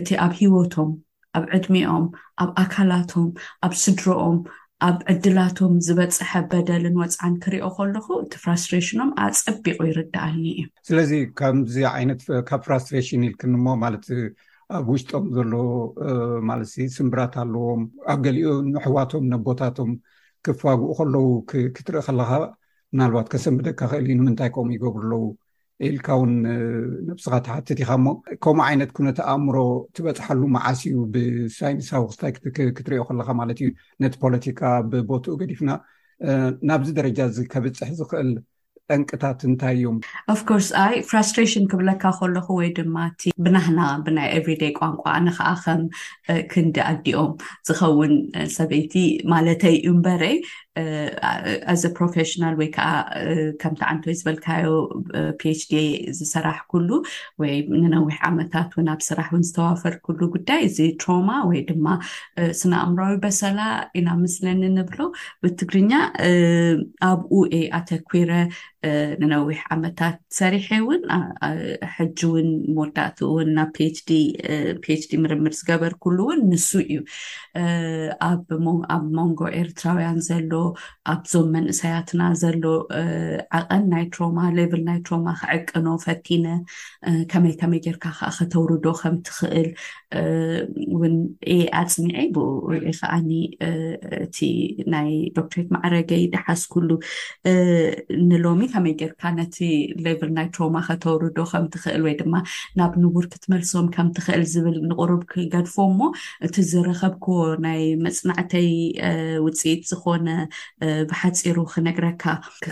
እቲ 0.00 0.08
ኣብ 0.26 0.32
ሂወቶም 0.42 0.90
ኣብ 1.38 1.44
ዕድሚኦም 1.58 2.06
ኣብ 2.42 2.50
ኣካላቶም 2.62 3.28
ኣብ 3.66 3.72
ስድሮኦም 3.82 4.38
ኣብ 4.86 4.96
ዕድላቶም 5.12 5.74
ዝበፅሐ 5.86 6.32
በደልን 6.52 6.96
ወፃዓን 7.02 7.34
ክሪኦ 7.44 7.68
ከለኩ 7.76 8.06
እቲ 8.24 8.32
ፍራስትሬሽኖም 8.44 9.10
ኣፀቢቑ 9.26 9.78
ይርዳኣኒ 9.90 10.44
እዩ 10.58 10.66
ስለዚ 10.90 11.12
ካምዚ 11.40 11.76
ዓይነት 11.96 12.20
ካብ 12.50 12.60
ፍራስትሬሽን 12.68 13.24
ኢልክሞ 13.28 13.66
ማለት 13.84 14.06
ኣብ 14.76 14.86
ውሽጦም 14.92 15.24
ዘሎ 15.34 15.52
ማለት 16.50 16.70
ስምብራት 16.98 17.34
ኣለዎም 17.42 17.82
ኣብ 18.12 18.18
ገሊኦ 18.26 18.50
ሕዋቶም 18.86 19.24
ነቦታቶም 19.32 19.90
ክፋዋግኡ 20.46 20.90
ከለው 20.98 21.26
ክትርኢ 21.76 22.00
ከለካ 22.06 22.30
ምናልባት 22.94 23.26
ከሰብ 23.32 23.54
ብደካ 23.58 23.80
ክእል 23.90 24.04
ዩ 24.10 24.14
ንምንታይ 24.18 24.48
ከምኡ 24.54 24.72
ይገብሩ 24.76 24.98
ኣለው 25.04 25.24
ኢልካ 25.86 26.06
እውን 26.18 26.30
ነብስኻ 27.08 27.34
ተሓትት 27.46 27.78
ኢኻ 27.82 27.90
እሞ 28.00 28.06
ከምኡ 28.44 28.62
ዓይነት 28.68 28.90
ኩነት 28.96 29.18
ኣእምሮ 29.32 29.56
ትበፅሐሉ 29.94 30.42
መዓስ 30.56 30.80
እዩ 30.90 30.96
ብሳይንሳዊ 31.14 32.02
ክስታይ 32.10 32.32
ክትሪኦ 32.76 33.02
ከለካ 33.08 33.28
ማለት 33.40 33.58
እዩ 33.62 33.68
ነቲ 34.04 34.14
ፖለቲካ 34.24 34.60
ብቦትኡ 34.92 35.34
ገዲፍና 35.42 35.70
ናብዚ 36.70 36.88
ደረጃ 37.00 37.18
እዚ 37.30 37.38
ከብፅሕ 37.54 37.90
ዝኽእል 38.00 38.30
ጠንቅታት 38.90 39.38
እንታይ 39.48 39.74
እዩ 39.78 39.84
ኣፍ 40.32 40.40
ኮርስ 40.48 40.68
ኣይ 40.84 40.94
ፍራስትራሽን 41.10 41.64
ክብለካ 41.72 42.02
ከለኩ 42.18 42.46
ወይ 42.58 42.68
ድማ 42.76 42.96
እቲ 43.10 43.22
ብናህና 43.44 43.80
ብናይ 44.04 44.28
ኤብሪደይ 44.38 44.72
ቋንቋ 44.80 45.04
ነከዓ 45.26 45.48
ከም 45.64 45.82
ክንዲ 46.52 46.76
ኣዲኦም 46.90 47.32
ዝከውን 47.68 48.14
ሰበይቲ 48.56 48.94
ማለተይ 49.34 49.76
እዩ 49.80 49.88
ንበረ 50.00 50.22
ኣዚ 51.72 51.82
uh, 51.88 51.92
ፕሮፌሽናል 51.98 52.54
ወይ 52.60 52.68
ከዓ 52.76 52.88
uh, 53.20 53.48
ከምቲ 53.62 53.80
ዓንቲወይ 53.92 54.16
ዝበልካዮ 54.20 54.66
ፒችዲ 55.40 55.72
uh, 55.90 56.12
ዝስራሕ 56.18 56.58
ኩሉ 56.72 56.88
ወይ 57.42 57.52
ንነዊሕ 57.82 58.18
ዓመታት 58.30 58.68
እውን 58.76 58.88
ኣብ 58.94 59.00
ስራሕ 59.08 59.28
እውን 59.32 59.44
ዝተዋፈር 59.50 59.96
ኩሉ 60.06 60.20
ጉዳይ 60.36 60.60
እዚ 60.68 60.78
ትሮማ 61.02 61.30
ወይ 61.50 61.60
ድማ 61.70 61.86
ስነኣምራዊ 62.60 63.14
በሰላ 63.24 63.60
ኢና 64.00 64.08
ምስለኒ 64.24 64.62
ንብሎ 64.78 65.00
ብትግርኛ 65.44 65.92
ኣብኡ 67.10 67.34
ኣተኩረ 67.80 68.30
ንነዊሕ 69.20 69.60
ዓመታት 69.74 70.16
ሰሪሐ 70.40 70.66
እውን 70.82 71.02
ሕጂ 71.94 72.18
እውን 72.28 72.48
መወዳእትኡ 72.74 73.28
ውን 73.36 73.48
ናብ 73.56 73.70
ፒፒች 74.84 75.02
ዲ 75.12 75.20
ምርምር 75.22 75.54
ዝገበር 75.60 75.94
ኩሉ 76.04 76.18
እውን 76.26 76.40
ንሱ 76.50 76.68
እዩ 76.84 77.00
ኣብ 78.30 78.46
ሞንጎ 79.16 79.40
ኤርትራውያን 79.62 80.20
ዘሎ 80.28 80.52
ኣብዞም 81.12 81.48
መንእሰያትና 81.56 82.20
ዘሎ 82.42 82.62
ዓቐን 83.58 83.84
ናይ 83.92 84.04
ትሮማ 84.14 84.38
ሌቨል 84.58 84.82
ናይ 84.88 84.98
ትሮማ 85.06 85.26
ክዕቅኖ 85.40 85.86
ፈቲነ 86.04 86.46
ከመይ 87.32 87.54
ከመይ 87.60 87.80
ጌርካ 87.86 88.04
ከዓ 88.18 88.30
ከተውር 88.38 88.72
ዶ 88.84 88.92
ከምትኽእል 89.02 89.68
ውን 91.00 91.14
የ 91.54 91.56
ኣፅሚዐ 91.82 92.18
ብከዓኒ 92.36 93.30
እቲ 94.24 94.38
ናይ 94.94 95.10
ዶክትሪት 95.38 95.68
ማዕረገይ 95.76 96.24
ድሓስኩሉ 96.34 96.90
ንሎሚ 98.30 98.60
ከመይ 98.74 98.94
ጌርካ 99.02 99.22
ነቲ 99.38 99.56
ሌቭል 100.06 100.32
ናይ 100.40 100.48
ትሮማ 100.56 100.76
ከተውር 100.88 101.24
ዶ 101.38 101.48
ከምትኽእል 101.52 102.02
ወይ 102.08 102.16
ድማ 102.22 102.34
ናብ 102.80 102.92
ንጉር 103.04 103.26
ክትመልሶም 103.34 103.86
ከምትኽእል 103.98 104.44
ዝብል 104.54 104.76
ንቅርብ 104.90 105.22
ክገድፎ 105.32 105.76
እሞ 105.92 106.00
እቲ 106.46 106.54
ዝረከብኮ 106.72 107.26
ናይ 107.66 107.80
መፅናዕተይ 108.04 108.68
ውፅኢት 109.46 109.82
ዝኮነ 109.90 110.28
ብሓፂሩ 111.10 111.56
ክነግረካ 111.72 112.24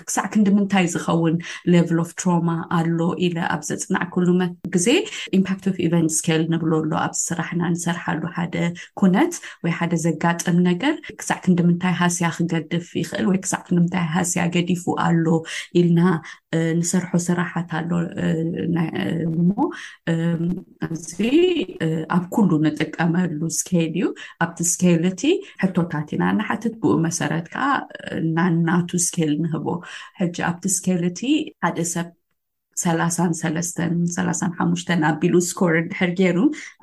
ክሳዕ 0.07 0.25
ክንዲምንታይ 0.33 0.87
ዝኸውን 0.95 1.37
ሌቨል 1.75 1.99
ኦፍ 2.05 2.11
ትራማ 2.21 2.49
ኣሎ 2.79 2.99
ኢለ 3.27 3.39
ኣብ 3.55 3.63
ዘፅናዕ 3.71 4.05
ክሉ 4.15 4.29
ግዜ 4.75 4.87
ኢምፓክት 5.39 5.65
ፍ 5.77 5.77
ኢቨንት 5.87 6.19
ክል 6.27 6.43
ንብለሎ 6.53 6.93
ኣብ 7.05 7.13
ዝስራሕና 7.19 7.61
ንሰርሓሉ 7.75 8.23
ሓደ 8.37 8.57
ኩነት 9.03 9.35
ወይ 9.65 9.73
ሓደ 9.79 9.93
ዘጋጥም 10.07 10.59
ነገር 10.71 10.95
ክሳዕ 11.21 11.39
ክንዲምንታይ 11.47 11.95
ሃስያ 12.03 12.31
ክገድፍ 12.39 12.89
ይኽእል 13.03 13.27
ወይ 13.33 13.39
ክሳዕ 13.47 13.61
ክንዲምንታይ 13.67 14.07
ሃስያ 14.17 14.45
ገዲፉ 14.57 14.85
ኣሎ 15.09 15.27
ኢልና 15.81 15.99
ንሰርሖ 16.79 17.11
ስራሓት 17.27 17.71
ኣሎሞ 17.81 19.51
እዚ 20.95 21.11
ኣብ 22.17 22.25
ኩሉ 22.35 22.51
ንጥቀመሉ 22.67 23.39
እስኬል 23.55 23.87
እዩ 23.95 24.05
ኣብቲ 24.47 24.59
እስኬል 24.69 25.03
እቲ 25.13 25.23
ሕቶታት 25.63 26.09
ኢና 26.17 26.25
ናሓትት 26.41 26.75
ብኡ 26.83 26.93
መሰረት 27.07 27.47
ከዓ 27.55 27.67
ናናቱ 28.37 28.91
ስኬል 29.09 29.33
ንህቦ 29.45 29.67
ሕጂ 30.21 30.37
ኣብቲ 30.51 30.65
ስኬል 30.79 31.03
እቲ 31.13 31.21
ሓደ 31.65 31.79
ሰብ 31.95 32.09
ሰላሳን 32.83 33.33
ሰለስተን 33.41 33.93
ላ 34.27 34.31
ሓሙሽተን 34.59 35.03
ኣ 35.09 35.11
ቢሉ 35.23 35.35
ስኮር 35.49 35.75
ድሕር 35.91 36.11
ገይሩ 36.21 36.39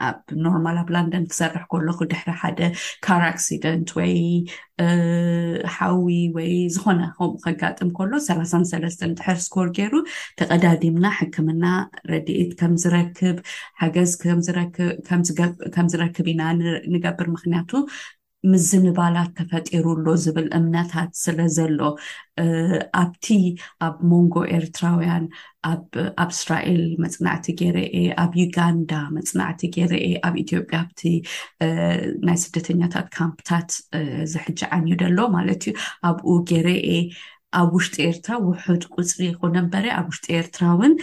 ኣብ 0.07 0.17
ኖርማል 0.45 0.77
ኣብ 0.81 0.89
ላንደን 0.95 1.25
ክሰርሕ 1.31 1.63
ከሎ 1.71 1.87
ኩ 1.99 2.07
ድሕሪ 2.11 2.29
ሓደ 2.41 2.59
ካር 3.05 3.23
ኣክስደንት 3.31 3.89
ወይ 3.99 4.13
ሓዊ 5.75 6.07
ወይ 6.37 6.51
ዝኮነ 6.75 7.01
ከምኡ 7.17 7.33
ከጋጥም 7.45 7.89
ከሎ 7.97 8.13
ሰላን 8.27 8.65
ሰለስተን 8.73 9.11
ድሕር 9.19 9.37
ስኮር 9.47 9.67
ገይሩ 9.79 9.93
ተቀዳዲምና 10.41 11.05
ሕክምና 11.19 11.65
ረድኢት 12.13 12.53
ከም 12.61 12.73
ዝረክብ 12.85 13.37
ሓገዝ 13.81 14.13
ከም 14.23 15.87
ዝረክብ 15.97 16.27
ኢና 16.33 16.43
ንገብር 16.95 17.29
ምክንያቱ 17.35 17.71
ምዝንባላት 18.51 19.29
ተፈጢሩሎ 19.37 20.05
ዝብል 20.23 20.47
እምነታት 20.59 21.09
ስለ 21.23 21.37
ዘሎ 21.57 21.81
ኣብቲ 23.01 23.25
ኣብ 23.87 23.95
ሞንጎ 24.11 24.35
ኤርትራውያን 24.57 25.25
ኣብ 25.71 25.83
እስራኤል 26.25 26.81
መፅናዕቲ 27.03 27.45
ገይረአ 27.59 27.95
ኣብ 28.23 28.31
ዩጋንዳ 28.43 28.91
መፅናዕቲ 29.17 29.61
ገረኤ 29.75 30.07
ኣብ 30.29 30.35
ኢትዮጵያ 30.45 30.77
ኣብቲ 30.85 31.01
ናይ 32.29 32.39
ስደተኛታት 32.45 33.09
ካምፕታት 33.19 33.69
ዝሕጂ 34.33 34.59
ዓንዩ 34.77 34.93
ደሎ 35.03 35.17
ማለት 35.37 35.61
እዩ 35.69 35.75
ኣብኡ 36.11 36.27
ጌይረኤ 36.51 36.87
ኣብ 37.59 37.69
ውሽጢ 37.77 37.95
ኤርትራ 38.09 38.33
ውሑድ 38.47 38.83
ቁፅሪ 38.97 39.23
ኮነ 39.39 39.55
በረ 39.73 39.85
ኣብ 39.99 40.05
ውሽጢ 40.11 40.27
ኤርትራ 40.41 40.63
ውን 40.79 40.93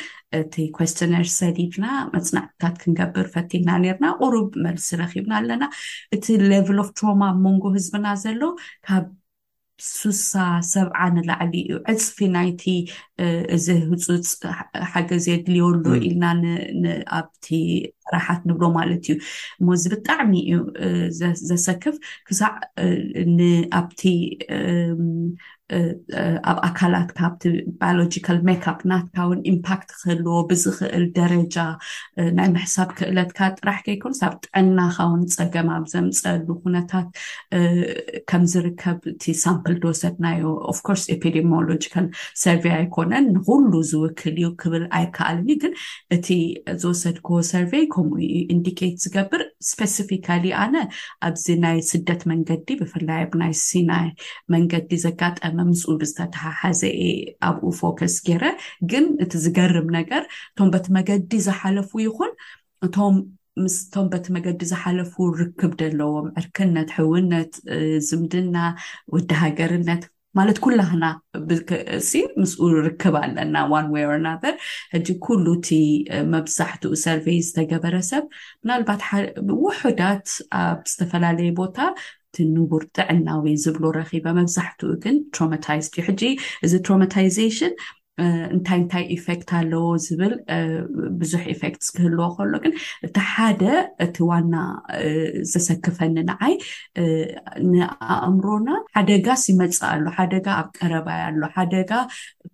እቲ 0.41 0.55
ኮስነር 0.77 1.27
ሰዲድና 1.39 1.87
መፅናዕትታት 2.15 2.75
ክንገብር 2.83 3.27
ፈትልና 3.35 3.71
ነርና 3.85 4.07
ቅሩብ 4.23 4.49
መልሲ 4.67 4.89
ረኪብና 5.03 5.33
ኣለና 5.41 5.65
እቲ 6.17 6.25
ሌቨል 6.53 6.81
ኦፍ 6.85 6.91
ትሮማ 7.01 7.23
ኣብ 7.33 7.39
ሞንጎ 7.47 7.65
ህዝብና 7.79 8.07
ዘሎ 8.25 8.43
ካብ 8.89 9.07
ስሳ 9.89 10.33
ሰብዓ 10.71 10.97
ንላዕሊ 11.17 11.53
እዩ 11.67 11.75
ዕፅፊ 11.91 12.17
ናይቲ 12.37 12.63
እዚ 13.57 13.67
ህፁፅ 13.91 14.31
ሓገዝ 14.93 15.27
የድልዎሎ 15.33 15.85
ኢልና 16.07 16.25
ንኣብቲ 16.83 17.47
ስራሓት 18.07 18.41
ንብሎ 18.51 18.65
ማለት 18.79 19.05
እዩ 19.11 19.15
እሞ 19.61 19.69
እዚ 19.79 19.85
ብጣዕሚ 19.95 20.33
እዩ 20.41 20.57
ዘሰክፍ 21.51 21.97
ክሳዕ 22.31 22.53
ንኣብቲ 23.37 24.01
ኣብ 26.51 26.59
ኣካላትካ 26.69 27.19
ኣብቲ 27.29 27.43
ባዮሎጂካል 27.81 28.39
ሜካኣፕ 28.49 28.79
ናትካ 28.91 29.17
ውን 29.31 29.41
ኢምፓክት 29.51 29.89
ክህልዎ 30.01 30.35
ብዝክእል 30.51 31.05
ደረጃ 31.19 31.57
ናይ 32.39 32.49
ምሕሳብ 32.55 32.89
ክእለትካ 32.99 33.41
ጥራሕ 33.59 33.79
ከይኮኑ 33.87 34.13
ብ 34.35 34.35
ጥዕናካውን 34.47 35.23
ፀገም 35.37 35.69
ኣብ 35.77 35.85
ዘምፀሉ 35.95 36.47
ኩነታት 36.63 37.09
ከም 38.33 38.45
ዝርከብ 38.53 38.99
እቲ 39.13 39.25
ሳምፕል 39.45 39.75
ትወሰድናዮ 39.83 40.45
ፍ 40.79 40.81
ኮርስ 40.89 41.05
ኤደሚሎጂካል 41.17 42.09
ሰርቨይ 42.45 42.75
ኣይኮነን 42.79 43.29
ንኩሉ 43.37 43.73
ዝውክል 43.91 44.35
እዩ 44.43 44.49
ክብል 44.65 44.87
ኣይከኣልኒ 45.01 45.51
ግን 45.65 45.75
እቲ 46.19 46.29
ዝወሰድኮ 46.85 47.29
ሰርቨይ 47.53 47.87
ከምኡ 47.97 48.19
ዩ 48.33 48.41
ኢንዲኬት 48.57 48.97
ዝገብር 49.05 49.45
ስፐስፊካሊ 49.73 50.45
ኣነ 50.65 50.77
ኣብዚ 51.31 51.47
ናይ 51.67 51.79
ስደት 51.93 52.21
መንገዲ 52.33 52.69
ብፍላይ 52.81 53.23
ናይ 53.43 53.55
ሲናይ 53.67 54.09
መንገዲ 54.53 54.93
ዘጋጠም 55.07 55.57
ምስኡ 55.71 55.91
ብዝተተሓሓዘየ 56.01 57.01
ኣብኡ 57.49 57.71
ፎከስ 57.81 58.15
ገይረ 58.29 58.45
ግን 58.91 59.05
እቲ 59.27 59.33
ዝገርም 59.47 59.89
ነገር 59.99 60.23
እቶም 60.57 60.69
በቲ 60.75 60.87
መገዲ 60.99 61.31
ዝሓለፉ 61.47 61.91
ይኹን 62.07 62.33
እእቶም 62.87 64.07
በቲ 64.13 64.27
መገዲ 64.37 64.61
ዝሓለፉ 64.73 65.15
ርክብ 65.41 65.73
ደለዎም 65.83 66.29
ዕርክነት 66.43 66.91
ሕዉነት 66.99 67.53
ዝምድና 68.11 68.57
ወዲ 69.15 69.31
ሃገርነት 69.43 70.05
ማለት 70.39 70.59
ኩላክና 70.65 71.05
ምስኡ 72.41 72.59
ርክብ 72.87 73.15
ኣለና 73.21 73.55
ንወ 73.71 73.95
ኣነር 74.17 74.55
ሕጂ 74.93 75.07
ኩሉ 75.25 75.47
እቲ 75.59 75.69
መብዛሕትኡ 76.35 76.93
ሰርቨይ 77.05 77.39
ዝተገበረ 77.47 77.95
ሰብ 78.11 78.25
ብናልባት 78.63 79.01
ብውሕዳት 79.49 80.27
ኣብ 80.61 80.83
ዝተፈላለዩ 80.93 81.51
ቦታ 81.61 81.79
ንጉር 82.55 82.83
ጥዕናዊ 82.97 83.47
ዝብሎ 83.63 83.85
ረኪ 83.99 84.11
መብዛሕቲኡ 84.39 84.91
ግን 85.05 85.17
ትራማታይዝ 85.37 85.87
እዩ 85.91 85.99
ሕ 86.07 86.17
እዚ 86.67 86.73
ትራማታይዘሽን 86.87 87.73
እንታይ 88.55 88.79
እንታይ 88.83 89.05
ኤፌክት 89.17 89.51
ኣለዎ 89.59 89.85
ዝብል 90.05 90.33
ብዙሕ 91.21 91.43
ኤፌክትስክህልዎ 91.53 92.27
ከሎግን 92.37 92.73
እቲ 93.07 93.17
ሓደ 93.33 93.63
እቲ 94.07 94.17
ዋና 94.31 94.55
ዘሰክፈኒ 95.53 96.15
ንዓይ 96.31 96.55
ንኣእምሮና 97.73 98.69
ሓደጋስ 98.97 99.45
ይመፅ 99.53 99.79
ኣሎ 99.91 100.05
ሓደጋ 100.19 100.47
ኣብ 100.63 100.69
ቀረባይ 100.81 101.21
ኣሎ 101.29 101.41
ሓደጋ 101.57 101.91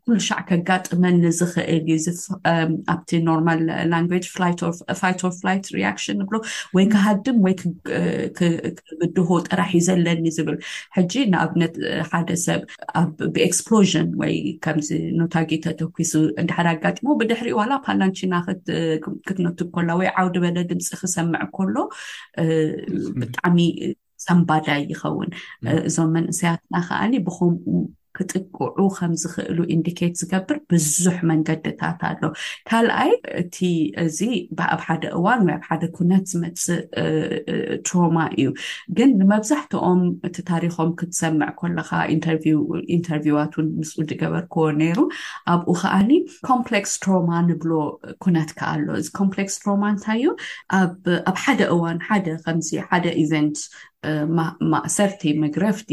ኩሉ 0.07 0.17
ሻዕ 0.29 0.41
ከጋጥመኒ 0.49 1.17
ዝክእል 1.39 1.85
ዩዚ 1.93 2.07
ኣብቲ 2.95 3.11
ኖርማል 3.31 3.61
ላንጅ 3.93 4.27
ፍላት 4.35 4.61
ሪሽን 5.79 6.19
ብሎ 6.29 6.35
ወይ 6.77 6.85
ክሃድም 6.93 7.39
ወይ 7.47 7.55
ክብድህ 8.39 9.29
ጠራሕ 9.49 9.71
እዩ 9.79 9.83
ዘለኒ 9.89 10.25
ዝብል 10.37 10.57
ሕጂ 10.97 11.13
ንኣብነት 11.33 11.75
ሓደ 12.11 12.29
ሰብ 12.47 12.63
ብኤፕሎን 13.37 14.09
ወይ 14.21 14.35
ከምዚ 14.65 14.89
ኖታግዩ 15.19 15.54
ተተኪሱ 15.65 16.13
ድሕር 16.49 16.67
ኣጋጢሞ 16.73 17.07
ብድሕሪ 17.21 17.49
ዋላ 17.61 17.73
ፓላንቺና 17.87 18.35
ክትነትብ 19.27 19.69
ኮሎ 19.77 19.89
ወይ 20.01 20.09
ዓውዲ 20.21 20.35
በለ 20.45 20.57
ድምፂ 20.71 20.89
ክሰምዕ 21.01 21.43
ከሎ 21.57 21.77
ብጣዕሚ 23.21 23.59
ዘንባዳይ 24.25 24.81
ይኸውን 24.93 25.31
እዞም 25.89 26.11
መንእሰያትና 26.17 26.75
ከዓኒ 26.89 27.13
ም 27.25 27.83
ክጥቅዑ 28.17 28.79
ከም 28.97 29.13
ዝክእሉ 29.23 29.59
ኢንዲኬት 29.75 30.15
ዝገብር 30.21 30.57
ብዙሕ 30.71 31.17
መንገድታት 31.31 32.01
ኣሎ 32.09 32.23
ካልኣይ 32.69 33.13
እቲ 33.43 33.57
እዚ 34.05 34.19
ብኣብ 34.59 34.81
ሓደ 34.87 35.05
እዋን 35.19 35.41
ወይ 35.47 35.55
ኣብ 35.59 35.65
ሓደ 35.69 35.83
ኩነት 35.97 36.25
ዝመፅእ 36.33 36.81
ትሮማ 37.87 38.17
እዩ 38.39 38.45
ግን 38.99 39.11
ንመብዛሕትኦም 39.21 40.03
እቲ 40.29 40.37
ታሪኮም 40.53 40.91
ክትሰምዕ 41.01 41.49
ኮለካ 41.63 41.91
ኢንተርቪዋት 42.97 43.53
ውን 43.61 43.69
ምስኡ 43.81 44.01
ድገበርክዎ 44.13 44.65
ነይሩ 44.83 44.99
ኣብኡ 45.55 45.71
ከዓኒ 45.83 46.11
ኮምፕሌክስ 46.51 46.95
ትሮማ 47.07 47.31
ንብሎ 47.49 47.71
ኩነትካ 48.27 48.61
ኣሎ 48.75 48.87
እዚ 49.01 49.09
ኮምፕሌክስ 49.21 49.57
ትሮማ 49.65 49.83
እንታይ 49.95 50.21
እዩ 50.23 50.31
ኣብ 50.81 51.37
ሓደ 51.45 51.61
እዋን 51.75 51.99
ሓደ 52.09 52.27
ከምዚ 52.47 52.69
ሓደ 52.89 53.05
ኢቨንት 53.25 53.59
ማእሰርቲ 54.73 55.23
ምግረፍቲ 55.43 55.91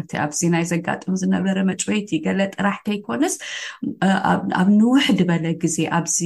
እቲ 0.00 0.10
ኣብዚ 0.24 0.40
ናይ 0.54 0.64
ዘጋጥሙ 0.72 1.12
ዝነበረ 1.22 1.56
መጭወይቲ 1.70 2.08
ዩገለ 2.18 2.40
ጥራሕ 2.56 2.76
ከይኮነስ 2.86 3.34
ኣብ 4.60 4.68
ንውሕድ 4.80 5.20
በለ 5.30 5.44
ግዜ 5.62 5.76
ኣዚ 5.98 6.18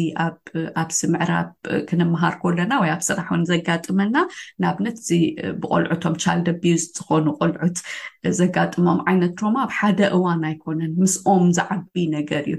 ኣብዚ 0.82 0.98
ምዕራብ 1.14 1.48
ክንምሃር 1.90 2.34
ከለና 2.42 2.72
ወይ 2.82 2.90
ኣብ 2.96 3.02
ስራሕ 3.08 3.28
እውን 3.32 3.44
ዘጋጥመና 3.52 4.14
ንኣብነት 4.62 4.98
ዚ 5.08 5.20
ብቆልዑቶም 5.62 6.14
ቻልደ 6.24 6.48
ቢዩስ 6.64 6.84
ዝኮኑ 6.98 7.26
ቆልዑት 7.40 7.78
ዘጋጥሞም 8.40 9.00
ዓይነት 9.10 9.32
ድማ 9.40 9.56
ኣብ 9.66 9.72
ሓደ 9.78 10.00
እዋን 10.16 10.42
ኣይኮነን 10.50 10.92
ምስኦም 11.02 11.46
ዝዓቢ 11.58 11.94
ነገር 12.16 12.44
እዩ 12.52 12.56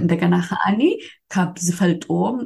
እንደገና 0.00 0.34
ከኣሊ 0.48 0.82
ካብ 1.34 1.52
ዝፈልጥዎም 1.66 2.38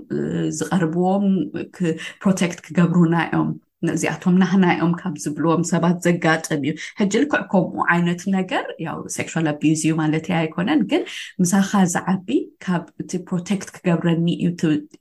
ዝቐርብዎምፕሮቴክት 0.60 2.58
ክገብሩና 2.66 3.16
ዮም 3.34 3.50
ንእዚኣቶም 3.86 4.36
ናህናኦም 4.42 4.92
ካብ 5.00 5.14
ዝብልዎም 5.24 5.62
ሰባት 5.72 5.96
ዘጋጥም 6.06 6.60
እዩ 6.66 6.72
ሕጂ 7.00 7.12
ልክዕ 7.22 7.42
ከምኡ 7.52 7.74
ዓይነት 7.94 8.22
ነገር 8.36 8.64
ያው 8.86 8.98
ሰክስል 9.16 9.46
ኣብዝ 9.52 9.80
እዩ 9.84 9.92
ማለት 10.02 10.24
የ 10.32 10.36
ኣይኮነን 10.40 10.80
ግን 10.90 11.02
ምሳካ 11.42 11.70
ዚ 11.92 11.96
ዓቢ 12.14 12.28
ካብ 12.64 12.84
እቲ 13.02 13.10
ፕሮቴክት 13.28 13.68
ክገብረኒ 13.76 14.26
እዩ 14.46 14.50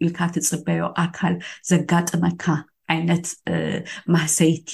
ኢልካ 0.05 0.19
ትፅበዮ 0.35 0.81
ኣካል 1.05 1.35
ዘጋጥመካ 1.71 2.43
ዓይነት 2.95 3.25
ማሰይቲ 4.15 4.71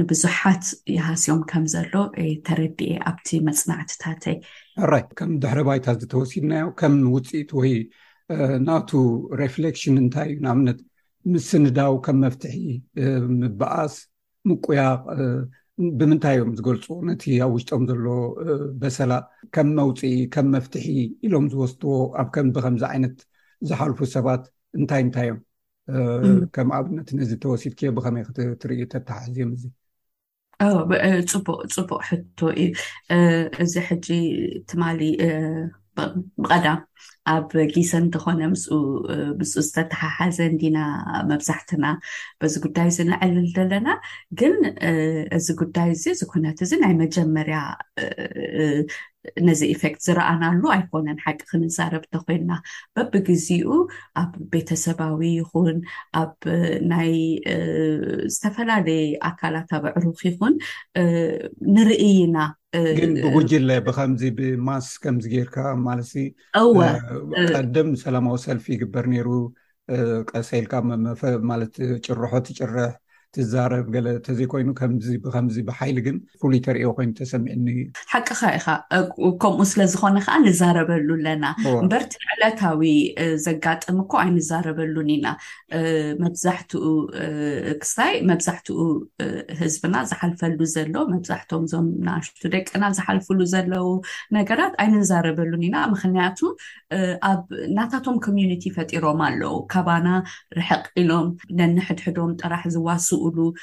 ንቡዙሓት 0.00 0.64
ይሃስዮም 0.96 1.40
ከምዘሎ 1.50 1.92
ተረድኤ 2.46 2.90
ኣብቲ 3.10 3.28
መፅናዕትታት 3.48 4.22
ይ 4.32 4.36
ኣራይ 4.84 5.02
ከም 5.18 5.30
ድሕረ 5.42 5.58
ባይታት 5.68 5.98
ዝተወሲድናዮ 6.04 6.66
ከም 6.80 6.94
ውፅኢት 7.14 7.50
ወይ 7.60 7.72
ናቱ 8.68 8.90
ሬፍሌክሽን 9.40 9.96
እንታይ 10.02 10.28
እዩ 10.32 10.38
ንብነት 10.46 10.78
ምስ 11.32 11.44
ስንዳው 11.52 11.92
ከም 12.04 12.16
መፍትሒ 12.24 12.56
ምበኣስ 13.40 13.94
ምቁያቅ 14.48 15.00
ብምንታይ 15.98 16.36
እዮም 16.36 16.52
ዝገልፅዎ 16.58 16.96
ነቲ 17.08 17.24
ኣብ 17.44 17.50
ውሽጦም 17.56 17.82
ዘሎ 17.90 18.04
በሰላ 18.82 19.12
ከም 19.54 19.68
መውፅኢ 19.78 20.12
ከም 20.34 20.46
መፍትሒ 20.54 20.86
ኢሎም 21.26 21.44
ዝወስትዎ 21.52 21.92
ኣብ 22.22 22.28
ከብከምዚ 22.34 22.82
ዓይነት 22.92 23.18
ዝሓልፉ 23.70 23.98
ሰባት 24.14 24.42
እንታይ 24.78 25.02
እንታይ 25.06 25.28
እዮም 26.22 26.38
ከም 26.54 26.70
ኣብነት 26.78 27.08
ነዚ 27.18 27.30
ተወሲድ 27.44 27.74
ክዮ 27.78 27.90
ብከመይ 27.98 28.24
ትርኢ 28.62 28.80
ተተሓዝእዮም 28.94 29.52
እዚ 29.56 29.64
ፅቡቅ 31.34 31.58
ፅቡቅ 31.76 32.00
ሕቶ 32.10 32.38
እዩ 32.62 32.66
እዚ 33.64 33.72
ሕጂ 33.88 34.06
ትማ 34.68 34.82
ብቐዳም 36.44 36.78
ኣብ 37.32 37.50
ጊሰን 37.74 38.04
ትኾነ 38.14 38.40
ምምኡ 38.52 39.46
ዝተተሓሓዘን 39.54 40.52
ዲና 40.62 40.78
መብዛሕትና 41.30 41.86
በዚ 42.40 42.54
ጉዳይ 42.66 42.86
እዚ 42.92 42.98
ንዕልል 43.10 43.48
ዘለና 43.56 43.88
ግን 44.40 44.54
እዚ 45.38 45.46
ጉዳይ 45.62 45.88
እዚ 45.96 46.04
ዝኮነት 46.20 46.58
እዚ 46.66 46.72
ናይ 46.84 46.94
መጀመርያ 47.02 47.58
ነዚ 49.46 49.60
ኤፌክት 49.74 50.00
ዝረኣናሉ 50.06 50.60
ኣይኮነን 50.74 51.18
ሓቂ 51.24 51.38
ክንዛረብ 51.50 52.04
እተኮይና 52.06 52.52
በቢግዚኡ 52.96 53.68
ኣብ 54.22 54.30
ቤተሰባዊ 54.52 55.16
ይኹን 55.38 55.78
ኣብ 56.22 56.32
ናይ 56.92 57.12
ዝተፈላለየ 58.34 59.08
ኣካላት 59.30 59.70
ኣብ 59.78 59.84
ኣዕሩኽ 59.92 60.20
ይኹን 60.30 60.54
ንርእዩና 61.76 62.38
ግን 63.00 63.12
ብጉጅላይ 63.36 63.78
ብከምዚ 63.88 64.22
ብማስ 64.38 64.88
ከምዚ 65.02 65.24
ጌይርካ 65.34 65.56
ማለት 65.88 66.10
ቀደም 67.56 67.90
ሰላማዊ 68.04 68.38
ሰልፊ 68.46 68.66
ይግበር 68.76 69.06
ነሩ 69.14 69.28
ቀሰይልካ 70.32 70.72
ማለት 71.50 71.74
ጭርሖ 72.06 72.32
ትጭርሕ 72.46 72.86
ትዛረብ 73.36 73.86
ገለ 73.94 74.06
ተዘይኮይኑ 74.26 74.68
ከምዚ 75.32 75.56
ብሓይሊ 75.68 75.96
ግን 76.06 76.16
ፍሉይ 76.40 76.60
ተሪዮ 76.66 76.90
ኮይኑ 76.98 77.10
ተሰሚዕኒእ 77.20 77.80
ሓቂካ 78.12 78.40
ኢካ 78.58 78.66
ከምኡ 79.42 79.64
ስለዝኮነ 79.72 80.16
ከዓ 80.26 80.34
ንዛረበሉ 80.44 81.08
ኣለና 81.18 81.44
ንበርቲ 81.86 82.12
ዕለታዊ 82.34 82.82
ዘጋጥም 83.46 83.98
ኮ 84.10 84.20
ኣይንዛረበሉን 84.24 85.10
ኢና 85.16 85.26
መብዛሕትኡ 86.22 86.84
ክስታይ 87.82 88.14
መብዛሕትኡ 88.30 88.78
ህዝብና 89.60 89.94
ዝሓልፈሉ 90.12 90.58
ዘሎ 90.76 90.94
መብዛሕትም 91.12 91.64
ዞም 91.74 91.88
ኣሽቱ 92.16 92.40
ደቂና 92.56 92.82
ዝሓልፍሉ 93.00 93.40
ዘለው 93.54 93.88
ነገራት 94.38 94.74
ኣይንዛረበሉን 94.86 95.64
ኢና 95.70 95.76
ምክንያቱ 95.94 96.38
ኣብ 97.32 97.44
እናታቶም 97.68 98.16
ኮሚኒቲ 98.28 98.64
ፈጢሮም 98.78 99.20
ኣለው 99.28 99.54
ካባና 99.74 100.08
ርሕቅ 100.60 100.84
ኢሎም 101.02 101.28
ነንሕድሕዶም 101.62 102.32
ጥራሕ 102.44 102.64
ዝዋስ 102.74 103.06
olu 103.20 103.54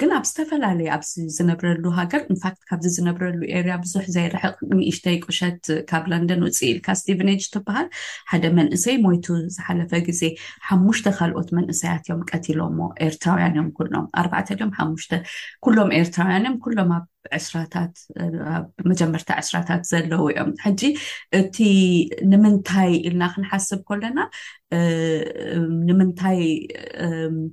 ግን 0.00 0.10
ኣብ 0.16 0.24
ዝተፈላለዩ 0.28 0.86
ኣብዚ 0.96 1.12
ዝነብረሉ 1.36 1.84
ሃገር 1.98 2.22
ንት 2.32 2.42
ካብዚ 2.70 2.86
ዝነብረሉ 2.96 3.38
ኤርያ 3.58 3.74
ብዙሕ 3.84 4.04
ዘይርሕቅ 4.16 4.56
ንእሽተይ 4.72 5.16
ቁሸት 5.26 5.62
ካብ 5.90 6.04
ለንደን 6.12 6.42
ውፅ 6.46 6.58
ኢልካ 6.70 6.86
ስቲቨንጅ 7.02 7.40
ትበሃል 7.54 7.88
ሓደ 8.32 8.44
መንእሰይ 8.58 8.96
ሞይቱ 9.06 9.26
ዝሓለፈ 9.56 9.92
ግዜ 10.08 10.22
ሓሙሽተ 10.68 11.06
ካልኦት 11.20 11.50
መንእሰያት 11.60 12.04
እዮም 12.06 12.22
ቀትሎሞ 12.30 12.78
ኤርትራውያን 13.08 13.56
እዮም 13.58 13.70
ም 14.04 14.06
ኣርባዕተዮም 14.22 14.74
ሓሽ 14.80 15.06
ኩሎም 15.66 15.92
ኤርትራውያን 16.02 16.46
እዮም 16.46 16.60
ኩሎም 16.66 16.92
ስ 17.44 17.60
መጀመርታ 18.88 19.28
ዕስራታት 19.40 19.80
ዘለዉ 19.88 20.20
ዮም 20.34 20.50
ሕጂ 20.64 20.80
እቲ 21.38 21.56
ንምንታይ 22.32 22.92
ኢልና 23.08 23.22
ክንሓስብ 23.32 23.80
ኮለና 23.88 24.18
ንምንታይ 25.88 26.38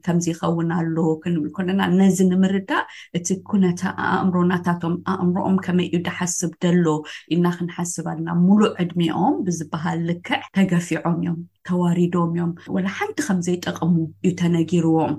ከምዚ 0.06 0.26
ይከውን 0.34 0.70
ኣሎ 0.78 0.95
ክንብል 1.24 1.49
ኮለና 1.58 1.82
ነዚ 1.99 2.17
ንምርዳእ 2.31 2.83
እቲ 3.17 3.27
ኩነተ 3.49 3.81
ኣእምሮናታቶም 4.09 4.93
ኣእምሮኦም 5.13 5.57
ከመይ 5.65 5.87
እዩ 5.95 5.99
ድሓስብ 6.07 6.51
ደሎ 6.63 6.85
ኢልና 7.33 7.47
ክንሓስብ 7.57 8.05
ኣለና 8.11 8.29
ሙሉእ 8.45 8.71
ዕድሚኦም 8.83 9.35
ብዝበሃል 9.47 9.99
ልክዕ 10.09 10.39
ተገፊዖም 10.57 11.17
እዮም 11.21 11.39
ተዋሪዶም 11.69 12.29
እዮም 12.35 12.51
ወላ 12.75 12.85
ሓንቲ 12.99 13.17
ከምዘይጠቅሙ 13.27 13.95
እዩ 14.27 14.31
ተነጊርዎም 14.43 15.15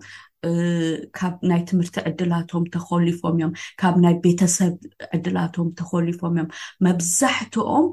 ካብ 1.18 1.34
ናይ 1.50 1.60
ትምህርቲ 1.68 1.96
ዕድላቶም 2.10 2.64
ተከሊፎም 2.76 3.34
እዮም 3.38 3.52
ካብ 3.82 3.94
ናይ 4.06 4.16
ቤተሰብ 4.26 4.74
ዕድላቶም 5.16 5.68
ተከሊፎም 5.80 6.34
እዮም 6.36 6.48
መብዛሕትኦም 6.86 7.86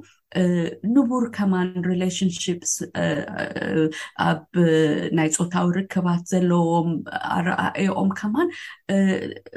ንቡር 0.93 1.23
ከማን 1.38 1.69
ሪሌሽንሽፕስ 1.91 2.73
ኣብ 4.27 4.43
ናይ 5.17 5.29
ፆታዊ 5.38 5.67
ርክባት 5.77 6.21
ዘለዎም 6.32 6.89
ኣረኣእዮኦም 7.38 8.09
ከማን 8.19 8.49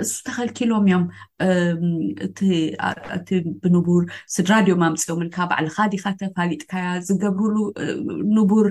እዝተከልኪሎም 0.03 0.85
እዮም 0.85 1.05
እእቲ 3.17 3.29
ብንቡር 3.63 4.03
ስድራ 4.35 4.53
ድዮ 4.67 4.75
ማምፅዮም 4.83 5.21
ካብ 5.37 5.49
ባዕሊ 5.53 5.69
ካዲካ 5.77 6.05
ተፋሊጥካያ 6.21 6.87
ዝገብርሉ 7.09 7.57
ንቡር 8.37 8.67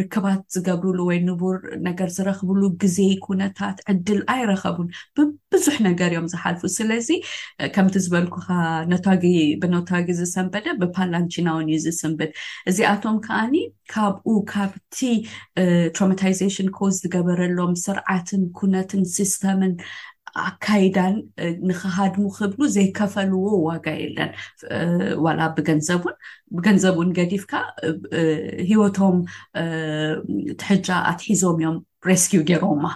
ርክባት 0.00 0.40
ዝገብርሉ 0.54 0.98
ወይ 1.10 1.18
ንቡር 1.28 1.56
ነገር 1.88 2.08
ዝረኽብሉ 2.16 2.60
ግዜ 2.82 2.98
ኩነታት 3.26 3.76
ዕድል 3.94 4.20
ኣይረከቡን 4.34 4.88
ብብዙሕ 5.18 5.76
ነገር 5.88 6.10
እዮም 6.14 6.28
ዝሓልፉ 6.34 6.62
ስለዚ 6.78 7.08
ከምቲ 7.76 7.96
ዝበልኩካ 8.06 8.48
ታ 9.04 9.08
ብነታጊ 9.62 10.06
ዝሰንበደ 10.18 10.66
ብፓላንቺናውን 10.80 11.66
እዩ 11.74 11.78
ዝስንበድ 11.84 12.30
እዚኣቶም 12.70 13.16
ከዓኒ 13.26 13.54
ካብኡ 13.92 14.26
ካብቲ 14.52 14.98
ትራማታይዜሽን 15.96 16.68
ኮዝ 16.78 16.94
ዝገበረሎም 17.04 17.72
ስርዓትን 17.86 18.42
ኩነትን 18.60 19.02
ስስተምን 19.16 19.71
ኣካይዳን 20.48 21.14
ንክሃድሙ 21.68 22.24
ክብሉ 22.36 22.60
ዘይከፈልዎ 22.74 23.44
ዋጋ 23.68 23.86
የለን 24.02 24.30
ዋላ 25.24 25.40
ብገንዘውን 25.56 26.14
ብገንዘብ 26.56 26.94
እውን 26.98 27.10
ገዲፍካ 27.18 27.52
ሂወቶም 28.70 29.16
ትሕጃ 30.60 30.88
ኣትሒዞም 31.10 31.56
እዮም 31.62 31.76
ሬስኪው 32.10 32.42
ገይሮምማ 32.50 32.86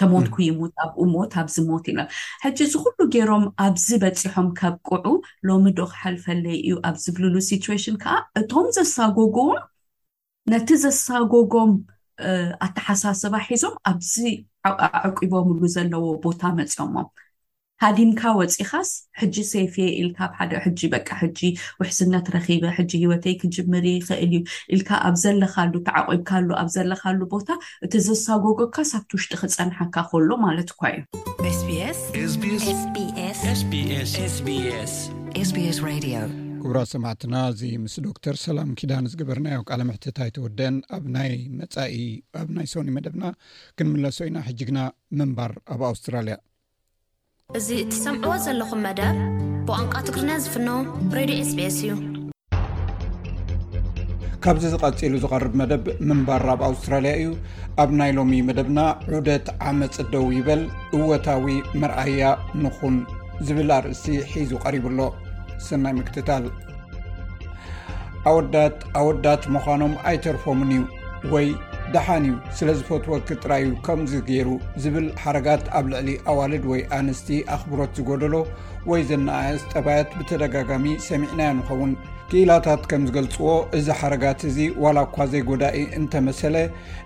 ተሞትኩይሙት 0.00 0.72
ኣብኡ 0.84 1.02
ሞት 1.14 1.32
ኣብዚ 1.42 1.56
ሞት 1.70 1.84
ኢለም 1.90 2.08
ሕጂ 2.44 2.58
ዝኩሉ 2.72 2.98
ገይሮም 3.14 3.44
ኣብዚ 3.66 3.86
በፂሖም 4.02 4.48
ከብ 4.58 4.74
ቁዑ 4.88 5.06
ሎሚ 5.50 5.64
ዶ 5.78 5.88
ክሓልፈለይ 5.92 6.58
እዩ 6.66 6.76
ኣብ 6.88 6.96
ዝፍልሉ 7.04 7.36
ሲትዌሽን 7.48 7.96
ከዓ 8.02 8.14
እቶም 8.40 8.66
ዘሳጎጎ 8.78 9.38
ነቲ 10.52 10.68
ዘሳጎጎም 10.84 11.70
ኣተሓሳስባ 12.66 13.34
ሒዞም 13.48 13.74
ኣ 13.88 13.92
ኣዕቂቦምሉ 15.06 15.62
ዘለዎ 15.76 16.04
ቦታ 16.24 16.42
መፂኦሞም 16.58 17.08
ሃዲምካ 17.82 18.22
ወፂኻስ 18.38 18.90
ሕጂ 19.20 19.36
ሰይፍ 19.50 19.74
ኢልካ 20.00 20.18
ኣብ 20.26 20.32
ሓደ 20.38 20.52
ሕጂ 20.64 20.80
በቂ 20.94 21.08
ሕጂ 21.22 21.40
ውሕዝነት 21.80 22.26
ረኪቢ 22.34 22.62
ጂ 22.90 22.92
ሂወተይ 23.02 23.34
ክጅምር 23.40 23.84
ይኽእል 23.90 24.20
እዩ 24.26 24.34
ኢልካ 24.76 24.90
ኣብ 25.08 25.14
ዘለካሉ 25.24 25.74
ክዓቂብካሉ 25.88 26.48
ኣብ 26.60 26.68
ዘለካሉ 26.76 27.18
ቦታ 27.34 27.48
እቲ 27.88 27.94
ዝሳጎጎካሳብትውሽጢ 28.06 29.32
ክፀንሐካ 29.42 29.96
ከሎ 30.12 30.30
ማለት 30.46 30.68
እኳ 30.74 30.82
እዩስስስስ 32.22 32.82
ራ 36.74 36.80
ሰማዕትና 36.90 37.36
እዚ 37.50 37.60
ምስ 37.82 37.94
ዶክተር 38.06 38.36
ሰላም 38.44 38.68
ኪዳን 38.78 39.04
ዝገበርናዮ 39.12 39.58
ካለምሕትታይተወደአን 39.68 40.76
ኣና 40.96 41.14
ኢ 42.02 42.06
ኣብ 42.40 42.48
ናይ 42.56 42.66
ሰውኒ 42.72 42.88
መደብና 42.96 43.24
ክንምለሶ 43.78 44.18
ኢና 44.28 44.38
ሕጅግና 44.48 44.78
ምንባር 45.18 45.52
ኣብ 45.74 45.82
ኣውስትራልያ 45.90 46.36
እዚ 47.58 47.68
እትሰምዕዎ 47.82 48.32
ዘለኹም 48.46 48.80
መደብ 48.86 49.18
ብቋንቋ 49.68 49.94
ትግሪና 50.06 50.30
ዝፍኖ 50.46 50.68
ድዮ 51.12 51.42
ስስ 51.50 51.76
እዩ 51.88 51.98
ካብዚ 54.46 54.64
ዝቀፂሉ 54.74 55.12
ዝቀርብ 55.24 55.54
መደብ 55.60 55.84
ምንባር 56.08 56.44
ኣብ 56.54 56.60
ኣውስትራልያ 56.70 57.12
እዩ 57.20 57.28
ኣብ 57.82 57.90
ናይ 58.00 58.10
ሎሚ 58.18 58.32
መደብና 58.48 58.78
ዑደት 59.12 59.46
ዓመፅ 59.72 59.96
ደው 60.14 60.26
ይበል 60.38 60.62
እወታዊ 60.98 61.46
መርኣያ 61.82 62.26
ንኹን 62.64 62.96
ዝብል 63.46 63.70
ኣርእሲ 63.78 64.04
ሒዙ 64.34 64.50
ቀሪቡሎ 64.66 64.98
ስናይ 65.64 65.94
ምክትታል 66.00 66.44
ኣወዳት 68.30 68.78
ኣወዳት 69.00 69.42
ምዃኖም 69.54 69.94
ኣይተርፎምን 70.10 70.70
እዩ 70.76 70.82
ወይ 71.32 71.46
ደሓን 71.94 72.24
እዩ 72.28 72.34
ስለ 72.58 72.68
ዝፈትዎ 72.78 73.14
ክጥራይ 73.28 73.62
እዩ 73.66 73.72
ከምዚ 73.86 74.12
ገይሩ 74.28 74.48
ዝብል 74.82 75.06
ሓረጋት 75.22 75.64
ኣብ 75.78 75.84
ልዕሊ 75.92 76.08
ኣዋልድ 76.30 76.64
ወይ 76.72 76.80
ኣንስቲ 76.98 77.28
ኣኽብሮት 77.54 77.92
ዝጎደሎ 77.98 78.34
ወይ 78.90 79.02
ዘናአየስ 79.10 79.62
ጠባያት 79.72 80.10
ብተደጋጋሚ 80.18 80.86
ሰሚዕናዮ 81.08 81.52
ንኸውን 81.60 81.92
ክኢላታት 82.30 82.84
ከም 82.90 83.02
ዝገልፅዎ 83.08 83.50
እዚ 83.78 83.88
ሓረጋት 83.98 84.40
እዚ 84.48 84.56
ዋላ 84.84 84.96
እኳ 85.08 85.16
ዘይ 85.32 85.42
ጎዳኢ 85.48 85.76
እንተመሰለ 85.98 86.56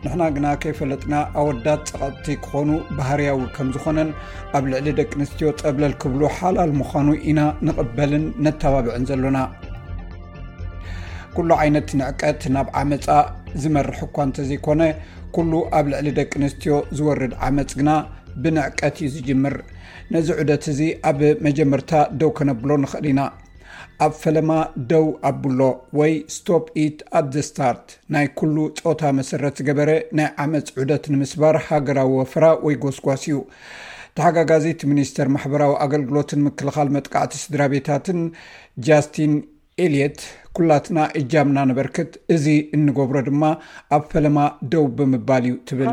ንሕና 0.04 0.22
ግና 0.36 0.46
ከይፈለጥና 0.62 1.14
ኣወዳት 1.40 1.82
ፀቐጥቲ 1.94 2.26
ክኾኑ 2.44 2.68
ባህርያዊ 2.98 3.40
ከም 3.56 3.68
ዝኮነን 3.74 4.10
ኣብ 4.58 4.64
ልዕሊ 4.74 4.86
ደቂ 5.00 5.10
ኣንስትዮ 5.18 5.48
ፀብለል 5.60 5.94
ክብሉ 6.04 6.22
ሓላል 6.38 6.72
ምዃኑ 6.78 7.08
ኢና 7.32 7.40
ንቕበልን 7.68 8.24
ነተባብዕን 8.46 9.04
ዘሎና 9.10 9.40
ኩሉ 11.36 11.50
ዓይነት 11.64 11.90
ንዕቀት 12.02 12.40
ናብ 12.54 12.70
ዓመፃ 12.84 13.06
ዝመርሕ 13.64 13.98
እኳ 14.08 14.16
እንተዘይኮነ 14.30 14.82
ኩሉ 15.36 15.52
ኣብ 15.80 15.86
ልዕሊ 15.94 16.08
ደቂ 16.20 16.32
ኣንስትዮ 16.42 16.76
ዝወርድ 17.00 17.34
ዓመፅ 17.48 17.70
ግና 17.82 17.90
ብንዕቀት 18.44 18.96
እዩ 19.04 19.12
ዝጅምር 19.18 19.54
ነዚ 20.14 20.26
ዑደት 20.40 20.64
እዚ 20.74 20.80
ኣብ 21.12 21.20
መጀመርታ 21.48 21.92
ደው 22.22 22.30
ከነብሎ 22.40 22.70
ንኽእል 22.86 23.06
ኢና 23.12 23.20
ኣብ 24.04 24.12
ፈለማ 24.22 24.52
ደው 24.90 25.06
ኣቡሎ 25.30 25.60
ወይ 25.98 26.12
ስቶፕ 26.34 26.64
ኢት 26.82 26.98
ኣ 27.18 27.20
ዘ 27.34 27.42
ስታርት 27.48 27.86
ናይ 28.14 28.26
ኩሉ 28.38 28.56
ፆታ 28.84 29.02
መሰረት 29.18 29.56
ዝገበረ 29.60 29.90
ናይ 30.18 30.28
ዓመፅ 30.44 30.68
ዑደት 30.82 31.04
ንምስባር 31.14 31.56
ሃገራዊ 31.68 32.10
ወፈራ 32.20 32.46
ወይ 32.66 32.76
ጎስጓስ 32.84 33.24
እዩ 33.30 33.36
ተሓጋጋዜቲ 34.18 34.80
ሚኒስተር 34.92 35.28
ማሕበራዊ 35.34 35.74
ኣገልግሎትን 35.86 36.40
ምክልኻል 36.46 36.88
መጥቃዕቲ 36.96 37.34
ስድራ 37.44 37.60
ቤታትን 37.74 38.22
ጃስቲን 38.88 39.34
ኤልየት 39.86 40.18
ኩላትና 40.56 40.98
እጃምና 41.18 41.58
ንበርክት 41.70 42.12
እዚ 42.34 42.46
እንገብሮ 42.76 43.16
ድማ 43.26 43.42
ኣብ 43.96 44.02
ፈለማ 44.12 44.38
ደው 44.72 44.84
ብምባል 44.98 45.44
እዩ 45.48 45.54
ትብል 45.68 45.90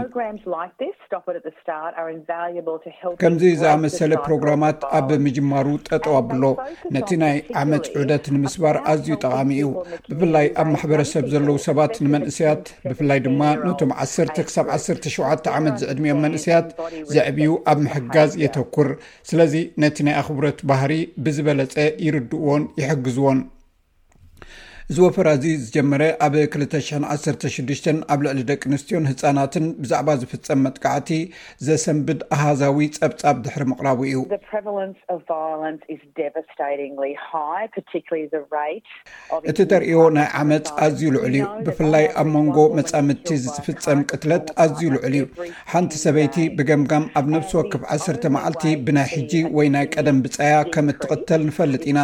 ከምዚ 3.21 3.43
ዝኣመሰለ 3.61 4.11
ፕሮግራማት 4.27 4.79
ኣብ 4.99 5.09
ምጅማሩ 5.25 5.67
ጠጠ 5.89 6.05
ኣብሎ 6.19 6.43
ነቲ 6.95 7.09
ናይ 7.23 7.35
ዓመት 7.63 7.85
ዑደት 8.01 8.25
ንምስባር 8.35 8.77
ኣዝዩ 8.93 9.11
ጠቃሚ 9.25 9.51
እዩ 9.59 9.67
ብፍላይ 10.11 10.47
ኣብ 10.61 10.67
ማሕበረሰብ 10.75 11.25
ዘለው 11.33 11.57
ሰባት 11.67 11.93
ንመንእስያት 12.05 12.63
ብፍላይ 12.89 13.21
ድማ 13.27 13.41
ነቶም 13.67 13.91
1 14.05 14.41
ክሳ 14.47 14.57
17 14.77 15.51
ዓመት 15.57 15.75
ዝዕድሚኦም 15.83 16.21
መንእስያት 16.27 16.67
ዘዕብዩ 17.13 17.49
ኣብ 17.73 17.77
ምሕጋዝ 17.85 18.31
የተኩር 18.45 18.89
ስለዚ 19.31 19.53
ነቲ 19.85 19.97
ናይ 20.07 20.17
ኣኽብረት 20.23 20.59
ባህሪ 20.71 20.93
ብዝበለፀ 21.25 21.77
ይርድእዎን 22.07 22.65
ይሕግዝዎን 22.81 23.39
እዚ 24.91 24.97
ወፈራዚ 25.05 25.45
ዝጀመረ 25.61 26.03
ኣብ 26.25 26.35
ክልተሽ 26.51 26.89
ዓ 27.13 27.15
ሽዱሽተ 27.53 27.85
ኣብ 28.13 28.19
ልዕሊ 28.25 28.39
ደቂ 28.51 28.61
ኣንስትዮን 28.69 29.07
ህፃናትን 29.09 29.65
ብዛዕባ 29.81 30.09
ዝፍፀም 30.21 30.59
መጥቃዕቲ 30.65 31.09
ዘሰንብድ 31.67 32.19
ኣሃዛዊ 32.35 32.79
ፀብፃብ 32.99 33.37
ድሕሪ 33.45 33.63
ምቅራቡ 33.71 33.99
እዩ 34.09 34.21
እቲ 39.51 39.57
ተሪዮ 39.73 39.99
ናይ 40.17 40.29
ዓመፅ 40.41 40.71
ኣዝዩ 40.85 41.03
ልዑል 41.15 41.35
እዩ 41.39 41.43
ብፍላይ 41.67 42.05
ኣብ 42.21 42.29
ሞንጎ 42.35 42.57
መፃምድቲ 42.77 43.27
ዝፍፀም 43.47 43.99
ቅትለት 44.11 44.47
ኣዝዩ 44.65 44.81
ልዑል 44.95 45.11
እዩ 45.19 45.25
ሓንቲ 45.73 45.93
ሰበይቲ 46.05 46.33
ብገምጋም 46.59 47.05
ኣብ 47.21 47.27
ነብሲ 47.35 47.51
ወክፍ 47.59 47.83
ዓሰተ 47.97 48.23
መዓልቲ 48.37 48.65
ብናይ 48.87 49.09
ሕጂ 49.15 49.33
ወይ 49.59 49.67
ናይ 49.75 49.85
ቀደም 49.97 50.17
ብፀያ 50.27 50.55
ከም 50.75 50.87
እትቅተል 50.95 51.43
ንፈልጥ 51.51 51.83
ኢና 51.91 51.99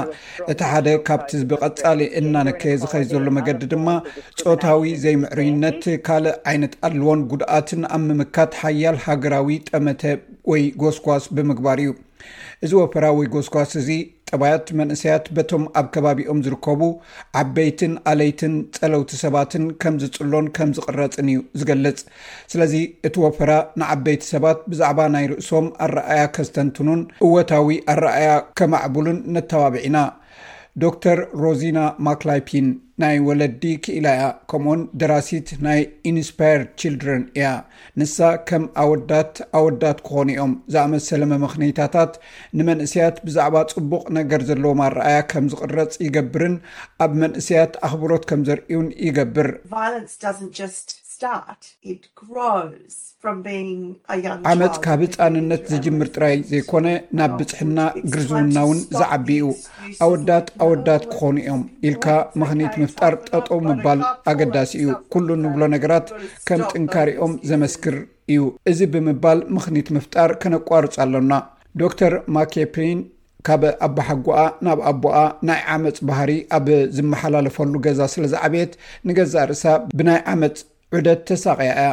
እቲ 0.52 0.60
ሓደ 0.74 0.88
ካብቲ 1.10 1.32
ዝብቐፃሊ 1.44 2.00
እናነከየ 2.24 2.72
ዝከ 2.82 2.94
ዘሉ 3.12 3.28
መገዲ 3.38 3.64
ድማ 3.74 3.88
ፆታዊ 4.46 4.92
ዘይምዕሪነት 5.04 5.82
ካልእ 6.08 6.38
ዓይነት 6.52 6.74
ኣልዎን 6.88 7.22
ጉድኣትን 7.34 7.82
ኣብ 7.96 8.04
ምምካት 8.08 8.52
ሓያል 8.62 8.98
ሃገራዊ 9.06 9.52
ጠመተ 9.70 10.02
ወይ 10.52 10.64
ጎስኳስ 10.82 11.26
ብምግባር 11.36 11.80
እዩ 11.84 11.92
እዚ 12.66 12.72
ወፈራ 12.82 13.06
ወይ 13.20 13.28
ጎስኳስ 13.34 13.72
እዚ 13.82 13.88
ጠባያት 14.38 14.68
መንእሰያት 14.80 15.26
በቶም 15.38 15.64
ኣብ 15.80 15.88
ከባቢኦም 15.94 16.40
ዝርከቡ 16.46 16.82
ዓበይትን 17.40 17.94
ኣለይትን 18.12 18.54
ፀለውቲ 18.78 19.12
ሰባትን 19.24 19.66
ከም 19.82 19.96
ዝፅሎን 20.02 20.46
ከም 20.58 20.70
ዝቅረፅን 20.78 21.28
እዩ 21.34 21.40
ዝገልፅ 21.62 21.98
ስለዚ 22.54 22.74
እቲ 23.10 23.16
ወፈራ 23.26 23.52
ንዓበይቲ 23.82 24.24
ሰባት 24.34 24.62
ብዛዕባ 24.74 25.00
ናይ 25.16 25.28
ርእሶም 25.34 25.68
ኣረኣያ 25.88 26.24
ከስተንትኑን 26.38 27.04
እወታዊ 27.28 27.70
ኣረኣያ 27.94 28.32
ከማዕቡሉን 28.62 29.20
ነተባብዒ 29.38 29.82
ኢና 29.90 29.98
ዶክተር 30.82 31.18
ሮዚና 31.42 31.80
ማክላይፒን 32.06 32.68
ናይ 33.02 33.16
ወለዲ 33.28 33.64
ክኢላ 33.86 34.08
እያ 34.16 34.24
ከምኡኡን 34.52 34.82
ድራሲት 35.02 35.48
ናይ 35.66 35.80
ኢንስፓይር 36.10 36.62
ችልድረን 36.82 37.24
እያ 37.40 37.50
ንሳ 38.02 38.18
ከም 38.50 38.64
ኣወዳት 38.84 39.34
ኣወዳት 39.60 40.00
ክኾኑ 40.08 40.28
እዮም 40.36 40.54
ዝኣመሰለ 40.76 41.22
መምኽኒታታት 41.34 42.14
ንመንእሰያት 42.60 43.18
ብዛዕባ 43.28 43.56
ጽቡቕ 43.74 44.04
ነገር 44.20 44.44
ዘለዎም 44.50 44.82
ኣረኣያ 44.90 45.20
ከም 45.34 45.48
ዝቕረጽ 45.54 45.94
ይገብርን 46.08 46.56
ኣብ 47.06 47.14
መንእሰያት 47.24 47.74
ኣኽብሮት 47.88 48.26
ከም 48.32 48.44
ዘርእዩን 48.50 48.90
ይገብር 49.08 49.50
ዓመፅ 54.52 54.74
ካብ 54.86 55.02
ፃንነት 55.16 55.62
ዝጅምር 55.74 56.08
ጥራይ 56.16 56.34
ዘይኮነ 56.50 56.88
ናብ 57.18 57.32
ብፅሕና 57.40 57.80
ግርዝውና 58.14 58.58
ውን 58.70 58.80
ዝዓቢኡ 58.98 59.46
ኣወዳት 60.06 60.48
ኣወዳት 60.64 61.04
ክኾኑ 61.12 61.36
እዮም 61.44 61.62
ኢልካ 61.90 62.06
ምኽኒት 62.42 62.74
ምፍጣር 62.82 63.14
ጠጠው 63.28 63.60
ምባል 63.68 64.00
ኣገዳሲ 64.32 64.72
እዩ 64.82 64.90
ኩሉ 65.16 65.28
ንብሎ 65.44 65.62
ነገራት 65.76 66.08
ከም 66.50 66.62
ጥንካሪኦም 66.72 67.34
ዘመስክር 67.52 67.96
እዩ 68.34 68.42
እዚ 68.74 68.80
ብምባል 68.96 69.40
ምኽኒት 69.58 69.88
ምፍጣር 70.00 70.30
ከነቋርፁ 70.44 70.94
ኣሎና 71.06 71.34
ዶክተር 71.84 72.14
ማኬፔን 72.38 73.00
ካብ 73.50 73.64
ኣቦሓጎኣ 73.90 74.38
ናብ 74.66 74.82
ኣቦኣ 74.94 75.16
ናይ 75.48 75.62
ዓመፅ 75.78 75.98
ባህሪ 76.10 76.32
ኣብ 76.60 76.68
ዝመሓላለፈሉ 76.98 77.74
ገዛ 77.88 78.02
ስለ 78.16 78.26
ዝዕብት 78.36 78.74
ንገዛ 79.08 79.34
ርእሳ 79.52 79.66
ብናይ 80.00 80.22
ዓመፅ 80.36 80.60
ዑደት 80.98 81.22
ተሳቀያ 81.30 81.70
እያ 81.76 81.86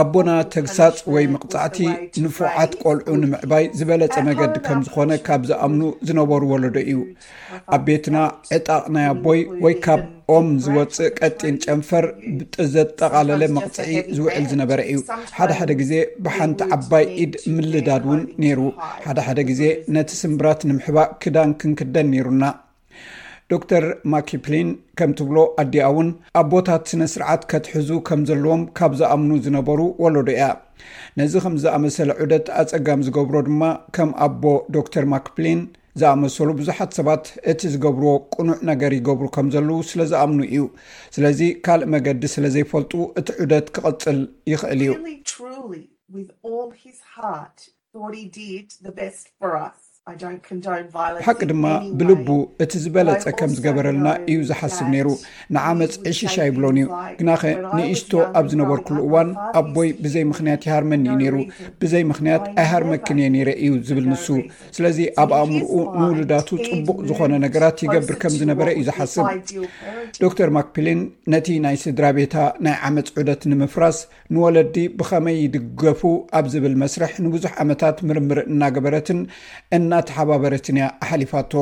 ኣቦና 0.00 0.30
ተግሳፅ 0.54 0.96
ወይ 1.14 1.24
ምቕፃዕቲ 1.34 1.76
ንፉዓት 2.24 2.72
ቆልዑ 2.82 3.14
ንምዕባይ 3.22 3.64
ዝበለፀ 3.80 4.14
መገዲ 4.28 4.54
ከም 4.66 4.80
ዝኾነ 4.86 5.10
ካብ 5.26 5.42
ዝኣምኑ 5.50 5.80
ዝነበሩ 6.08 6.40
ዎሎ 6.52 6.64
ዶ 6.76 6.80
እዩ 6.92 7.00
ኣብ 7.76 7.82
ቤትና 7.88 8.16
ዕጣቅናያ 8.58 9.08
ኣቦይ 9.14 9.40
ወይ 9.66 9.76
ካብ 9.86 10.02
ኦም 10.38 10.46
ዝወፅእ 10.64 11.12
ቀጢን 11.20 11.56
ጨንፈር 11.66 12.04
ብዘጠቓለለ 12.56 13.42
መቕፅዒ 13.58 13.92
ዝውዕል 14.16 14.44
ዝነበረ 14.54 14.80
እዩ 14.92 15.00
ሓደ 15.36 15.50
ሓደ 15.58 15.70
ግዜ 15.82 15.92
ብሓንቲ 16.26 16.60
ዓባይ 16.78 17.06
ኢድ 17.24 17.32
ምልዳድ 17.54 18.04
እውን 18.08 18.20
ነይሩ 18.44 18.60
ሓደሓደ 19.06 19.38
ግዜ 19.52 19.62
ነቲ 19.96 20.10
ስምብራት 20.24 20.60
ንምሕባእ 20.70 21.10
ክዳን 21.24 21.52
ክንክደን 21.62 22.08
ነይሩና 22.14 22.44
ዶክተር 23.52 23.84
ማኪፕሊን 24.14 24.68
ከምትብሎ 24.98 25.38
ኣዲያ 25.62 25.84
ውን 25.96 26.08
ኣቦታት 26.42 26.82
ስነ 26.90 27.02
ስርዓት 27.12 27.42
ከትሕዙ 27.50 27.90
ከም 28.08 28.20
ዘለዎም 28.28 28.62
ካብ 28.78 28.92
ዝኣምኑ 29.00 29.30
ዝነበሩ 29.44 29.80
ወሎዶ 30.02 30.28
እያ 30.34 30.44
ነዚ 31.20 31.32
ከም 31.44 31.56
ዝኣመሰለ 31.64 32.10
ዑደት 32.24 32.46
ኣፀጋሚ 32.62 33.00
ዝገብሮ 33.06 33.36
ድማ 33.48 33.62
ከም 33.96 34.10
ኣቦ 34.26 34.44
ዶ 34.76 34.84
ተር 34.94 35.06
ማኪፕሊን 35.14 35.60
ዝኣመሰሉ 36.00 36.48
ብዙሓት 36.60 36.90
ሰባት 36.98 37.24
እቲ 37.52 37.60
ዝገብርዎ 37.74 38.12
ቅኑዕ 38.36 38.58
ነገር 38.70 38.92
ይገብሩ 38.98 39.26
ከም 39.36 39.46
ዘለዉ 39.54 39.78
ስለ 39.90 40.02
ዝኣምኑ 40.12 40.40
እዩ 40.50 40.62
ስለዚ 41.16 41.40
ካልእ 41.66 41.90
መገዲ 41.94 42.22
ስለ 42.36 42.44
ዘይፈልጡ 42.56 42.92
እቲ 43.22 43.28
ዑደት 43.44 43.66
ክቐፅል 43.76 44.20
ይኽእል 44.52 44.82
እዩ 44.88 44.92
ብሓቂ 50.94 51.38
ድማ 51.50 51.66
ብልቡ 51.98 52.28
እቲ 52.62 52.72
ዝበለፀ 52.84 53.24
ከም 53.38 53.50
ዝገበረልና 53.56 54.08
እዩ 54.30 54.38
ዝሓስብ 54.48 54.86
ነይሩ 54.94 55.08
ንዓመፅ 55.54 55.92
ዕሽሻ 56.10 56.34
ይብሎን 56.46 56.78
እዩ 56.80 56.86
ግናኸ 57.18 57.42
ንእሽቶ 57.76 58.12
ኣብ 58.38 58.46
ዝነበርኩሉ 58.52 58.96
እዋን 59.06 59.28
ኣ 59.58 59.62
ቦይ 59.74 59.88
ብዘይ 60.04 60.24
ምክንያት 60.30 60.62
ይሃርመኒዩ 60.68 61.12
ነይሩ 61.20 61.36
ብዘይ 61.84 62.02
ምክንያት 62.12 62.42
ኣይሃርመክን 62.62 63.20
ነረ 63.34 63.50
እዩ 63.66 63.70
ዝብል 63.90 64.06
ንሱ 64.12 64.26
ስለዚ 64.78 64.98
ኣብ 65.24 65.30
ኣእምርኡ 65.38 65.70
ንውሉዳቱ 66.00 66.48
ፅቡቅ 66.70 66.98
ዝኮነ 67.10 67.32
ነገራት 67.46 67.78
ይገብር 67.86 68.18
ከም 68.24 68.34
ዝነበረ 68.40 68.66
እዩ 68.78 68.82
ዝሓስብ 68.88 69.26
ዶር 70.40 70.52
ማክፕሊን 70.58 71.00
ነቲ 71.36 71.46
ናይ 71.68 71.78
ስድራ 71.84 72.04
ቤታ 72.18 72.34
ናይ 72.64 72.76
ዓመፅ 72.90 73.14
ዑደት 73.20 73.42
ንምፍራስ 73.52 74.00
ንወለዲ 74.34 74.76
ብከመይ 74.98 75.38
ይድገፉ 75.44 76.02
ኣብ 76.40 76.44
ዝብል 76.56 76.76
መስርሕ 76.84 77.14
ንብዙሕ 77.26 77.54
ዓመታት 77.62 77.96
ምርምር 78.10 78.40
እናገበረትን 78.52 79.20
ተሓባበረትንያ 80.08 80.84
ኣሓሊፋቶ 81.04 81.52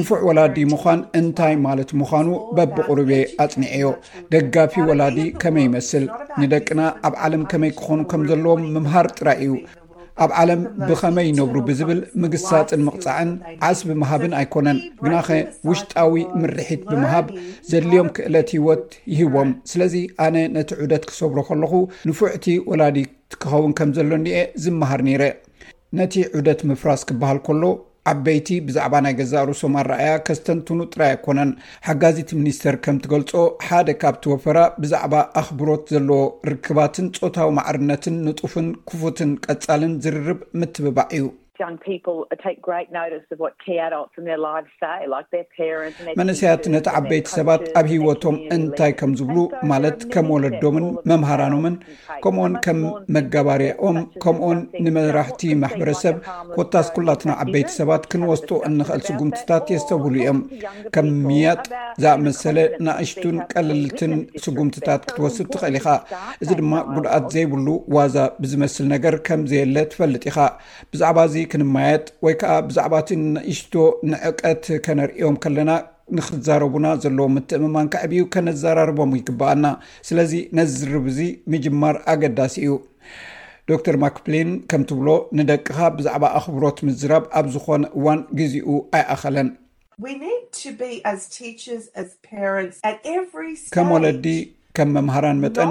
ንፉዕ 0.00 0.20
ወላዲ 0.26 0.58
ምዃን 0.72 1.00
እንታይ 1.18 1.54
ማለት 1.66 1.90
ምዃኑ 2.00 2.28
በብቑርቤ 2.56 3.10
ኣጽኒዐዮ 3.44 3.88
ደጋፊ 4.34 4.74
ወላዲ 4.90 5.18
ከመይ 5.42 5.64
ይመስል 5.68 6.04
ንደቅና 6.42 6.80
ኣብ 7.08 7.14
ዓለም 7.26 7.42
ከመይ 7.52 7.72
ክኾኑ 7.80 8.00
ከም 8.12 8.22
ዘለዎም 8.30 8.62
ምምሃር 8.76 9.08
ጥራይ 9.18 9.38
እዩ 9.46 9.52
ኣብ 10.24 10.30
ዓለም 10.40 10.60
ብኸመይ 10.88 11.26
ነብሩ 11.38 11.56
ብዝብል 11.68 11.98
ምግሳፅን 12.22 12.82
ምቕፃዕን 12.86 13.30
ዓስቢ 13.68 13.94
ምሃብን 14.02 14.32
ኣይኮነን 14.38 14.78
ግናኸ 15.04 15.28
ውሽጣዊ 15.68 16.12
ምርሒት 16.40 16.82
ብምሃብ 16.90 17.26
ዘድልዮም 17.70 18.08
ክእለት 18.18 18.50
ህወት 18.56 18.84
ይህቦም 19.14 19.50
ስለዚ 19.72 19.94
ኣነ 20.26 20.36
ነቲ 20.56 20.70
ዑደት 20.84 21.04
ክሰብሮ 21.10 21.38
ከለኹ 21.48 21.72
ንፉዕቲ 22.10 22.46
ወላዲት 22.70 23.12
ክኸውን 23.42 23.74
ከም 23.80 23.90
ዘሎ 23.98 24.10
እኒአ 24.20 24.38
ዝመሃር 24.66 25.02
ነይረ 25.08 25.24
ነቲ 26.00 26.14
ዑደት 26.38 26.60
ምፍራስ 26.70 27.02
ክበሃል 27.10 27.38
ከሎ 27.48 27.62
ዓበይቲ 28.10 28.48
ብዛዕባ 28.66 28.94
ናይ 29.04 29.14
ገዛ 29.20 29.32
ርእስም 29.48 29.74
ኣረኣያ 29.80 30.10
ከስተንትኑ 30.26 30.78
ጥራይ 30.92 31.10
ኣይኮነን 31.14 31.50
ሓጋዚቲ 31.88 32.30
ሚኒስተር 32.40 32.76
ከምትገልፆ 32.84 33.32
ሓደ 33.68 33.88
ካብቲወፈራ 34.02 34.58
ብዛዕባ 34.82 35.14
ኣኽብሮት 35.40 35.82
ዘለዎ 35.96 36.20
ርክባትን 36.52 37.08
ፆታዊ 37.18 37.50
ማዕርነትን 37.58 38.18
ንጡፍን 38.28 38.68
ክፉትን 38.90 39.32
ቀፃልን 39.48 39.94
ዝርርብ 40.06 40.40
ምትብባዕ 40.60 41.08
እዩ 41.18 41.26
መንሰያት 46.20 46.64
ነቲ 46.74 46.86
ዓበይቲ 46.98 47.26
ሰባት 47.36 47.62
ኣብ 47.80 47.86
ሂወቶም 47.92 48.36
እንታይ 48.56 48.92
ከም 49.00 49.12
ዝብሉ 49.18 49.38
ማለት 49.70 49.98
ከም 50.12 50.26
ወለዶምን 50.34 50.86
መምሃራኖምን 51.10 51.76
ከምኦን 52.24 52.54
ከም 52.64 52.80
መጋባርኦም 53.16 53.98
ከምኡኦን 54.24 54.58
ንመራሕቲ 54.84 55.42
ማሕበረሰብ 55.62 56.16
ኮታስ 56.56 56.88
ኩላትና 56.96 57.30
ዓበይቲ 57.44 57.70
ሰባት 57.80 58.02
ክንወስጡ 58.12 58.50
እንክእል 58.68 59.02
ስጉምትታት 59.08 59.66
የስተብህሉ 59.74 60.14
እዮም 60.22 60.40
ከም 60.96 61.08
ምያጥ 61.28 61.62
ዝኣመሰለ 62.04 62.58
ንእሽቱን 62.88 63.36
ቀልልትን 63.54 64.14
ስጉምትታት 64.46 65.02
ክትወስድ 65.08 65.48
ትኽእል 65.54 65.78
ኢካ 65.80 65.88
እዚ 66.42 66.50
ድማ 66.60 66.72
ጉድኣት 66.94 67.26
ዘይብሉ 67.36 67.66
ዋዛ 67.98 68.16
ብዝመስል 68.42 68.86
ነገር 68.94 69.16
ከምዘየለ 69.28 69.76
ትፈልጥ 69.92 70.24
ኢካ 70.30 70.38
ብዛዕባ 70.92 71.18
እዚ 71.30 71.36
ክንማየጥ 71.52 72.04
ወይ 72.24 72.34
ከዓ 72.40 72.52
ብዛዕባእቲ 72.68 73.08
ንእሽቶ 73.34 73.74
ንዕቀት 74.12 74.64
ከነርእዮም 74.86 75.36
ከለና 75.44 75.70
ንክዛረቡና 76.16 76.86
ዘለዎ 77.02 77.26
ምትእምማን 77.36 77.86
ክዕብዩ 77.92 78.20
ከነዘራርቦም 78.34 79.14
ይግበኣልና 79.18 79.66
ስለዚ 80.08 80.32
ነዚዝርብ 80.58 81.06
ዚ 81.18 81.22
ምጅማር 81.52 81.96
ኣገዳሲ 82.12 82.54
እዩ 82.66 82.72
ዶር 83.68 83.96
ማክፕሊን 84.04 84.50
ከምትብሎ 84.70 85.08
ንደቅካ 85.38 85.78
ብዛዕባ 85.98 86.24
ኣኽብሮት 86.40 86.78
ምዝራብ 86.88 87.24
ኣብ 87.38 87.46
ዝኾነ 87.54 87.84
እዋን 87.98 88.20
ግዚኡ 88.40 88.68
ኣይኣኸለንከም 88.98 89.56
ወለዲ 93.96 94.28
ከም 94.76 94.88
መምሃራን 94.96 95.38
መጠን 95.44 95.70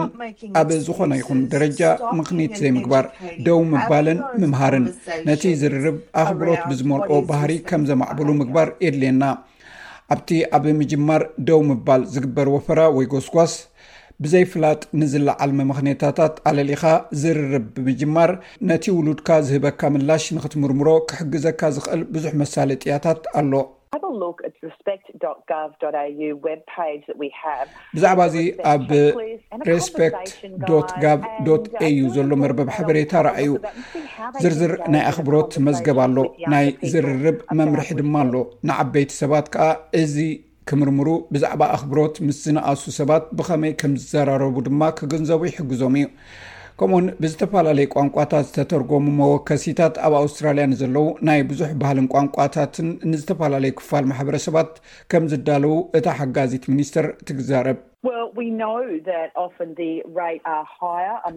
ኣብ 0.61 0.69
ዝኾነ 0.85 1.11
ይኹን 1.19 1.39
ደረጃ 1.53 1.79
ምኽኒት 2.17 2.53
ዘይምግባር 2.61 3.05
ደው 3.47 3.59
ምባልን 3.73 4.19
ምምሃርን 4.41 4.85
ነቲ 5.27 5.43
ዝርርብ 5.61 5.97
ኣኽብሮት 6.21 6.63
ብዝመልኦ 6.69 7.13
ባህሪ 7.31 7.51
ከም 7.69 7.83
ዘማዕብሉ 7.89 8.29
ምግባር 8.41 8.69
የድልና 8.85 9.23
ኣብቲ 10.13 10.29
ኣብ 10.57 10.65
ምጅማር 10.79 11.21
ደው 11.49 11.61
ምባል 11.69 12.01
ዝግበር 12.15 12.49
ወፈራ 12.55 12.81
ወይ 12.97 13.05
ጎስጓስ 13.13 13.53
ብዘይፍላጥ 14.23 14.81
ንዝለዓልሚ 14.99 15.59
ምክንታታት 15.71 16.35
ኣለሊኻ 16.49 16.83
ዝርርብ 17.21 17.65
ብምጅማር 17.77 18.31
ነቲ 18.69 18.85
ውሉድካ 18.97 19.29
ዝህበካ 19.47 19.79
ምላሽ 19.95 20.25
ንክትምርምሮ 20.35 20.89
ክሕግዘካ 21.11 21.61
ዝኽእል 21.77 22.03
ብዙሕ 22.15 22.31
መሳለጥያታት 22.41 23.21
ኣሎ 23.39 23.53
ብዛዕባ 27.95 28.19
እዚ 28.29 28.37
ኣብ 28.73 28.89
ሬስፖክት 29.67 30.41
ዶ 30.69 30.81
ጋቭ 31.03 31.21
ዶ 31.45 31.47
አዩ 31.87 31.99
ዘሎ 32.15 32.31
መርበብ 32.41 32.69
ሓበሬታ 32.77 33.13
ርኣዩ 33.27 33.49
ዝርዝር 34.43 34.73
ናይ 34.93 35.03
ኣኽብሮት 35.11 35.51
መዝገብ 35.67 35.99
ኣሎ 36.05 36.17
ናይ 36.53 36.67
ዝርርብ 36.93 37.37
መምርሒ 37.59 37.89
ድማ 38.01 38.15
ኣሎ 38.25 38.33
ንዓበይቲ 38.69 39.11
ሰባት 39.21 39.47
ከዓ 39.55 39.67
እዚ 40.01 40.15
ክምርምሩ 40.69 41.07
ብዛዕባ 41.33 41.61
ኣኽብሮት 41.77 42.15
ምስ 42.27 42.37
ዝነኣሱ 42.47 42.83
ሰባት 42.99 43.23
ብኸመይ 43.39 43.73
ከም 43.81 43.91
ዝዘራረቡ 44.01 44.55
ድማ 44.67 44.81
ክግንዘቡ 44.99 45.41
ይሕግዞም 45.49 45.95
እዩ 46.01 46.05
ከምኡ 46.79 46.95
ውን 46.97 47.05
ብዝተፈላለዩ 47.23 47.85
ቋንቋታት 47.93 48.45
ዝተተርጎሙ 48.47 49.05
መወከሲታት 49.19 49.95
ኣብ 50.05 50.13
ኣውስትራልያ 50.21 50.63
ንዘለዉ 50.71 51.05
ናይ 51.27 51.39
ብዙሕ 51.51 51.69
ባህልን 51.81 52.07
ቋንቋታትን 52.13 52.87
ንዝተፈላለዩ 53.11 53.71
ክፋል 53.81 54.05
ማሕበረሰባት 54.11 54.71
ከም 55.13 55.27
ዝዳለዉ 55.33 55.75
እታ 55.99 56.07
ሓጋዚት 56.19 56.63
ሚኒስተር 56.73 57.05
ትግዛረብ 57.29 57.79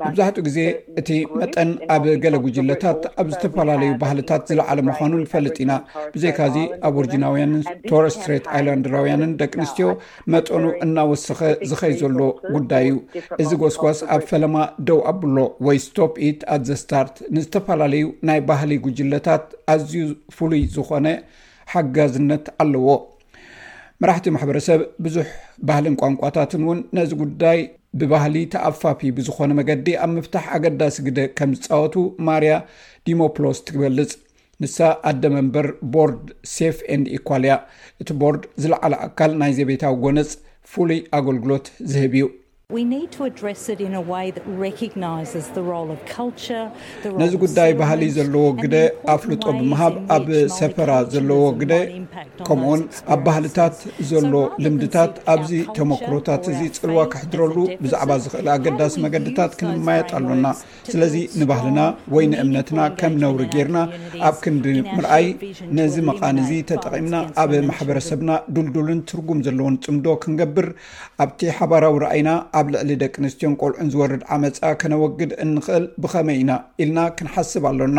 ኣብዛሕትኡ 0.08 0.42
ግዜ 0.46 0.58
እቲ 1.00 1.10
መጠን 1.40 1.70
ኣብ 1.94 2.04
ገለ 2.22 2.36
ጉጅለታት 2.46 3.00
ኣብ 3.20 3.28
ዝተፈላለዩ 3.32 3.90
ባህልታት 4.02 4.42
ዝለዓለ 4.50 4.78
ምኳኑ 4.88 5.12
ፈልጥ 5.32 5.56
ኢና 5.64 5.72
ብዘይ 6.14 6.32
ካዚ 6.38 6.56
ኣብ 6.88 6.94
ወርጂናውያንን 7.00 7.62
ቶረስትት 7.90 8.44
ኣላንድራውያንን 8.58 9.32
ደቂ 9.42 9.52
ኣንስትዮ 9.62 9.88
መጠኑ 10.34 10.64
እናወስኸ 10.86 11.40
ዝኸይ 11.72 11.94
ዘሎ 12.02 12.18
ጉዳይ 12.56 12.88
እዩ 12.90 12.96
እዚ 13.44 13.50
ጓስጓስ 13.64 14.00
ኣብ 14.16 14.24
ፈለማ 14.32 14.56
ደው 14.90 15.00
ኣቡሎ 15.12 15.36
ወይ 15.68 15.80
ስቶፕ 15.86 16.14
ኢት 16.28 16.40
ኣት 16.56 16.64
ዘ 16.70 16.80
ስታርት 16.84 17.16
ንዝተፈላለዩ 17.36 18.06
ናይ 18.30 18.42
ባህሊ 18.50 18.70
ጉጅለታት 18.88 19.46
ኣዝዩ 19.74 20.04
ፍሉይ 20.38 20.64
ዝኮነ 20.76 21.06
ሓጋዝነት 21.74 22.44
ኣለዎ 22.64 22.88
መራሕቲ 24.03 24.26
ማሕበረሰብ 24.34 24.80
ብዙሕ 25.05 25.24
ባህልን 25.68 25.94
ቋንቋታትን 26.01 26.62
እውን 26.66 26.80
ነዚ 26.96 27.11
ጉዳይ 27.22 27.59
ብባህሊ 28.01 28.36
ተኣፋፊ 28.53 29.01
ብዝኾነ 29.16 29.53
መገዲ 29.61 29.86
ኣብ 30.05 30.11
ምፍታሕ 30.18 30.44
ኣገዳሲ 30.57 30.96
ግደ 31.07 31.18
ከም 31.38 31.51
ዝፃወቱ 31.61 31.94
ማርያ 32.28 32.53
ዲሞፕሎስ 33.09 33.61
ትግበልፅ 33.68 34.12
ንሳ 34.64 34.78
ኣደ 35.11 35.22
መንበር 35.36 35.68
ቦርድ 35.96 36.26
ሴፍ 36.55 36.78
ንድ 37.01 37.07
ኢኳልያ 37.18 37.55
እቲ 38.03 38.09
ቦርድ 38.20 38.44
ዝለዓለ 38.64 38.94
ኣካል 39.09 39.32
ናይ 39.42 39.53
ዘ 39.57 39.66
ቤታዊ 39.72 39.96
ጎነፅ 40.05 40.30
ፍሉይ 40.74 41.01
ኣገልግሎት 41.18 41.68
ዝህብ 41.92 42.14
እዩ 42.20 42.26
ነዚ 47.20 47.32
ጉዳይ 47.44 47.70
ባህሊ 47.78 48.02
ዘለዎ 48.16 48.42
ግደ 48.62 48.74
ኣፍልጦ 49.12 49.44
ብምሃብ 49.58 49.94
ኣብ 50.16 50.26
ሰፈራ 50.56 50.90
ዘለዎ 51.12 51.38
ግደ 51.60 51.72
ከምኡውን 52.48 52.80
ኣብ 53.14 53.20
ባህልታት 53.28 53.76
ዘሎ 54.10 54.34
ልምድታት 54.64 55.12
ኣብዚ 55.34 55.50
ተመክሮታት 55.78 56.42
እዚ 56.52 56.60
ፅልዋ 56.82 56.98
ክሕድረሉ 57.14 57.56
ብዛዕባ 57.86 58.10
ዝክእል 58.24 58.50
ኣገዳሲ 58.56 58.94
መገድታት 59.04 59.54
ክንማየጥ 59.60 60.10
ኣሎና 60.18 60.46
ስለዚ 60.92 61.14
ንባህልና 61.42 61.80
ወይ 62.16 62.28
ንእምነትና 62.34 62.78
ከም 63.00 63.16
ነውሪ 63.24 63.42
ጌርና 63.56 63.78
ኣብ 64.30 64.36
ክንዲ 64.44 64.66
ምርኣይ 64.98 65.26
ነዚ 65.80 65.96
መቃን 66.10 66.36
እዚ 66.44 66.52
ተጠቒምና 66.72 67.16
ኣብ 67.46 67.54
ማሕበረሰብና 67.70 68.30
ዱልዱልን 68.54 69.00
ትርጉም 69.08 69.40
ዘለዎን 69.48 69.80
ፅምዶ 69.88 70.06
ክንገብር 70.26 70.68
ኣብቲ 71.26 71.40
ሓባራዊ 71.56 71.96
ርኣይና 72.06 72.30
ኣብ 72.59 72.66
ልዕሊ 72.74 72.90
ደቂ 73.02 73.14
ኣንስትዮን 73.22 73.52
ቆልዑን 73.62 73.88
ዝወርድ 73.92 74.22
ዓመፃ 74.34 74.59
ከነወግድ 74.80 75.30
እንክእል 75.44 75.84
ብኸመይ 76.02 76.38
ኢና 76.42 76.52
ኢልና 76.82 77.00
ክንሓስብ 77.18 77.64
ኣሎና 77.70 77.98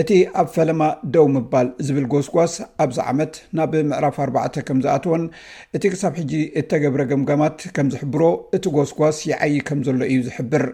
እቲ 0.00 0.10
ኣብ 0.40 0.46
ፈለማ 0.54 0.82
ደው 1.14 1.26
ምባል 1.34 1.68
ዝብል 1.86 2.06
ጎስጓስ 2.12 2.52
ኣብዚ 2.84 2.98
ዓመት 3.10 3.34
ናብ 3.58 3.72
ምዕራፍ 3.90 4.16
ኣርባዕተ 4.24 4.54
ከምዝኣትወን 4.68 5.24
እቲ 5.78 5.82
ክሳብ 5.94 6.14
ሕጂ 6.20 6.32
እተገብረ 6.60 7.02
ገምጋማት 7.10 7.58
ከም 7.78 7.88
ዝሕብሮ 7.96 8.22
እቲ 8.58 8.64
ጎስጓስ 8.78 9.18
ይዓይ 9.32 9.56
ከም 9.70 9.82
ዘሎ 9.88 10.00
እዩ 10.12 10.18
ዝሕብር 10.30 10.64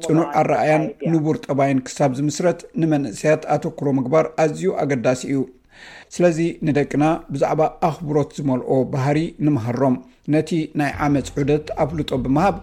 ፅኑዕ 0.05 0.25
ኣረኣያን 0.41 0.83
ንቡር 1.13 1.35
ጠባይን 1.47 1.79
ክሳብ 1.89 2.11
ዝምስረት 2.19 2.59
ንመንእስያት 2.83 3.41
ኣተክሮ 3.57 3.87
ምግባር 3.99 4.25
ኣዝዩ 4.45 4.67
ኣገዳሲ 4.83 5.21
እዩ 5.33 5.37
ስለዚ 6.15 6.39
ንደቂና 6.67 7.03
ብዛዕባ 7.33 7.61
ኣኽብሮት 7.89 8.29
ዝመልኦ 8.39 8.71
ባህሪ 8.95 9.19
ንምሃሮም 9.45 9.95
ነቲ 10.35 10.49
ናይ 10.81 10.91
ዓመፅ 11.07 11.27
ዑደት 11.39 11.67
ኣፍልጦ 11.85 12.09
ብምሃብ 12.25 12.57